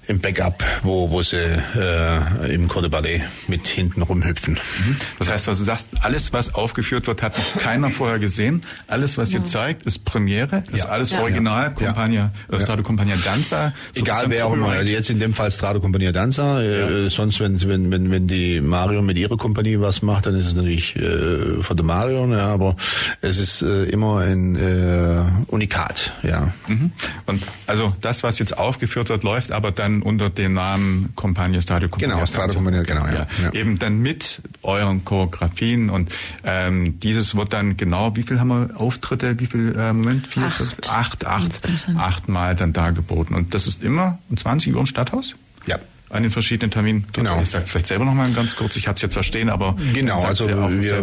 im 0.08 0.20
Backup, 0.20 0.63
wo, 0.84 1.10
wo 1.10 1.24
sie 1.24 1.38
äh, 1.38 2.54
im 2.54 2.68
Corps 2.68 2.82
de 2.82 2.89
Ballet 2.89 3.22
mit 3.48 3.68
hinten 3.68 4.02
rumhüpfen. 4.02 4.56
Mhm. 4.56 4.98
Das 5.20 5.30
heißt, 5.30 5.48
was 5.48 5.58
du 5.60 5.63
sagst, 5.63 5.89
alles, 6.02 6.34
was 6.34 6.54
aufgeführt 6.54 7.08
wird, 7.08 7.22
hat 7.22 7.34
keiner 7.60 7.89
vorher 7.89 8.20
gesehen. 8.20 8.63
Alles, 8.88 9.18
was 9.18 9.32
ja. 9.32 9.39
ihr 9.39 9.46
zeigt, 9.46 9.84
ist 9.84 10.04
Premiere, 10.06 10.63
ist 10.72 10.86
ja. 10.86 10.89
alles 10.89 11.12
ja. 11.12 11.22
Original, 11.22 11.74
Compagnia, 11.74 12.32
äh, 12.52 12.60
Strado 12.60 12.84
Compagnia 12.84 13.16
Danza. 13.24 13.74
Egal 13.96 14.26
wer 14.28 14.48
auch 14.48 14.54
immer, 14.54 14.70
also 14.70 14.89
jetzt 14.89 15.10
in 15.10 15.20
dem 15.20 15.34
Fall 15.34 15.52
Strado 15.52 15.80
Compagnia 15.80 16.12
Danza. 16.12 16.62
Äh, 16.62 17.10
sonst, 17.10 17.39
wenn, 17.39 17.60
wenn, 17.68 17.92
wenn, 17.92 18.12
wenn 18.12 18.28
die 18.28 18.60
Mario 18.60 19.02
mit 19.02 19.18
ihrer 19.18 19.38
Kompanie 19.38 19.80
was 19.80 20.02
macht, 20.02 20.26
dann 20.26 20.36
ist 20.36 20.48
es 20.48 20.54
natürlich 20.54 20.96
äh, 20.96 21.62
von 21.62 21.78
der 21.78 21.86
Mario, 21.86 22.26
ja, 22.32 22.48
aber 22.48 22.76
es 23.22 23.38
ist 23.38 23.62
äh, 23.62 23.84
immer 23.86 24.20
ein 24.20 24.56
äh, 24.56 25.24
Unikat, 25.48 26.12
ja. 26.24 26.54
Mhm. 26.68 26.92
Und 27.26 27.44
also 27.68 27.96
das, 28.02 28.24
was 28.24 28.39
jetzt 28.39 28.58
aufgeführt 28.58 29.10
wird, 29.10 29.24
läuft 29.24 29.52
aber 29.52 29.72
dann 29.72 29.92
dann 29.93 30.01
unter 30.01 30.29
dem 30.29 30.53
Namen 30.53 31.13
Compagnia 31.15 31.62
Stadio 31.62 31.89
Compagnia. 31.89 32.15
Genau, 32.15 32.25
Stadio 32.25 32.56
Compagnia, 32.56 32.84
genau, 32.84 33.06
ja. 33.08 33.27
ja. 33.41 33.53
Eben 33.53 33.79
dann 33.79 33.99
mit 33.99 34.41
euren 34.62 35.06
Choreografien 35.06 35.89
und 35.89 36.13
ähm, 36.43 36.99
dieses 36.99 37.36
wird 37.36 37.53
dann 37.53 37.77
genau, 37.77 38.15
wie 38.15 38.23
viel 38.23 38.39
haben 38.39 38.49
wir 38.49 38.69
Auftritte, 38.79 39.39
wie 39.39 39.45
viel, 39.45 39.75
äh, 39.77 39.93
Moment, 39.93 40.27
vier, 40.27 40.43
acht. 40.43 40.89
acht, 40.89 41.25
acht, 41.25 41.62
achtmal 41.97 42.56
dann 42.56 42.73
dargeboten. 42.73 43.36
Und 43.36 43.53
das 43.53 43.67
ist 43.67 43.84
immer 43.84 44.19
um 44.29 44.38
20 44.38 44.73
Uhr 44.73 44.79
im 44.79 44.86
Stadthaus? 44.86 45.36
Ja 45.65 45.79
an 46.10 46.21
den 46.21 46.32
verschiedenen 46.32 46.69
Terminen. 46.69 47.08
Genau. 47.12 47.41
Ich 47.41 47.49
sage 47.49 47.65
vielleicht 47.65 47.88
selber 47.88 48.06
noch 48.06 48.13
mal 48.13 48.32
ganz 48.34 48.56
kurz, 48.56 48.75
ich 48.75 48.88
habe 48.88 48.97
es 48.97 49.01
jetzt 49.01 49.13
verstehen, 49.13 49.49
aber 49.49 49.75
genau, 49.93 50.21
also 50.21 50.47
wir, 50.47 50.56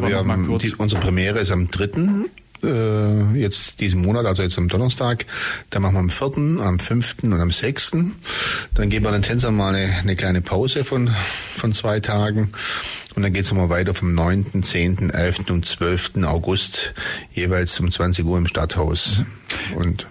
wir 0.07 0.17
haben 0.19 0.59
die, 0.59 0.73
unsere 0.77 1.01
Premiere 1.01 1.41
ist 1.41 1.51
am 1.51 1.69
3 1.69 1.89
äh, 2.63 3.39
jetzt 3.39 3.81
diesen 3.81 4.03
Monat, 4.03 4.27
also 4.27 4.43
jetzt 4.43 4.59
am 4.59 4.69
Donnerstag. 4.69 5.27
Dann 5.71 5.83
machen 5.83 5.95
wir 5.95 6.01
am 6.01 6.11
4., 6.11 6.65
am 6.65 6.79
5. 6.79 7.17
und 7.23 7.33
am 7.33 7.51
6. 7.51 7.93
Dann 8.75 8.91
geben 8.91 9.05
wir 9.05 9.13
den 9.13 9.23
Tänzern 9.23 9.55
mal 9.57 9.75
eine, 9.75 9.97
eine 9.97 10.17
kleine 10.17 10.41
Pause 10.41 10.85
von, 10.85 11.11
von 11.57 11.73
zwei 11.73 12.01
Tagen. 12.01 12.53
Und 13.15 13.23
dann 13.23 13.33
geht 13.33 13.45
es 13.45 13.51
nochmal 13.51 13.71
weiter 13.71 13.95
vom 13.95 14.15
9., 14.15 14.63
10., 14.63 15.11
11. 15.11 15.51
und 15.51 15.67
12. 15.67 16.25
August, 16.25 16.95
jeweils 17.33 17.79
um 17.81 17.91
20 17.91 18.25
Uhr 18.25 18.39
im 18.39 18.47
Stadthaus. 18.47 19.19
Mhm. 19.71 19.77
Und 19.77 20.07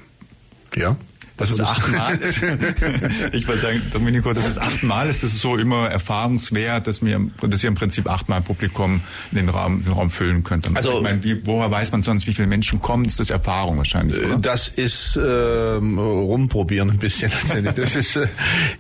ja. 0.76 0.98
Das 1.40 1.52
ist 1.52 1.62
achtmal. 1.62 2.20
ich 3.32 3.48
wollte 3.48 3.62
sagen, 3.62 3.82
Domenico, 3.94 4.34
das 4.34 4.46
ist 4.46 4.60
achtmal, 4.60 5.10
ist 5.10 5.24
das 5.24 5.40
so 5.40 5.56
immer 5.56 5.90
erfahrungswert, 5.90 6.86
dass 6.86 7.02
wir, 7.04 7.20
dass 7.42 7.64
ihr 7.64 7.70
im 7.70 7.76
Prinzip 7.76 8.10
achtmal 8.10 8.42
Publikum 8.42 9.02
den 9.32 9.48
Raum, 9.48 9.84
den 9.84 9.94
Raum 9.94 10.10
füllen 10.10 10.44
könnt. 10.44 10.68
Also, 10.76 10.98
ich 10.98 11.02
meine, 11.02 11.24
wie, 11.24 11.46
woher 11.46 11.72
weiß 11.72 11.94
man 11.94 12.04
sonst, 12.04 12.28
wie 12.28 12.34
viele 12.34 12.48
Menschen 12.48 12.82
kommen? 12.82 13.06
Ist 13.06 13.20
das 13.20 13.30
Erfahrung 13.30 13.78
wahrscheinlich, 13.78 14.22
oder? 14.24 14.38
Das 14.38 14.68
ist 14.68 15.18
ähm, 15.18 15.98
rumprobieren 15.98 16.90
ein 16.90 16.98
bisschen. 16.98 17.32
Das 17.76 17.96
ist, 17.96 18.16
äh, 18.18 18.28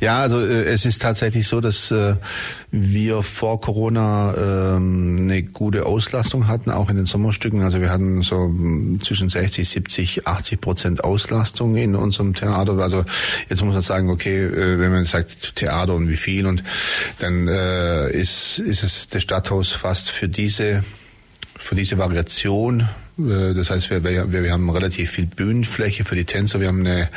ja, 0.02 0.19
also 0.19 0.39
äh, 0.39 0.63
es 0.65 0.86
ist 0.86 1.02
tatsächlich 1.02 1.48
so, 1.48 1.62
dass 1.62 1.91
äh, 1.91 2.15
wir 2.72 3.24
vor 3.24 3.62
Corona 3.62 4.34
ähm, 4.36 5.19
eine 5.24 5.43
gute 5.43 5.86
Auslastung 5.86 6.48
hatten, 6.48 6.72
auch 6.72 6.89
in 6.89 6.98
den 6.98 7.06
Sommerstücken. 7.06 7.63
Also 7.63 7.80
wir 7.80 7.89
hatten 7.89 8.22
so 8.22 8.36
hm, 8.36 9.00
zwischen 9.02 9.30
60, 9.30 9.67
70, 9.67 10.28
80 10.28 10.62
Prozent 10.62 11.04
Auslastung 11.04 11.76
in 11.76 11.95
unserem 11.95 12.34
Theater. 12.34 12.48
Theater. 12.49 12.79
Also 12.79 13.05
jetzt 13.47 13.63
muss 13.63 13.73
man 13.73 13.81
sagen, 13.81 14.09
okay, 14.09 14.43
äh, 14.43 14.79
wenn 14.79 14.91
man 14.91 15.05
sagt 15.05 15.55
Theater 15.55 15.95
und 15.95 16.09
wie 16.09 16.17
viel 16.17 16.45
und 16.45 16.63
dann 17.19 17.47
äh, 17.47 18.09
ist, 18.12 18.59
ist 18.59 18.83
es 18.83 19.07
das 19.09 19.23
Stadthaus 19.23 19.71
fast 19.71 20.12
für 20.12 20.27
diese 20.27 20.83
für 21.57 21.75
diese 21.75 21.97
Variation 21.97 22.88
das 23.19 23.69
heißt, 23.69 23.89
wir, 23.89 24.03
wir, 24.03 24.32
wir 24.32 24.51
haben 24.51 24.69
relativ 24.69 25.12
viel 25.12 25.25
Bühnenfläche 25.25 26.05
für 26.05 26.15
die 26.15 26.23
Tänzer. 26.23 26.62
Wir 26.62 26.69
haben 26.69 26.86
eine 26.86 27.10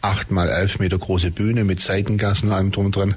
acht 0.00 0.30
mal 0.30 0.48
elf 0.48 0.78
Meter 0.78 0.98
große 0.98 1.30
Bühne 1.30 1.64
mit 1.64 1.80
Seitengassen 1.80 2.48
und 2.48 2.54
allem 2.54 2.70
drum 2.70 2.90
dran. 2.92 3.14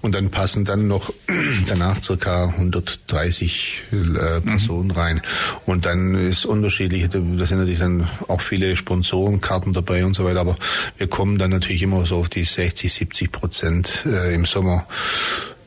Und 0.00 0.14
dann 0.14 0.30
passen 0.30 0.64
dann 0.64 0.88
noch 0.88 1.12
danach 1.68 2.02
circa 2.02 2.46
130 2.46 3.82
äh, 3.92 4.40
Personen 4.40 4.88
mhm. 4.88 4.90
rein. 4.90 5.22
Und 5.66 5.86
dann 5.86 6.14
ist 6.14 6.44
unterschiedlich, 6.44 7.08
da 7.08 7.18
sind 7.18 7.58
natürlich 7.58 7.78
dann 7.78 8.08
auch 8.26 8.40
viele 8.40 8.76
Sponsorenkarten 8.76 9.72
dabei 9.72 10.04
und 10.04 10.14
so 10.14 10.24
weiter. 10.24 10.40
Aber 10.40 10.56
wir 10.98 11.06
kommen 11.06 11.38
dann 11.38 11.50
natürlich 11.50 11.82
immer 11.82 12.06
so 12.06 12.16
auf 12.16 12.28
die 12.28 12.44
60, 12.44 12.92
70 12.92 13.30
Prozent 13.30 14.04
äh, 14.06 14.34
im 14.34 14.46
Sommer. 14.46 14.86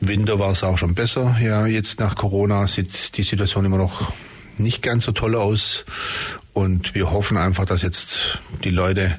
Winter 0.00 0.38
war 0.38 0.52
es 0.52 0.62
auch 0.62 0.78
schon 0.78 0.94
besser. 0.94 1.36
Ja, 1.42 1.66
jetzt 1.66 1.98
nach 2.00 2.14
Corona 2.14 2.68
sieht 2.68 3.16
die 3.16 3.22
Situation 3.22 3.64
immer 3.64 3.78
noch 3.78 4.12
nicht 4.58 4.82
ganz 4.82 5.04
so 5.04 5.12
toll 5.12 5.34
aus. 5.34 5.84
Und 6.52 6.94
wir 6.94 7.10
hoffen 7.10 7.36
einfach, 7.36 7.64
dass 7.64 7.82
jetzt 7.82 8.40
die 8.64 8.70
Leute 8.70 9.18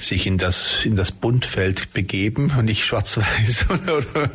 sich 0.00 0.26
in 0.26 0.38
das, 0.38 0.84
in 0.84 0.96
das 0.96 1.12
Buntfeld 1.12 1.92
begeben 1.92 2.52
und 2.56 2.64
nicht 2.64 2.84
schwarz-weiß 2.84 3.66
oder, 3.70 3.98
oder, 3.98 4.30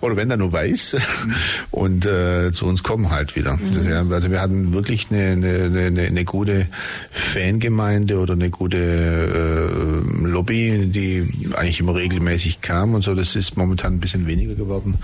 oder 0.00 0.16
wenn 0.16 0.28
dann 0.28 0.38
nur 0.38 0.52
weiß 0.52 0.96
mhm. 0.96 1.34
und 1.70 2.06
äh, 2.06 2.52
zu 2.52 2.66
uns 2.66 2.82
kommen 2.82 3.10
halt 3.10 3.36
wieder. 3.36 3.56
Mhm. 3.56 4.12
Also 4.12 4.30
wir 4.30 4.40
hatten 4.40 4.72
wirklich 4.72 5.10
eine, 5.10 5.32
eine, 5.32 5.86
eine, 5.86 6.02
eine 6.02 6.24
gute 6.24 6.68
Fangemeinde 7.10 8.18
oder 8.18 8.34
eine 8.34 8.50
gute 8.50 8.78
äh, 8.78 10.26
Lobby, 10.26 10.86
die 10.86 11.52
eigentlich 11.54 11.80
immer 11.80 11.94
regelmäßig 11.94 12.60
kam 12.60 12.94
und 12.94 13.02
so. 13.02 13.14
Das 13.14 13.36
ist 13.36 13.56
momentan 13.56 13.94
ein 13.94 14.00
bisschen 14.00 14.26
weniger 14.26 14.54
geworden. 14.54 14.98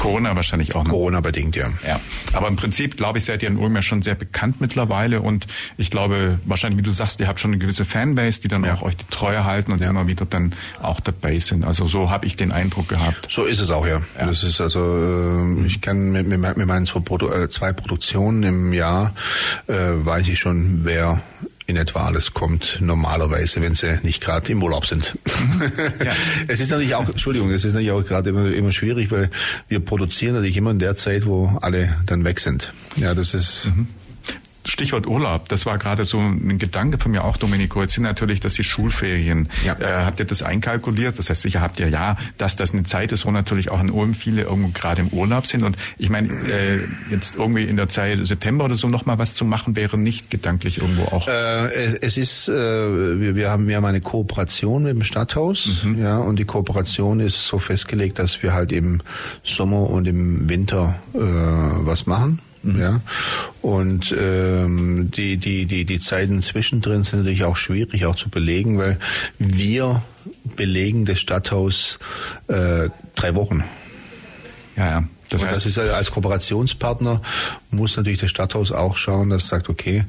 Corona 0.00 0.34
wahrscheinlich 0.36 0.74
auch. 0.74 0.84
Ne? 0.84 0.90
Corona 0.90 1.20
bedingt, 1.20 1.56
ja. 1.56 1.68
Ja, 1.86 2.00
aber 2.32 2.48
im 2.48 2.56
Prinzip 2.56 2.96
glaube 2.96 3.18
ich, 3.18 3.24
seid 3.24 3.42
ihr 3.42 3.48
in 3.48 3.58
Ulm 3.58 3.74
ja 3.76 3.82
schon 3.82 4.02
sehr 4.02 4.14
bekannt 4.14 4.60
mittlerweile 4.60 5.20
und 5.20 5.46
ich 5.76 5.90
glaube 5.90 6.38
wahrscheinlich, 6.44 6.78
wie 6.78 6.84
du 6.84 6.90
sagst, 6.90 7.20
ihr 7.20 7.28
habt 7.28 7.40
schon 7.40 7.52
eine 7.52 7.58
gewisse 7.58 7.84
Fanbase, 7.84 8.40
die 8.40 8.48
dann 8.48 8.64
ja. 8.64 8.74
auch 8.74 8.82
euch 8.82 8.96
die 8.96 9.06
Treue 9.10 9.44
halten 9.44 9.57
halten 9.58 9.72
und 9.72 9.80
ja. 9.80 9.90
immer 9.90 10.06
wieder 10.06 10.24
dann 10.24 10.54
auch 10.80 11.00
dabei 11.00 11.38
sind. 11.38 11.64
Also 11.64 11.84
so 11.84 12.10
habe 12.10 12.26
ich 12.26 12.36
den 12.36 12.52
Eindruck 12.52 12.88
gehabt. 12.88 13.28
So 13.30 13.44
ist 13.44 13.60
es 13.60 13.70
auch, 13.70 13.86
ja. 13.86 14.02
ja. 14.18 14.26
Das 14.26 14.44
ist 14.44 14.60
also, 14.60 14.80
äh, 14.80 15.66
ich 15.66 15.80
kann 15.80 16.12
mit, 16.12 16.26
mit, 16.26 16.40
mit 16.40 16.66
meinen 16.66 16.86
zwei, 16.86 17.00
Produ 17.00 17.28
äh, 17.28 17.50
zwei 17.50 17.72
Produktionen 17.72 18.42
im 18.42 18.72
Jahr, 18.72 19.14
äh, 19.66 19.74
weiß 19.74 20.28
ich 20.28 20.38
schon, 20.38 20.84
wer 20.84 21.20
in 21.66 21.76
etwa 21.76 22.06
alles 22.06 22.32
kommt, 22.32 22.78
normalerweise, 22.80 23.60
wenn 23.60 23.74
sie 23.74 23.98
nicht 24.02 24.22
gerade 24.22 24.50
im 24.50 24.62
Urlaub 24.62 24.86
sind. 24.86 25.18
Mhm. 25.26 25.72
Ja. 26.02 26.12
es 26.48 26.60
ist 26.60 26.70
natürlich 26.70 26.94
auch, 26.94 27.06
Entschuldigung, 27.06 27.50
es 27.50 27.64
ist 27.64 27.74
natürlich 27.74 27.92
auch 27.92 28.04
gerade 28.04 28.30
immer, 28.30 28.50
immer 28.50 28.72
schwierig, 28.72 29.10
weil 29.10 29.30
wir 29.68 29.80
produzieren 29.80 30.34
natürlich 30.34 30.56
immer 30.56 30.70
in 30.70 30.78
der 30.78 30.96
Zeit, 30.96 31.26
wo 31.26 31.58
alle 31.60 31.94
dann 32.06 32.24
weg 32.24 32.40
sind. 32.40 32.72
Ja, 32.96 33.14
das 33.14 33.34
ist. 33.34 33.66
Mhm. 33.66 33.88
Stichwort 34.68 35.06
Urlaub, 35.06 35.48
das 35.48 35.64
war 35.66 35.78
gerade 35.78 36.04
so 36.04 36.18
ein 36.18 36.58
Gedanke 36.58 36.98
von 36.98 37.10
mir 37.10 37.24
auch, 37.24 37.36
Domenico. 37.36 37.80
Jetzt 37.80 37.94
sind 37.94 38.02
natürlich, 38.02 38.40
dass 38.40 38.54
die 38.54 38.64
Schulferien, 38.64 39.48
ja. 39.64 39.74
äh, 39.80 40.04
habt 40.04 40.20
ihr 40.20 40.26
das 40.26 40.42
einkalkuliert? 40.42 41.18
Das 41.18 41.30
heißt, 41.30 41.42
sicher 41.42 41.60
habt 41.60 41.80
ihr 41.80 41.88
ja, 41.88 42.16
dass 42.36 42.56
das 42.56 42.72
eine 42.72 42.82
Zeit 42.82 43.10
ist, 43.12 43.24
wo 43.24 43.30
natürlich 43.30 43.70
auch 43.70 43.80
in 43.80 43.90
Ulm 43.90 44.12
viele 44.14 44.42
irgendwo 44.42 44.68
gerade 44.68 45.00
im 45.00 45.08
Urlaub 45.08 45.46
sind. 45.46 45.64
Und 45.64 45.78
ich 45.96 46.10
meine, 46.10 46.28
äh, 46.28 46.80
jetzt 47.10 47.36
irgendwie 47.36 47.64
in 47.64 47.76
der 47.76 47.88
Zeit 47.88 48.18
September 48.26 48.66
oder 48.66 48.74
so 48.74 48.88
nochmal 48.88 49.18
was 49.18 49.34
zu 49.34 49.44
machen, 49.44 49.74
wäre 49.74 49.96
nicht 49.96 50.30
gedanklich 50.30 50.78
irgendwo 50.78 51.04
auch. 51.04 51.28
Äh, 51.28 51.98
es 52.02 52.16
ist, 52.18 52.48
äh, 52.48 52.52
wir, 52.52 53.36
wir 53.36 53.50
haben 53.50 53.68
ja 53.70 53.82
eine 53.82 54.00
Kooperation 54.00 54.82
mit 54.82 54.92
dem 54.92 55.02
Stadthaus, 55.02 55.84
mhm. 55.84 55.98
ja, 55.98 56.18
und 56.18 56.38
die 56.38 56.44
Kooperation 56.44 57.20
ist 57.20 57.46
so 57.46 57.58
festgelegt, 57.58 58.18
dass 58.18 58.42
wir 58.42 58.52
halt 58.52 58.72
im 58.72 59.00
Sommer 59.42 59.88
und 59.88 60.06
im 60.06 60.48
Winter 60.48 60.96
äh, 61.14 61.18
was 61.18 62.06
machen. 62.06 62.40
Mhm. 62.62 62.80
Ja. 62.80 63.00
Und 63.62 64.14
ähm, 64.18 65.10
die, 65.10 65.36
die, 65.36 65.66
die, 65.66 65.84
die 65.84 66.00
Zeiten 66.00 66.42
zwischendrin 66.42 67.04
sind 67.04 67.20
natürlich 67.20 67.44
auch 67.44 67.56
schwierig 67.56 68.04
auch 68.06 68.16
zu 68.16 68.28
belegen, 68.28 68.78
weil 68.78 68.98
wir 69.38 70.02
belegen 70.56 71.04
das 71.04 71.20
Stadthaus 71.20 71.98
äh, 72.48 72.88
drei 73.14 73.34
Wochen. 73.34 73.64
Ja, 74.76 74.86
ja. 74.86 75.08
Das, 75.28 75.44
heißt, 75.44 75.56
das 75.56 75.66
ist 75.66 75.78
als 75.78 76.10
Kooperationspartner 76.10 77.20
muss 77.70 77.96
natürlich 77.96 78.20
das 78.20 78.30
Stadthaus 78.30 78.72
auch 78.72 78.96
schauen, 78.96 79.30
dass 79.30 79.44
es 79.44 79.48
sagt, 79.48 79.68
okay, 79.68 80.04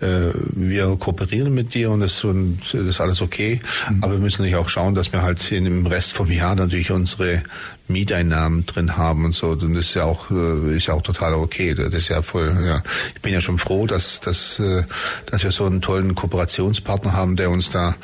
äh, 0.00 0.30
wir 0.52 0.96
kooperieren 0.96 1.52
mit 1.54 1.74
dir 1.74 1.90
und 1.90 2.00
das, 2.00 2.22
und 2.24 2.60
das 2.72 2.74
ist 2.74 3.00
alles 3.00 3.20
okay, 3.20 3.60
mhm. 3.88 4.04
aber 4.04 4.12
wir 4.12 4.20
müssen 4.20 4.42
natürlich 4.42 4.56
auch 4.56 4.68
schauen, 4.68 4.94
dass 4.94 5.12
wir 5.12 5.22
halt 5.22 5.50
in, 5.52 5.66
im 5.66 5.86
Rest 5.86 6.12
vom 6.12 6.30
Jahr 6.30 6.54
natürlich 6.54 6.90
unsere 6.90 7.42
Mieteinnahmen 7.90 8.64
drin 8.66 8.96
haben 8.96 9.24
und 9.24 9.34
so. 9.34 9.48
Und 9.50 9.74
das 9.74 9.86
ist 9.86 9.94
ja 9.94 10.04
auch 10.04 10.30
äh, 10.30 10.76
ist 10.76 10.86
ja 10.86 10.94
auch 10.94 11.02
total 11.02 11.34
okay. 11.34 11.74
Das 11.74 11.92
ist 11.92 12.08
ja 12.08 12.22
voll. 12.22 12.56
Ja. 12.64 12.82
Ich 13.14 13.20
bin 13.20 13.32
ja 13.32 13.40
schon 13.40 13.58
froh, 13.58 13.86
dass 13.86 14.20
dass 14.20 14.58
äh, 14.60 14.84
dass 15.26 15.42
wir 15.42 15.52
so 15.52 15.66
einen 15.66 15.82
tollen 15.82 16.14
Kooperationspartner 16.14 17.12
haben, 17.12 17.36
der 17.36 17.50
uns 17.50 17.70
da 17.70 17.96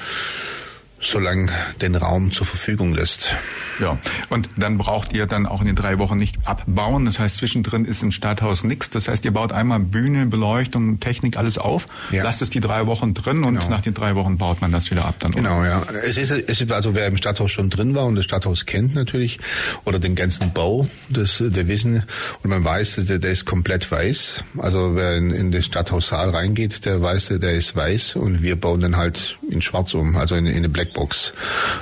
solange 1.06 1.52
den 1.80 1.94
Raum 1.94 2.32
zur 2.32 2.46
Verfügung 2.46 2.92
lässt. 2.94 3.34
Ja, 3.80 3.98
und 4.28 4.48
dann 4.56 4.78
braucht 4.78 5.12
ihr 5.12 5.26
dann 5.26 5.46
auch 5.46 5.60
in 5.60 5.66
den 5.66 5.76
drei 5.76 5.98
Wochen 5.98 6.16
nicht 6.16 6.36
abbauen. 6.44 7.04
Das 7.04 7.18
heißt, 7.18 7.36
zwischendrin 7.36 7.84
ist 7.84 8.02
im 8.02 8.10
Stadthaus 8.10 8.64
nichts. 8.64 8.90
Das 8.90 9.08
heißt, 9.08 9.24
ihr 9.24 9.32
baut 9.32 9.52
einmal 9.52 9.80
Bühne, 9.80 10.26
Beleuchtung, 10.26 11.00
Technik, 11.00 11.36
alles 11.36 11.58
auf, 11.58 11.86
ja. 12.10 12.22
lasst 12.22 12.42
es 12.42 12.50
die 12.50 12.60
drei 12.60 12.86
Wochen 12.86 13.14
drin 13.14 13.44
und 13.44 13.54
genau. 13.54 13.70
nach 13.70 13.82
den 13.82 13.94
drei 13.94 14.14
Wochen 14.14 14.38
baut 14.38 14.60
man 14.60 14.72
das 14.72 14.90
wieder 14.90 15.04
ab 15.04 15.16
dann. 15.18 15.32
Genau, 15.32 15.60
oder? 15.60 15.68
ja. 15.68 15.82
Es 16.04 16.16
ist, 16.18 16.30
es 16.30 16.60
ist 16.60 16.72
also, 16.72 16.94
wer 16.94 17.06
im 17.06 17.16
Stadthaus 17.16 17.50
schon 17.50 17.70
drin 17.70 17.94
war 17.94 18.06
und 18.06 18.16
das 18.16 18.24
Stadthaus 18.24 18.66
kennt 18.66 18.94
natürlich 18.94 19.38
oder 19.84 19.98
den 19.98 20.14
ganzen 20.14 20.52
Bau, 20.52 20.86
das, 21.10 21.42
der 21.44 21.68
wissen 21.68 22.02
und 22.42 22.50
man 22.50 22.64
weiß, 22.64 22.96
der, 23.06 23.18
der 23.18 23.30
ist 23.30 23.44
komplett 23.44 23.90
weiß. 23.90 24.44
Also 24.58 24.96
wer 24.96 25.16
in, 25.16 25.30
in 25.30 25.52
das 25.52 25.66
Stadthaussaal 25.66 26.30
reingeht, 26.30 26.84
der 26.84 27.02
weiß, 27.02 27.32
der 27.40 27.52
ist 27.52 27.76
weiß 27.76 28.16
und 28.16 28.42
wir 28.42 28.56
bauen 28.56 28.80
dann 28.80 28.96
halt 28.96 29.38
in 29.50 29.60
Schwarz 29.60 29.94
um, 29.94 30.16
also 30.16 30.34
in, 30.34 30.46
in 30.46 30.56
eine 30.56 30.68
Black 30.68 30.92
Blackbox. 30.96 31.32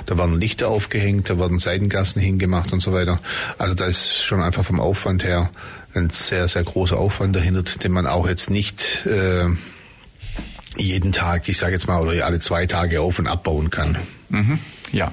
Da 0.05 0.17
werden 0.17 0.39
Lichter 0.39 0.67
aufgehängt, 0.67 1.29
da 1.29 1.39
werden 1.39 1.59
Seitengassen 1.59 2.21
hingemacht 2.21 2.73
und 2.73 2.81
so 2.81 2.93
weiter. 2.93 3.19
Also 3.57 3.73
da 3.73 3.85
ist 3.85 4.23
schon 4.23 4.41
einfach 4.41 4.65
vom 4.65 4.79
Aufwand 4.79 5.23
her 5.23 5.49
ein 5.93 6.09
sehr, 6.09 6.47
sehr 6.47 6.63
großer 6.63 6.97
Aufwand 6.97 7.35
dahinter, 7.35 7.63
den 7.63 7.91
man 7.91 8.05
auch 8.05 8.27
jetzt 8.27 8.49
nicht 8.49 9.05
äh, 9.05 9.47
jeden 10.77 11.13
Tag, 11.13 11.47
ich 11.47 11.57
sage 11.57 11.73
jetzt 11.73 11.87
mal, 11.87 12.01
oder 12.01 12.25
alle 12.25 12.39
zwei 12.39 12.65
Tage 12.65 12.99
auf 12.99 13.17
und 13.17 13.27
abbauen 13.27 13.69
kann. 13.69 13.97
Mhm. 14.29 14.59
Ja. 14.91 15.11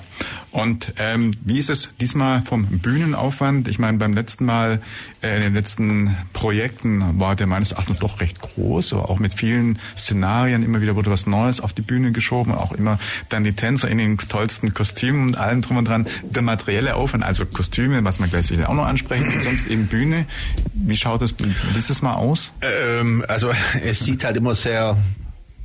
Und 0.52 0.92
ähm, 0.98 1.32
wie 1.44 1.58
ist 1.58 1.70
es 1.70 1.90
diesmal 1.98 2.42
vom 2.42 2.66
Bühnenaufwand? 2.66 3.68
Ich 3.68 3.78
meine, 3.78 3.96
beim 3.96 4.12
letzten 4.12 4.44
Mal, 4.44 4.82
äh, 5.22 5.36
in 5.36 5.40
den 5.40 5.54
letzten 5.54 6.16
Projekten 6.34 7.18
war 7.18 7.36
der 7.36 7.46
meines 7.46 7.72
Erachtens 7.72 7.98
doch 8.00 8.20
recht 8.20 8.38
groß, 8.38 8.92
auch 8.92 9.18
mit 9.18 9.32
vielen 9.32 9.78
Szenarien. 9.96 10.62
Immer 10.62 10.82
wieder 10.82 10.94
wurde 10.94 11.10
was 11.10 11.26
Neues 11.26 11.60
auf 11.60 11.72
die 11.72 11.80
Bühne 11.80 12.12
geschoben, 12.12 12.52
auch 12.52 12.72
immer 12.72 12.98
dann 13.30 13.44
die 13.44 13.54
Tänzer 13.54 13.88
in 13.88 13.96
den 13.96 14.18
tollsten 14.18 14.74
Kostümen 14.74 15.28
und 15.28 15.36
allem 15.36 15.62
drum 15.62 15.78
und 15.78 15.88
dran. 15.88 16.06
Der 16.22 16.42
materielle 16.42 16.96
Aufwand, 16.96 17.24
also 17.24 17.46
Kostüme, 17.46 18.04
was 18.04 18.20
man 18.20 18.28
gleich 18.28 18.52
auch 18.66 18.74
noch 18.74 18.86
ansprechen, 18.86 19.32
und 19.32 19.42
sonst 19.42 19.66
eben 19.68 19.86
Bühne. 19.86 20.26
Wie 20.74 20.96
schaut 20.98 21.22
es 21.22 21.34
dieses 21.74 22.02
Mal 22.02 22.14
aus? 22.14 22.52
Ähm, 22.60 23.24
also 23.26 23.50
es 23.82 24.00
sieht 24.00 24.22
halt 24.24 24.36
immer 24.36 24.54
sehr 24.54 24.98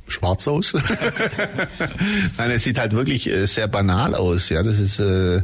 schwarz 0.08 0.48
aus. 0.48 0.72
Nein, 2.38 2.50
es 2.50 2.64
sieht 2.64 2.78
halt 2.78 2.92
wirklich 2.92 3.28
äh, 3.28 3.46
sehr 3.46 3.68
banal 3.68 4.14
aus. 4.14 4.48
Ja, 4.48 4.62
das 4.62 4.80
ist, 4.80 4.98
äh, 4.98 5.42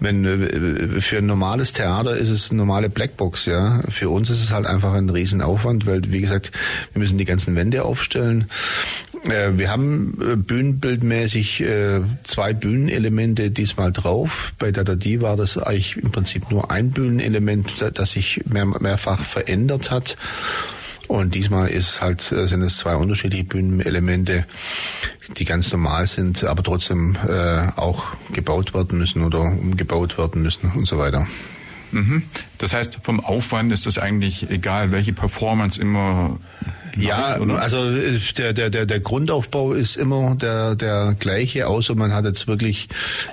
wenn 0.00 0.24
äh, 0.24 1.00
für 1.00 1.18
ein 1.18 1.26
normales 1.26 1.72
Theater 1.72 2.16
ist 2.16 2.30
es 2.30 2.50
eine 2.50 2.58
normale 2.58 2.88
Blackbox. 2.88 3.46
Ja, 3.46 3.80
für 3.88 4.10
uns 4.10 4.30
ist 4.30 4.42
es 4.42 4.50
halt 4.50 4.66
einfach 4.66 4.92
ein 4.94 5.10
Riesenaufwand, 5.10 5.86
weil 5.86 6.02
wie 6.10 6.20
gesagt, 6.20 6.52
wir 6.92 7.00
müssen 7.00 7.18
die 7.18 7.24
ganzen 7.24 7.54
Wände 7.56 7.84
aufstellen. 7.84 8.48
Wir 9.24 9.70
haben 9.70 10.44
bühnenbildmäßig 10.46 11.64
zwei 12.22 12.52
Bühnenelemente 12.52 13.50
diesmal 13.50 13.90
drauf. 13.90 14.52
Bei 14.58 14.70
Dada 14.70 14.94
Di 14.94 15.20
war 15.20 15.36
das 15.36 15.58
eigentlich 15.58 15.96
im 15.96 16.12
Prinzip 16.12 16.48
nur 16.50 16.70
ein 16.70 16.90
Bühnenelement, 16.90 17.84
das 17.94 18.10
sich 18.10 18.42
mehr, 18.46 18.66
mehrfach 18.66 19.18
verändert 19.24 19.90
hat. 19.90 20.16
Und 21.08 21.34
diesmal 21.34 21.68
ist 21.68 22.00
halt, 22.00 22.32
äh, 22.32 22.48
sind 22.48 22.62
es 22.62 22.78
zwei 22.78 22.96
unterschiedliche 22.96 23.44
Bühnenelemente, 23.44 24.46
die 25.36 25.44
ganz 25.44 25.70
normal 25.70 26.06
sind, 26.06 26.44
aber 26.44 26.62
trotzdem 26.62 27.16
äh, 27.28 27.68
auch 27.76 28.04
gebaut 28.32 28.74
werden 28.74 28.98
müssen 28.98 29.22
oder 29.22 29.40
umgebaut 29.40 30.18
werden 30.18 30.42
müssen 30.42 30.72
und 30.72 30.86
so 30.86 30.98
weiter. 30.98 31.26
Mhm. 31.92 32.24
Das 32.58 32.74
heißt, 32.74 32.98
vom 33.02 33.20
Aufwand 33.20 33.72
ist 33.72 33.86
das 33.86 33.98
eigentlich 33.98 34.50
egal, 34.50 34.90
welche 34.92 35.12
Performance 35.12 35.80
immer 35.80 36.38
ja, 36.96 37.38
oder? 37.40 37.60
also 37.60 37.90
äh, 37.90 38.18
der, 38.36 38.52
der, 38.52 38.70
der, 38.70 38.86
der 38.86 39.00
Grundaufbau 39.00 39.72
ist 39.72 39.96
immer 39.96 40.34
der, 40.34 40.74
der 40.74 41.16
gleiche, 41.18 41.66
außer 41.66 41.94
man 41.94 42.12
hat 42.12 42.24
jetzt 42.24 42.46
wirklich, 42.46 42.88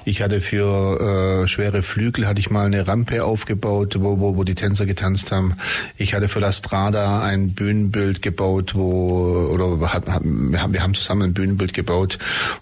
ich 0.06 0.22
hatte 0.22 0.42
für 0.42 1.44
äh, 1.44 1.48
schwere 1.48 1.84
Flügel, 1.84 2.28
hatte 2.28 2.40
ich 2.40 2.50
mal 2.50 2.66
eine 2.66 2.88
Rampe 2.88 3.24
aufgebaut, 3.24 3.96
wo, 4.00 4.20
wo, 4.20 4.36
wo 4.36 4.44
die 4.44 4.56
Tänzer 4.56 4.86
getanzt 4.86 5.32
haben. 5.32 5.56
Ich 5.98 6.14
hatte 6.14 6.30
für 6.30 6.40
La 6.40 6.52
Strada 6.52 7.24
ein 7.24 7.54
Bühnenbild 7.54 8.22
gebaut, 8.22 8.74
wo, 8.76 9.50
oder 9.52 9.94
hat, 9.94 10.08
hat, 10.08 10.24
wir, 10.24 10.62
haben, 10.62 10.74
wir 10.74 10.84
haben 10.84 10.94
zusammen 10.94 11.24
ein 11.24 11.34
Bühnenbild 11.34 11.74
gebaut, 11.74 12.18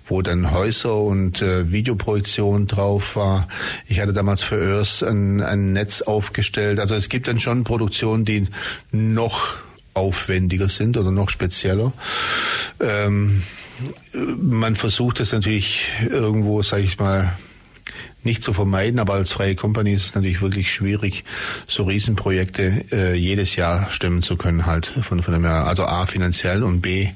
wo 0.06 0.22
dann 0.22 0.52
Häuser 0.52 0.98
und 0.98 1.42
äh, 1.42 1.72
Videoprojektion 1.72 2.68
drauf 2.68 3.16
war. 3.16 3.48
Ich 3.88 4.00
hatte 4.00 4.14
damals 4.14 4.44
für 4.44 4.56
Örs 4.56 5.04
ein, 5.04 5.42
ein 5.42 5.74
Netz 5.74 6.02
aufgestellt. 6.02 6.80
Also 6.80 6.96
es 6.96 7.10
gibt 7.10 7.28
dann 7.28 7.40
schon 7.40 7.64
Produktionen, 7.64 8.26
die 8.26 8.48
noch 8.92 9.56
aufwendiger 9.94 10.70
sind 10.70 10.98
oder 10.98 11.12
noch 11.12 11.30
spezieller. 11.30 11.94
Ähm, 12.80 13.44
man 14.14 14.76
versucht 14.76 15.20
es 15.20 15.32
natürlich 15.32 15.86
irgendwo, 16.10 16.62
sage 16.64 16.84
ich 16.84 16.98
mal, 17.00 17.38
nicht 18.24 18.44
zu 18.44 18.54
vermeiden, 18.54 19.00
aber 19.00 19.14
als 19.14 19.32
freie 19.32 19.56
Company 19.56 19.94
ist 19.94 20.06
es 20.06 20.16
natürlich 20.16 20.42
wirklich 20.42 20.72
schwierig, 20.72 21.24
so 21.68 21.84
Riesenprojekte 21.84 22.86
äh, 22.92 23.16
jedes 23.16 23.56
Jahr 23.56 23.92
stemmen 23.92 24.22
zu 24.22 24.38
können, 24.38 24.66
halt 24.66 24.86
von, 24.86 25.24
von 25.24 25.34
dem 25.34 25.46
also 25.46 25.86
A 25.86 26.06
finanziell 26.06 26.64
und 26.64 26.82
B 26.82 27.10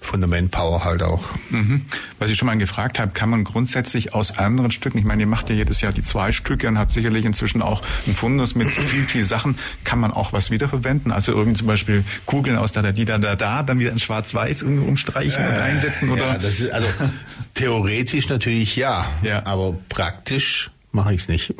von 0.00 0.20
der 0.20 0.28
Manpower 0.28 0.84
halt 0.84 1.02
auch. 1.02 1.24
Mhm. 1.50 1.82
Was 2.18 2.30
ich 2.30 2.36
schon 2.36 2.46
mal 2.46 2.58
gefragt 2.58 2.98
habe, 2.98 3.12
kann 3.12 3.30
man 3.30 3.44
grundsätzlich 3.44 4.14
aus 4.14 4.36
anderen 4.36 4.70
Stücken, 4.72 4.98
ich 4.98 5.04
meine, 5.04 5.22
ihr 5.22 5.28
macht 5.28 5.48
ja 5.48 5.54
jedes 5.54 5.80
Jahr 5.80 5.92
die 5.92 6.02
zwei 6.02 6.32
Stücke 6.32 6.66
und 6.66 6.78
habt 6.78 6.92
sicherlich 6.92 7.24
inzwischen 7.24 7.62
auch 7.62 7.82
ein 8.06 8.14
Fundus 8.14 8.54
mit 8.54 8.68
viel, 8.70 9.04
viel 9.04 9.24
Sachen, 9.24 9.58
kann 9.84 10.00
man 10.00 10.12
auch 10.12 10.32
was 10.32 10.50
wiederverwenden? 10.50 11.12
Also 11.12 11.32
irgendwie 11.32 11.58
zum 11.58 11.68
Beispiel 11.68 12.04
Kugeln 12.26 12.56
aus 12.56 12.72
da, 12.72 12.82
da, 12.82 12.90
da, 12.90 13.18
da, 13.18 13.36
da, 13.36 13.62
dann 13.62 13.78
wieder 13.78 13.92
in 13.92 14.00
schwarz-weiß 14.00 14.64
umstreichen 14.64 15.44
äh, 15.44 15.48
und 15.48 15.58
einsetzen 15.58 16.10
oder? 16.10 16.26
Ja, 16.26 16.38
das 16.38 16.58
ist, 16.60 16.72
also 16.72 16.86
theoretisch 17.54 18.28
natürlich 18.28 18.76
ja, 18.76 19.06
ja. 19.22 19.46
aber 19.46 19.76
praktisch 19.88 20.47
mache 20.92 21.14
ich 21.14 21.22
es 21.22 21.28
nicht. 21.28 21.54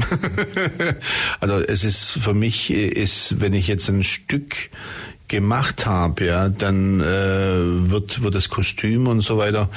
also 1.40 1.58
es 1.58 1.84
ist 1.84 2.12
für 2.12 2.34
mich 2.34 2.70
ist, 2.70 3.40
wenn 3.40 3.52
ich 3.52 3.66
jetzt 3.66 3.88
ein 3.88 4.02
Stück 4.02 4.70
gemacht 5.28 5.84
habe, 5.84 6.24
ja, 6.24 6.48
dann 6.48 7.00
äh, 7.00 7.90
wird 7.90 8.22
wird 8.22 8.34
das 8.34 8.48
Kostüm 8.48 9.06
und 9.06 9.20
so 9.20 9.36
weiter 9.36 9.68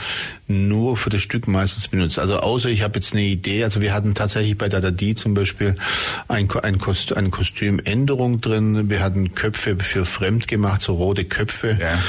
nur 0.47 0.95
für 0.97 1.09
das 1.09 1.21
Stück 1.21 1.47
meistens 1.47 1.89
benutzt. 1.89 2.19
Also 2.19 2.39
außer 2.39 2.69
ich 2.69 2.81
habe 2.81 2.99
jetzt 2.99 3.13
eine 3.13 3.23
Idee. 3.23 3.63
Also 3.63 3.81
wir 3.81 3.93
hatten 3.93 4.15
tatsächlich 4.15 4.57
bei 4.57 4.69
Dada 4.69 4.91
Di 4.91 5.13
zum 5.15 5.33
Beispiel 5.33 5.75
ein, 6.27 6.49
ein 6.63 6.79
Kost, 6.79 7.15
eine 7.15 7.29
Kostümänderung 7.29 8.41
drin. 8.41 8.89
Wir 8.89 9.01
hatten 9.01 9.35
Köpfe 9.35 9.77
für 9.79 10.05
fremd 10.05 10.47
gemacht, 10.47 10.81
so 10.81 10.95
rote 10.95 11.25
Köpfe. 11.25 11.77
Ja 11.79 11.99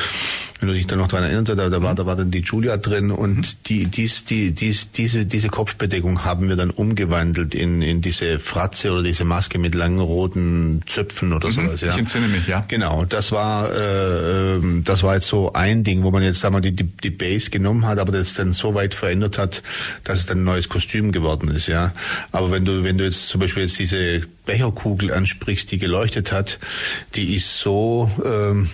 wenn 0.62 0.68
du 0.68 0.74
dich 0.74 0.86
dann 0.86 1.00
noch 1.00 1.08
daran 1.08 1.24
erinnerst, 1.24 1.48
da, 1.58 1.68
da, 1.68 1.82
war, 1.82 1.96
da 1.96 2.06
war 2.06 2.14
dann 2.14 2.30
die 2.30 2.40
Julia 2.40 2.76
drin 2.76 3.10
und 3.10 3.36
mhm. 3.36 3.44
die, 3.66 3.86
dies, 3.86 4.24
die, 4.24 4.52
dies, 4.52 4.92
diese, 4.92 5.26
diese 5.26 5.48
Kopfbedeckung 5.48 6.24
haben 6.24 6.48
wir 6.48 6.54
dann 6.54 6.70
umgewandelt 6.70 7.56
in, 7.56 7.82
in 7.82 8.00
diese 8.00 8.38
Fratze 8.38 8.92
oder 8.92 9.02
diese 9.02 9.24
Maske 9.24 9.58
mit 9.58 9.74
langen 9.74 9.98
roten 9.98 10.82
Zöpfen 10.86 11.32
oder 11.32 11.48
mhm. 11.48 11.52
sowas. 11.52 11.80
Ja. 11.80 11.90
Ich 11.90 11.98
entsinne 11.98 12.28
mich, 12.28 12.46
ja. 12.46 12.64
Genau, 12.68 13.04
das 13.04 13.32
war, 13.32 13.70
äh, 13.72 14.54
ähm, 14.54 14.84
das 14.84 15.02
war 15.02 15.14
jetzt 15.14 15.26
so 15.26 15.52
ein 15.52 15.82
Ding, 15.82 16.04
wo 16.04 16.12
man 16.12 16.22
jetzt 16.22 16.44
wir, 16.44 16.60
die, 16.60 16.70
die, 16.70 16.84
die 16.84 17.10
Base 17.10 17.50
genommen 17.50 17.84
hat, 17.84 17.98
aber 17.98 18.12
das 18.12 18.34
dann 18.34 18.52
so 18.52 18.76
weit 18.76 18.94
verändert 18.94 19.38
hat, 19.38 19.64
dass 20.04 20.20
es 20.20 20.26
dann 20.26 20.42
ein 20.42 20.44
neues 20.44 20.68
Kostüm 20.68 21.10
geworden 21.10 21.48
ist, 21.48 21.66
ja. 21.66 21.92
Aber 22.30 22.52
wenn 22.52 22.64
du, 22.64 22.84
wenn 22.84 22.98
du 22.98 23.04
jetzt 23.04 23.26
zum 23.26 23.40
Beispiel 23.40 23.64
jetzt 23.64 23.80
diese 23.80 24.22
Becherkugel 24.46 25.12
ansprichst, 25.12 25.72
die 25.72 25.78
geleuchtet 25.78 26.30
hat, 26.30 26.60
die 27.16 27.34
ist 27.34 27.58
so 27.58 28.08
ähm, 28.24 28.70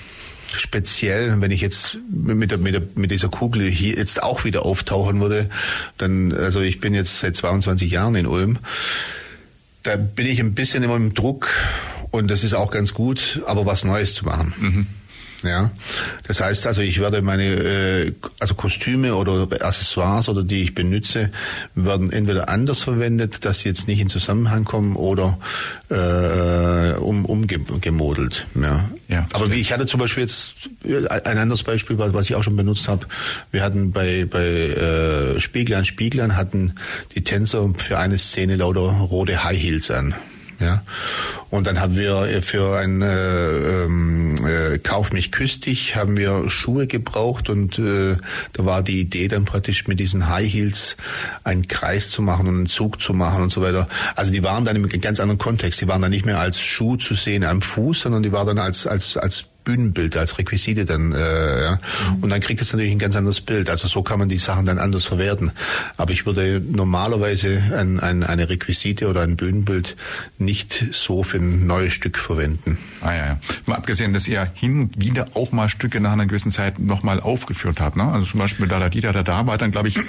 speziell, 0.55 1.41
wenn 1.41 1.51
ich 1.51 1.61
jetzt 1.61 1.99
mit, 2.11 2.51
der, 2.51 2.59
mit, 2.59 2.75
der, 2.75 2.83
mit 2.95 3.11
dieser 3.11 3.29
Kugel 3.29 3.71
hier 3.71 3.97
jetzt 3.97 4.23
auch 4.23 4.45
wieder 4.45 4.65
auftauchen 4.65 5.21
würde, 5.21 5.49
dann, 5.97 6.33
also 6.33 6.61
ich 6.61 6.81
bin 6.81 6.95
jetzt 6.95 7.21
seit 7.21 7.37
22 7.37 7.91
Jahren 7.91 8.15
in 8.15 8.27
Ulm, 8.27 8.59
da 9.83 9.97
bin 9.97 10.27
ich 10.27 10.41
ein 10.41 10.55
bisschen 10.55 10.83
immer 10.83 10.97
im 10.97 11.15
Druck 11.15 11.51
und 12.11 12.29
das 12.29 12.45
ist 12.45 12.55
auch 12.55 12.71
ganz 12.71 12.95
gut, 12.95 13.41
aber 13.47 13.67
was 13.67 13.85
Neues 13.85 14.15
zu 14.15 14.25
machen. 14.25 14.55
Mhm. 14.59 14.87
Ja, 15.45 15.71
das 16.27 16.41
heißt 16.41 16.67
also, 16.67 16.83
ich 16.83 16.99
werde 16.99 17.23
meine 17.23 17.45
äh, 17.45 18.13
also 18.41 18.55
Kostüme 18.55 19.15
oder 19.15 19.47
Accessoires 19.65 20.29
oder 20.29 20.43
die 20.43 20.63
ich 20.63 20.75
benütze, 20.75 21.31
werden 21.77 22.13
entweder 22.13 22.49
anders 22.49 22.83
verwendet, 22.83 23.45
dass 23.45 23.61
sie 23.61 23.69
jetzt 23.69 23.87
nicht 23.87 24.01
in 24.01 24.09
Zusammenhang 24.09 24.65
kommen 24.65 24.97
oder 24.97 25.39
äh, 25.91 26.99
um, 26.99 27.25
umgemodelt. 27.25 28.47
Ja. 28.61 28.91
ja 29.07 29.29
Aber 29.33 29.53
wie 29.53 29.61
ich 29.61 29.73
hatte 29.73 29.87
zum 29.87 30.01
Beispiel 30.01 30.25
jetzt 30.25 30.55
ein 30.85 31.39
anderes 31.39 31.63
Beispiel, 31.63 31.99
was 31.99 32.29
ich 32.29 32.35
auch 32.35 32.43
schon 32.43 32.57
benutzt 32.57 32.89
habe. 32.89 33.07
Wir 33.53 33.63
hatten 33.63 33.93
bei 33.93 34.25
bei 34.25 34.45
äh, 34.45 35.41
Spieglern 35.41 35.85
Spieglern 35.85 36.37
hatten 36.37 36.75
die 37.15 37.23
Tänzer 37.23 37.73
für 37.77 37.99
eine 37.99 38.19
Szene 38.19 38.57
lauter 38.57 38.81
rote 38.81 39.45
High 39.45 39.59
Heels 39.59 39.91
an. 39.93 40.15
Ja. 40.61 40.83
Und 41.51 41.67
dann 41.67 41.81
haben 41.81 41.97
wir 41.97 42.43
für 42.43 42.77
ein 42.77 43.01
äh, 43.01 43.85
ähm, 43.85 44.35
äh, 44.45 44.79
Kauf 44.79 45.13
mich 45.13 45.31
küstig 45.31 45.95
haben 45.95 46.17
wir 46.17 46.51
Schuhe 46.51 46.87
gebraucht 46.87 47.49
und 47.49 47.79
äh, 47.79 48.17
da 48.53 48.65
war 48.65 48.83
die 48.83 49.01
Idee 49.01 49.29
dann 49.29 49.45
praktisch 49.45 49.87
mit 49.87 50.01
diesen 50.01 50.29
High 50.29 50.53
Heels 50.53 50.97
einen 51.45 51.69
Kreis 51.69 52.11
zu 52.11 52.23
machen 52.23 52.49
und 52.49 52.57
einen 52.57 52.67
Zug 52.67 53.01
zu 53.01 53.15
machen 53.15 53.43
und 53.43 53.53
so 53.53 53.63
weiter. 53.63 53.89
Also 54.17 54.33
die 54.33 54.43
waren 54.43 54.65
dann 54.65 54.77
im 54.77 54.89
ganz 55.01 55.21
anderen 55.21 55.39
Kontext. 55.39 55.81
Die 55.81 55.89
waren 55.89 56.03
dann 56.03 56.11
nicht 56.11 56.27
mehr 56.27 56.41
als 56.41 56.61
Schuh 56.61 56.97
zu 56.97 57.15
sehen 57.15 57.45
am 57.45 57.63
Fuß, 57.63 58.01
sondern 58.01 58.23
die 58.23 58.33
waren 58.33 58.47
dann 58.49 58.59
als 58.59 58.87
als 58.87 59.17
als 59.17 59.48
Bühnenbild, 59.69 60.17
als 60.17 60.39
Requisite 60.39 60.87
dann. 60.87 61.13
Äh, 61.13 61.63
ja. 61.63 61.73
Mhm. 61.73 62.23
Und 62.23 62.31
dann 62.31 62.41
kriegt 62.41 62.63
es 62.63 62.73
natürlich 62.73 62.93
ein 62.93 62.99
ganz 62.99 63.17
anderes 63.17 63.43
Bild. 63.43 63.69
Also 63.69 63.87
so 63.87 64.03
kann 64.03 64.19
man 64.19 64.31
die 64.31 64.39
Sachen 64.39 64.65
dann 64.65 64.79
anders 64.79 65.05
verwerten. 65.05 65.51
Aber 65.99 66.11
ich 66.11 66.25
würde 66.25 66.63
normalerweise 66.67 67.63
ein, 67.77 68.01
ein, 68.01 68.23
eine 68.23 68.49
Requisite 68.49 69.09
oder 69.09 69.21
ein 69.21 69.37
Bühnenbild 69.37 69.95
nicht 70.39 70.87
so 70.93 71.23
für 71.23 71.37
ein 71.37 71.67
neues 71.67 71.93
Stück 71.93 72.17
verwenden. 72.17 72.79
Ah 73.03 73.13
ja, 73.13 73.27
ja. 73.27 73.41
Mal 73.67 73.77
abgesehen, 73.77 74.15
dass 74.15 74.27
ihr 74.27 74.51
hin 74.55 74.81
und 74.81 74.99
wieder 74.99 75.27
auch 75.35 75.53
mal 75.53 75.69
Stücke 75.69 76.01
nach 76.01 76.13
einer 76.13 76.25
gewissen 76.25 76.51
Zeit 76.51 76.79
nochmal 76.79 77.21
aufgeführt 77.21 77.79
habt. 77.83 77.99
Ne? 77.99 78.11
Also 78.11 78.25
zum 78.25 78.41
Beispiel 78.41 78.69
da 78.69 78.79
da 78.79 78.89
die 78.89 79.03
da 79.03 79.13
da 79.13 79.23
da 79.23 79.47
war 79.47 79.59
dann, 79.59 79.71
glaube 79.71 79.89
ich, 79.89 80.01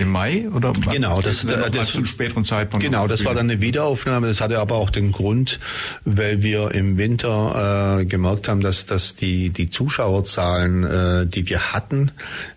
im 0.00 0.08
Mai 0.08 0.48
oder 0.54 0.72
genau 0.90 1.20
das, 1.20 1.44
das, 1.46 1.70
das 1.70 1.92
zu 1.92 2.04
späteren 2.04 2.44
Zeitpunkt 2.44 2.84
genau 2.84 3.06
das 3.06 3.24
war 3.24 3.34
dann 3.34 3.50
eine 3.50 3.60
Wiederaufnahme. 3.60 4.26
Das 4.28 4.40
hatte 4.40 4.58
aber 4.58 4.76
auch 4.76 4.90
den 4.90 5.12
Grund 5.12 5.58
weil 6.04 6.42
wir 6.42 6.72
im 6.72 6.98
Winter 6.98 8.00
äh, 8.00 8.04
gemerkt 8.04 8.48
haben 8.48 8.60
dass 8.60 8.86
dass 8.86 9.16
die 9.16 9.50
die 9.50 9.70
Zuschauerzahlen 9.70 10.84
äh, 10.84 11.26
die 11.26 11.48
wir 11.48 11.72
hatten 11.72 12.12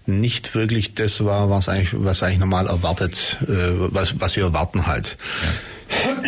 nicht 0.06 0.56
wirklich 0.56 0.96
das 0.96 1.24
war 1.24 1.50
was 1.50 1.70
eigentlich 1.70 1.90
was 1.94 2.24
eigentlich 2.24 2.40
normal 2.40 2.68
erwartet 2.68 3.38
äh, 3.44 3.72
was 3.92 4.20
was 4.20 4.36
wir 4.36 4.44
erwarten 4.44 4.88
halt. 4.88 5.18
Ja. 5.44 5.50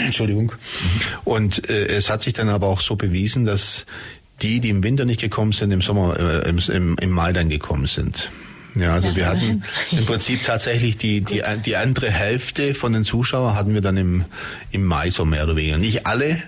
Entschuldigung. 0.05 0.51
Und 1.23 1.69
äh, 1.69 1.87
es 1.87 2.09
hat 2.09 2.21
sich 2.21 2.33
dann 2.33 2.49
aber 2.49 2.67
auch 2.67 2.81
so 2.81 2.95
bewiesen 2.95 3.45
dass 3.45 3.85
die, 4.41 4.59
die 4.59 4.69
im 4.69 4.83
Winter 4.83 5.05
nicht 5.05 5.21
gekommen 5.21 5.53
sind, 5.53 5.71
im 5.71 5.81
Sommer, 5.81 6.19
äh, 6.19 6.49
im, 6.49 6.97
im 6.97 7.09
Mai 7.09 7.31
dann 7.33 7.49
gekommen 7.49 7.87
sind. 7.87 8.29
Ja, 8.75 8.93
also 8.93 9.09
ja, 9.09 9.15
wir 9.15 9.27
hatten 9.27 9.63
im 9.91 10.05
Prinzip 10.05 10.43
tatsächlich 10.43 10.97
die, 10.97 11.21
die, 11.21 11.41
die 11.65 11.77
andere 11.77 12.11
Hälfte 12.11 12.75
von 12.75 12.93
den 12.93 13.05
Zuschauern 13.05 13.55
hatten 13.55 13.73
wir 13.73 13.81
dann 13.81 13.97
im, 13.97 14.25
im 14.71 14.85
Mai 14.85 15.09
so 15.09 15.25
mehr 15.25 15.45
oder 15.45 15.55
weniger. 15.55 15.77
Nicht 15.77 16.05
alle, 16.05 16.29
ja. 16.29 16.39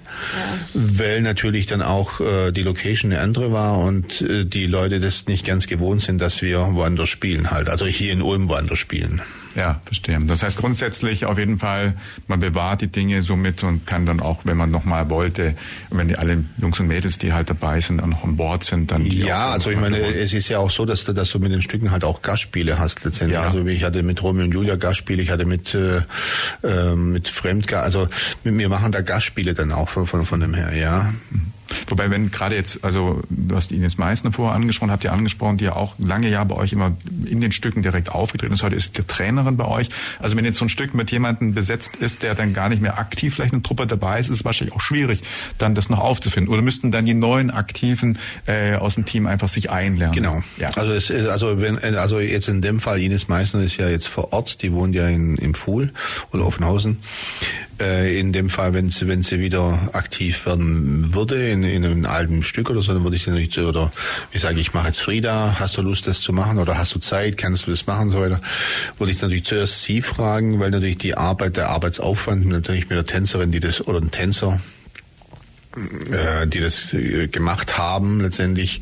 weil 0.74 1.22
natürlich 1.22 1.66
dann 1.68 1.82
auch 1.82 2.20
äh, 2.20 2.52
die 2.52 2.64
Location 2.64 3.12
eine 3.12 3.22
andere 3.22 3.52
war 3.52 3.80
und 3.80 4.22
äh, 4.22 4.46
die 4.46 4.66
Leute 4.66 5.00
das 5.00 5.28
nicht 5.28 5.46
ganz 5.46 5.68
gewohnt 5.68 6.02
sind, 6.02 6.20
dass 6.20 6.42
wir 6.42 6.60
woanders 6.74 7.10
spielen 7.10 7.52
halt. 7.52 7.70
Also 7.70 7.86
hier 7.86 8.12
in 8.12 8.22
Ulm 8.22 8.50
woanders 8.50 8.80
spielen. 8.80 9.22
Ja, 9.58 9.82
verstehe. 9.86 10.20
Das 10.22 10.44
heißt 10.44 10.56
grundsätzlich 10.58 11.26
auf 11.26 11.40
jeden 11.40 11.58
Fall, 11.58 11.96
man 12.28 12.40
bewahrt 12.40 12.82
die 12.82 12.90
Dinge 12.90 13.24
so 13.24 13.36
mit 13.36 13.64
und 13.64 13.88
kann 13.88 14.06
dann 14.06 14.20
auch, 14.20 14.42
wenn 14.44 14.56
man 14.56 14.70
nochmal 14.70 15.10
wollte, 15.10 15.56
wenn 15.90 16.08
die 16.08 16.16
alle 16.16 16.44
Jungs 16.62 16.80
und 16.80 16.86
Mädels, 16.86 17.18
die 17.18 17.34
halt 17.34 17.50
dabei 17.50 17.82
sind, 17.82 17.98
dann 17.98 18.12
noch 18.12 18.24
an 18.24 18.38
Bord 18.38 18.64
sind, 18.64 18.92
dann 18.92 19.04
Ja, 19.08 19.50
also 19.50 19.72
ich 19.72 19.80
meine, 19.80 19.98
es 19.98 20.34
ist 20.34 20.48
ja 20.50 20.60
auch 20.60 20.70
so, 20.70 20.86
dass 20.86 21.06
du, 21.06 21.14
dass 21.14 21.32
du 21.32 21.40
mit 21.40 21.52
den 21.52 21.64
Stücken 21.64 21.90
halt 21.90 22.06
auch 22.06 22.22
Gastspiele 22.22 22.78
hast 22.78 23.04
letztendlich. 23.04 23.40
Ja. 23.40 23.46
Also 23.46 23.66
ich 23.66 23.84
hatte 23.84 24.04
mit 24.04 24.22
Romeo 24.22 24.46
und 24.46 24.54
Julia 24.54 24.76
Gastspiele, 24.76 25.24
ich 25.24 25.32
hatte 25.32 25.46
mit 25.46 25.74
äh, 25.74 26.02
äh 26.62 26.96
mit 26.96 27.28
Fremdgar, 27.28 27.82
also 27.82 28.10
wir 28.44 28.70
machen 28.70 28.92
da 28.92 29.02
Gastspiele 29.02 29.56
dann 29.56 29.72
auch 29.72 29.90
von, 29.90 30.06
von, 30.06 30.24
von 30.28 30.40
dem 30.40 30.54
her, 30.54 30.76
ja. 30.78 31.14
Mhm. 31.32 31.57
Wobei, 31.88 32.10
wenn 32.10 32.32
gerade 32.32 32.56
jetzt, 32.56 32.84
also 32.84 33.22
du 33.30 33.56
hast 33.56 33.72
Ines 33.72 33.98
Meissner 33.98 34.32
vorher 34.32 34.56
angesprochen, 34.56 34.92
habt 34.92 35.04
ihr 35.04 35.14
angesprochen, 35.14 35.58
die 35.58 35.66
ja 35.66 35.76
auch 35.76 35.96
lange 35.98 36.30
Jahre 36.30 36.48
bei 36.48 36.56
euch 36.56 36.74
immer 36.74 36.96
in 37.26 37.42
den 37.42 37.52
Stücken 37.52 37.82
direkt 37.82 38.10
aufgetreten 38.10 38.54
ist. 38.54 38.64
Heute 38.64 38.76
ist 38.76 38.98
die 38.98 39.04
Trainerin 39.04 39.58
bei 39.58 39.66
euch. 39.66 39.90
Also 40.20 40.38
wenn 40.38 40.46
jetzt 40.46 40.58
so 40.58 40.66
ein 40.66 40.70
Stück 40.70 40.94
mit 40.94 41.12
jemandem 41.12 41.54
besetzt 41.54 41.96
ist, 41.98 42.24
der 42.24 42.36
dann 42.36 42.54
gar 42.54 42.70
nicht 42.70 42.82
mehr 42.82 42.98
aktiv 43.00 43.36
vielleicht 43.36 43.54
eine 43.54 43.64
Truppe 43.64 43.88
dabei 43.88 44.20
ist, 44.20 44.30
ist 44.30 44.38
es 44.38 44.46
wahrscheinlich 44.46 44.76
auch 44.76 44.82
schwierig, 44.82 45.22
dann 45.58 45.76
das 45.76 45.90
noch 45.90 46.00
aufzufinden. 46.00 46.52
Oder 46.52 46.62
müssten 46.62 46.92
dann 46.92 47.06
die 47.06 47.14
neuen 47.14 47.52
Aktiven 47.52 48.18
äh, 48.46 48.76
aus 48.76 48.96
dem 48.96 49.06
Team 49.06 49.28
einfach 49.28 49.48
sich 49.48 49.70
einlernen? 49.70 50.16
Genau. 50.16 50.44
Ja. 50.58 50.70
Also 50.76 50.92
es, 50.92 51.12
also 51.12 51.62
wenn 51.62 51.78
also 51.78 52.20
jetzt 52.20 52.48
in 52.48 52.62
dem 52.62 52.80
Fall 52.80 53.00
Ines 53.00 53.28
Meissner 53.28 53.62
ist 53.62 53.78
ja 53.78 53.90
jetzt 53.90 54.08
vor 54.08 54.34
Ort, 54.34 54.62
die 54.62 54.74
wohnt 54.74 54.96
ja 54.96 55.08
in, 55.08 55.38
im 55.38 55.54
Fuhl 55.54 55.94
oder 56.32 56.46
Offenhausen 56.46 56.98
in 57.80 58.34
dem 58.34 58.50
Fall, 58.50 58.74
wenn 58.74 58.90
sie, 58.90 59.08
wenn 59.08 59.24
sie 59.24 59.40
wieder 59.40 59.90
aktiv 59.94 60.46
werden 60.46 61.14
würde 61.14 61.50
in, 61.50 61.64
in 61.64 61.86
einem 61.86 62.06
alten 62.06 62.44
Stück 62.44 62.70
oder 62.70 62.82
so, 62.82 62.94
dann 62.94 63.04
würde 63.04 63.16
ich 63.16 63.24
sie 63.24 63.30
natürlich 63.30 63.52
zu, 63.52 63.68
oder 63.68 63.92
ich 64.32 64.42
sage, 64.42 64.60
ich 64.60 64.74
mache 64.74 64.88
jetzt 64.88 65.02
Frieda, 65.02 65.58
hast 65.60 65.78
du 65.78 65.82
Lust, 65.82 66.08
das 66.08 66.22
zu 66.22 66.34
machen 66.34 66.58
oder 66.58 66.78
hast 66.78 66.96
du 66.96 67.00
Zeit, 67.00 67.38
kannst 67.38 67.68
du 67.68 67.72
das 67.72 67.86
machen 67.86 68.08
und 68.08 68.12
so 68.12 68.22
weiter, 68.22 68.42
würde 68.98 69.12
ich 69.12 69.22
natürlich 69.22 69.46
zuerst 69.46 69.84
sie 69.84 70.02
fragen, 70.02 70.60
weil 70.60 70.72
natürlich 70.72 70.98
die 70.98 71.16
Arbeit, 71.16 71.58
der 71.58 71.70
Arbeitsaufwand 71.70 72.46
natürlich 72.48 72.90
mit 72.90 72.98
der 72.98 73.06
Tänzerin, 73.06 73.52
die 73.52 73.60
das, 73.60 73.86
oder 73.86 74.00
ein 74.00 74.12
Tänzer, 74.12 74.60
äh, 76.12 76.48
die 76.48 76.60
das 76.60 76.94
äh, 76.94 77.28
gemacht 77.28 77.78
haben, 77.78 78.22
letztendlich 78.22 78.82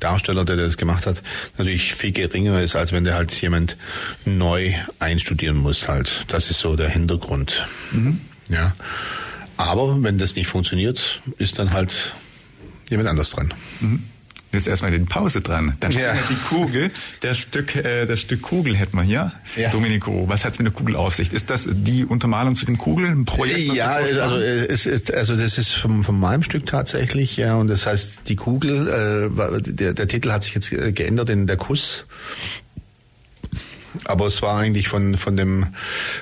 Darsteller, 0.00 0.44
der 0.44 0.56
das 0.56 0.76
gemacht 0.76 1.06
hat, 1.06 1.22
natürlich 1.56 1.94
viel 1.94 2.12
geringer 2.12 2.60
ist, 2.60 2.76
als 2.76 2.92
wenn 2.92 3.04
der 3.04 3.14
halt 3.14 3.32
jemand 3.40 3.78
neu 4.26 4.74
einstudieren 4.98 5.56
muss 5.56 5.88
halt. 5.88 6.26
Das 6.28 6.50
ist 6.50 6.58
so 6.58 6.76
der 6.76 6.90
Hintergrund. 6.90 7.66
Mhm. 7.92 8.20
Ja. 8.48 8.74
Aber 9.56 10.02
wenn 10.02 10.18
das 10.18 10.34
nicht 10.36 10.46
funktioniert, 10.46 11.20
ist 11.38 11.58
dann 11.58 11.72
halt 11.72 12.12
jemand 12.88 13.08
anders 13.08 13.30
dran. 13.30 13.54
Mhm. 13.80 14.04
Jetzt 14.54 14.68
erstmal 14.68 14.92
den 14.92 15.06
Pause 15.06 15.40
dran. 15.40 15.76
Dann 15.80 15.90
ja. 15.90 16.14
die 16.30 16.36
Kugel. 16.48 16.92
Das 17.20 17.38
Stück, 17.38 17.74
äh, 17.74 18.06
das 18.06 18.20
Stück 18.20 18.40
Kugel 18.40 18.76
hätten 18.76 18.96
wir 18.96 19.02
hier. 19.02 19.32
Ja. 19.56 19.70
Domenico, 19.70 20.28
was 20.28 20.44
hat's 20.44 20.58
mit 20.58 20.66
der 20.66 20.72
Kugel 20.72 20.94
auf 20.94 21.14
sich? 21.16 21.32
Ist 21.32 21.50
das 21.50 21.68
die 21.68 22.04
Untermalung 22.04 22.54
zu 22.54 22.64
den 22.64 22.78
Kugeln? 22.78 23.22
Ein 23.22 23.24
Projekt? 23.24 23.74
Ja, 23.74 23.90
also, 23.90 24.38
äh, 24.38 24.66
es 24.66 24.86
ist, 24.86 25.12
also 25.12 25.36
das 25.36 25.58
ist 25.58 25.72
von, 25.72 26.04
von 26.04 26.18
meinem 26.18 26.44
Stück 26.44 26.66
tatsächlich, 26.66 27.36
ja. 27.36 27.56
Und 27.56 27.66
das 27.66 27.86
heißt, 27.86 28.28
die 28.28 28.36
Kugel, 28.36 28.86
äh, 28.88 29.72
der, 29.72 29.92
der 29.92 30.06
Titel 30.06 30.30
hat 30.30 30.44
sich 30.44 30.54
jetzt 30.54 30.72
äh, 30.72 30.92
geändert 30.92 31.30
in 31.30 31.48
der 31.48 31.56
Kuss. 31.56 32.04
Aber 34.04 34.26
es 34.26 34.40
war 34.40 34.58
eigentlich 34.58 34.86
von, 34.86 35.16
von 35.16 35.36
dem, 35.36 35.74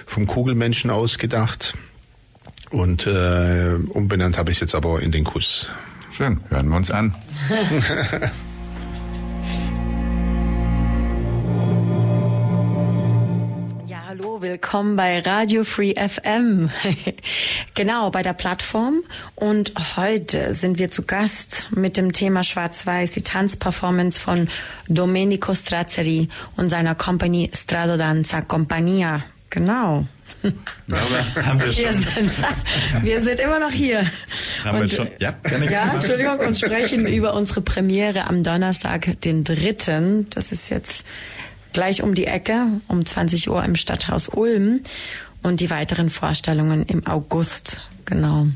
vom 0.07 0.27
Kugelmenschen 0.27 0.91
ausgedacht. 0.91 1.75
Und 2.73 3.07
äh, 3.07 3.75
umbenannt 3.91 4.39
habe 4.39 4.51
ich 4.51 4.57
es 4.57 4.61
jetzt 4.63 4.75
aber 4.75 5.03
in 5.03 5.13
den 5.13 5.25
Kuss. 5.25 5.69
Schön, 6.11 6.41
hören 6.49 6.69
wir 6.69 6.77
uns 6.77 6.91
an. 6.91 7.15
ja, 13.87 14.05
hallo, 14.09 14.41
willkommen 14.41 14.97
bei 14.97 15.21
Radio 15.21 15.65
Free 15.65 15.93
FM. 15.95 16.71
genau, 17.75 18.11
bei 18.11 18.23
der 18.23 18.33
Plattform. 18.33 19.03
Und 19.35 19.75
heute 19.99 20.55
sind 20.55 20.79
wir 20.79 20.91
zu 20.91 21.03
Gast 21.03 21.69
mit 21.77 21.99
dem 21.99 22.15
Thema 22.15 22.43
Schwarz-Weiß, 22.43 23.13
die 23.13 23.23
Tanzperformance 23.23 24.19
von 24.19 24.49
Domenico 24.89 25.55
Strazzeri 25.55 26.31
und 26.57 26.71
seiner 26.71 26.95
Company 26.95 27.51
Strado 27.55 27.99
Danza 27.99 28.41
Compagnia. 28.41 29.23
Genau. 29.51 30.07
Haben 31.45 31.61
wir, 31.61 31.73
schon. 31.73 31.85
Wir, 31.85 31.93
sind, 31.93 32.33
wir 33.03 33.23
sind 33.23 33.41
immer 33.41 33.59
noch 33.59 33.71
hier. 33.71 34.11
Haben 34.65 34.81
und, 34.81 34.91
wir 34.91 34.97
schon, 34.97 35.09
ja, 35.19 35.35
ja, 35.71 35.95
Entschuldigung, 35.95 36.39
und 36.39 36.59
sprechen 36.59 37.07
über 37.07 37.35
unsere 37.35 37.61
Premiere 37.61 38.27
am 38.27 38.43
Donnerstag, 38.43 39.21
den 39.23 39.45
dritten. 39.45 40.29
Das 40.31 40.53
ist 40.53 40.69
jetzt 40.69 41.05
gleich 41.73 42.03
um 42.03 42.15
die 42.15 42.27
Ecke, 42.27 42.67
um 42.89 43.07
20 43.07 43.51
Uhr 43.51 43.65
im 43.65 43.77
Stadthaus 43.77 44.29
Ulm. 44.29 44.81
Und 45.43 45.61
die 45.61 45.71
weiteren 45.71 46.09
Vorstellungen 46.11 46.85
im 46.87 47.07
August, 47.07 47.83
genau. 48.05 48.47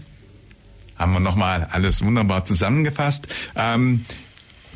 Haben 0.97 1.12
wir 1.12 1.20
nochmal 1.20 1.68
alles 1.70 2.03
wunderbar 2.03 2.45
zusammengefasst. 2.45 3.26
Ähm, 3.55 4.07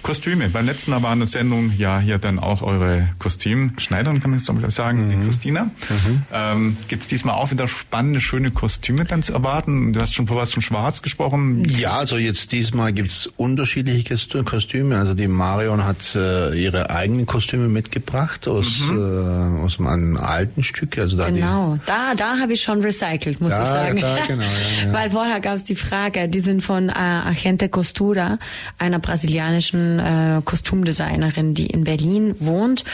Kostüme. 0.03 0.49
Beim 0.49 0.67
letzten 0.67 0.91
Mal 0.91 1.03
war 1.03 1.13
eine 1.13 1.27
Sendung 1.27 1.73
ja 1.77 2.01
hier 2.01 2.19
dann 2.19 2.39
auch 2.39 2.63
eure 2.63 3.09
Kostümschneiderin, 3.19 4.21
kann 4.21 4.31
man 4.31 4.39
jetzt 4.39 4.47
so 4.47 4.71
sagen, 4.71 5.07
mhm. 5.07 5.11
die 5.11 5.27
Christina. 5.27 5.65
Mhm. 5.65 6.23
Ähm, 6.33 6.77
Gibt 6.89 7.03
es 7.03 7.09
diesmal 7.09 7.35
auch 7.35 7.51
wieder 7.51 7.69
spannende, 7.69 8.21
schöne 8.21 8.51
Kostüme 8.51 9.05
dann 9.05 9.23
zu 9.23 9.33
erwarten? 9.33 9.93
Du 9.93 10.01
hast 10.01 10.15
schon 10.15 10.27
vor 10.27 10.37
was 10.37 10.53
von 10.53 10.63
Schwarz 10.63 11.03
gesprochen. 11.03 11.65
Ja, 11.69 11.99
also 11.99 12.17
jetzt 12.17 12.53
diesmal 12.53 12.93
gibt's 12.93 13.29
unterschiedliche 13.37 14.45
Kostüme. 14.45 14.99
Also 14.99 15.15
die 15.15 15.29
Marion 15.29 15.85
hat 15.85 16.15
äh, 16.15 16.55
ihre 16.55 16.91
eigenen 16.91 17.27
Kostüme 17.27 17.69
mitgebracht 17.69 18.49
aus, 18.49 18.81
mhm. 18.81 19.61
äh, 19.61 19.65
aus 19.65 19.79
einem 19.81 20.17
alten 20.17 20.63
Stück. 20.63 20.99
Also 20.99 21.17
da 21.17 21.29
genau, 21.29 21.79
da, 21.87 22.15
da 22.15 22.39
habe 22.39 22.53
ich 22.55 22.63
schon 22.63 22.81
recycelt, 22.81 23.41
muss 23.41 23.51
da, 23.51 23.63
ich 23.63 23.69
sagen. 23.69 24.01
Da, 24.01 24.17
genau, 24.27 24.43
ja, 24.43 24.87
ja. 24.87 24.93
Weil 24.93 25.11
vorher 25.11 25.41
gab 25.41 25.55
es 25.55 25.65
die 25.65 25.77
Frage, 25.77 26.29
die 26.29 26.41
sind 26.41 26.63
von 26.63 26.89
äh, 26.89 26.93
Agente 26.93 27.69
Costura, 27.69 28.39
einer 28.79 28.99
brasilianischen 28.99 29.90
äh, 29.99 30.43
Kostümdesignerin, 30.45 31.55
die 31.55 31.67
in 31.67 31.85
Berlin 31.85 32.35
wohnt. 32.39 32.85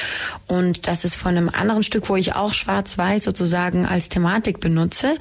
Und 0.47 0.87
das 0.87 1.05
ist 1.05 1.17
von 1.17 1.37
einem 1.37 1.49
anderen 1.49 1.83
Stück, 1.83 2.09
wo 2.09 2.17
ich 2.17 2.35
auch 2.35 2.55
schwarz-weiß 2.55 3.25
sozusagen 3.25 3.87
als 3.87 4.09
Thematik 4.09 4.61
benutze. 4.61 5.17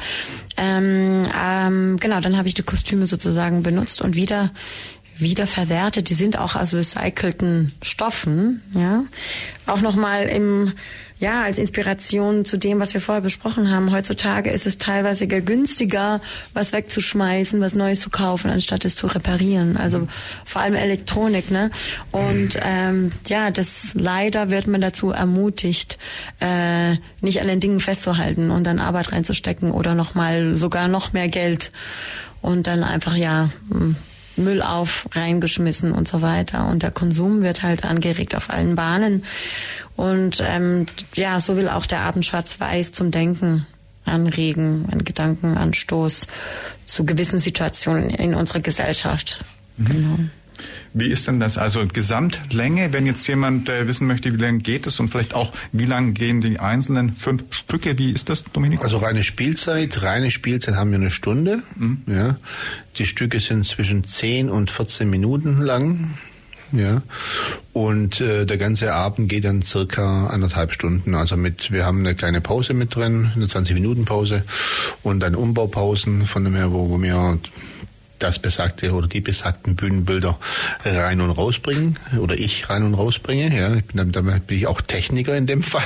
Ähm, 0.57 1.23
ähm, 1.39 1.97
genau, 1.99 2.21
dann 2.21 2.37
habe 2.37 2.47
ich 2.47 2.53
die 2.53 2.63
Kostüme 2.63 3.05
sozusagen 3.05 3.63
benutzt 3.63 4.01
und 4.01 4.15
wieder 4.15 4.51
wiederverwertet. 5.17 6.09
Die 6.09 6.13
sind 6.15 6.37
auch 6.37 6.55
aus 6.55 6.73
recycelten 6.73 7.73
Stoffen, 7.81 8.61
ja. 8.73 9.03
Auch 9.65 9.81
nochmal 9.81 10.23
im 10.27 10.73
ja, 11.17 11.43
als 11.43 11.57
Inspiration 11.57 12.43
zu 12.43 12.57
dem, 12.57 12.81
was 12.81 12.93
wir 12.93 12.99
vorher 12.99 13.21
besprochen 13.21 13.71
haben. 13.71 13.91
Heutzutage 13.91 14.49
ist 14.49 14.65
es 14.65 14.77
teilweise 14.77 15.27
günstiger, 15.27 16.19
was 16.53 16.73
wegzuschmeißen, 16.73 17.61
was 17.61 17.73
Neues 17.73 18.01
zu 18.01 18.09
kaufen, 18.09 18.51
anstatt 18.51 18.83
es 18.83 18.97
zu 18.97 19.07
reparieren. 19.07 19.77
Also 19.77 19.99
mhm. 19.99 20.09
vor 20.43 20.61
allem 20.61 20.75
Elektronik, 20.75 21.51
ne? 21.51 21.71
Und 22.11 22.59
ähm, 22.61 23.13
ja, 23.27 23.49
das 23.49 23.93
leider 23.93 24.49
wird 24.49 24.67
man 24.67 24.81
dazu 24.81 25.11
ermutigt, 25.11 25.97
äh, 26.41 26.97
nicht 27.21 27.41
an 27.41 27.47
den 27.47 27.61
Dingen 27.61 27.79
festzuhalten 27.79 28.51
und 28.51 28.65
dann 28.65 28.79
Arbeit 28.79 29.13
reinzustecken 29.13 29.71
oder 29.71 29.95
nochmal 29.95 30.55
sogar 30.57 30.89
noch 30.89 31.13
mehr 31.13 31.29
Geld 31.29 31.71
und 32.41 32.67
dann 32.67 32.83
einfach 32.83 33.15
ja 33.15 33.49
Müll 34.37 34.61
auf, 34.61 35.07
reingeschmissen 35.11 35.91
und 35.91 36.07
so 36.07 36.21
weiter. 36.21 36.67
Und 36.67 36.83
der 36.83 36.91
Konsum 36.91 37.41
wird 37.41 37.63
halt 37.63 37.85
angeregt 37.85 38.35
auf 38.35 38.49
allen 38.49 38.75
Bahnen. 38.75 39.23
Und 39.95 40.43
ähm, 40.45 40.85
ja, 41.13 41.39
so 41.39 41.55
will 41.57 41.69
auch 41.69 41.85
der 41.85 42.01
Abend 42.01 42.25
Schwarz-Weiß 42.25 42.91
zum 42.91 43.11
Denken 43.11 43.65
anregen, 44.03 44.87
einen 44.91 45.03
Gedankenanstoß 45.03 46.27
zu 46.85 47.05
gewissen 47.05 47.39
Situationen 47.39 48.09
in 48.09 48.35
unserer 48.35 48.59
Gesellschaft. 48.59 49.43
Mhm. 49.77 49.85
Genau. 49.85 50.19
Wie 50.93 51.09
ist 51.09 51.27
denn 51.27 51.39
das? 51.39 51.57
Also 51.57 51.85
Gesamtlänge, 51.85 52.93
wenn 52.93 53.05
jetzt 53.05 53.27
jemand 53.27 53.69
äh, 53.69 53.87
wissen 53.87 54.07
möchte, 54.07 54.33
wie 54.33 54.41
lange 54.41 54.59
geht 54.59 54.87
es 54.87 54.99
und 54.99 55.09
vielleicht 55.09 55.33
auch, 55.33 55.51
wie 55.71 55.85
lange 55.85 56.13
gehen 56.13 56.41
die 56.41 56.59
einzelnen 56.59 57.15
fünf 57.15 57.43
Stücke? 57.51 57.97
Wie 57.97 58.11
ist 58.11 58.29
das, 58.29 58.43
Dominik? 58.45 58.81
Also 58.81 58.97
reine 58.97 59.23
Spielzeit, 59.23 60.01
reine 60.01 60.31
Spielzeit 60.31 60.75
haben 60.75 60.91
wir 60.91 60.99
eine 60.99 61.11
Stunde. 61.11 61.63
Mhm. 61.77 62.01
Ja. 62.07 62.37
Die 62.97 63.05
Stücke 63.05 63.39
sind 63.39 63.65
zwischen 63.65 64.05
10 64.05 64.49
und 64.49 64.71
14 64.71 65.09
Minuten 65.09 65.61
lang. 65.61 66.13
Ja. 66.71 67.01
Und 67.73 68.21
äh, 68.21 68.45
der 68.45 68.57
ganze 68.57 68.93
Abend 68.93 69.29
geht 69.29 69.45
dann 69.45 69.61
circa 69.61 70.27
anderthalb 70.27 70.73
Stunden. 70.73 71.15
Also 71.15 71.37
mit, 71.37 71.71
wir 71.71 71.85
haben 71.85 71.99
eine 71.99 72.15
kleine 72.15 72.41
Pause 72.41 72.73
mit 72.73 72.95
drin, 72.95 73.31
eine 73.35 73.47
20 73.47 73.75
Minuten 73.75 74.05
Pause 74.05 74.43
und 75.03 75.19
dann 75.19 75.35
Umbaupausen 75.35 76.25
von 76.25 76.43
dem 76.43 76.55
her, 76.55 76.71
wo, 76.71 76.89
wo 76.89 77.01
wir 77.01 77.37
das 78.19 78.39
besagte 78.39 78.93
oder 78.93 79.07
die 79.07 79.21
besagten 79.21 79.75
Bühnenbilder 79.75 80.37
rein 80.83 81.21
und 81.21 81.31
rausbringen 81.31 81.97
oder 82.19 82.35
ich 82.37 82.69
rein 82.69 82.83
und 82.83 82.93
rausbringe. 82.93 83.55
Ja, 83.55 83.75
ich 83.75 83.85
bin, 83.85 84.11
damit 84.11 84.47
bin 84.47 84.57
ich 84.57 84.67
auch 84.67 84.81
Techniker 84.81 85.35
in 85.35 85.47
dem 85.47 85.63
Fall. 85.63 85.81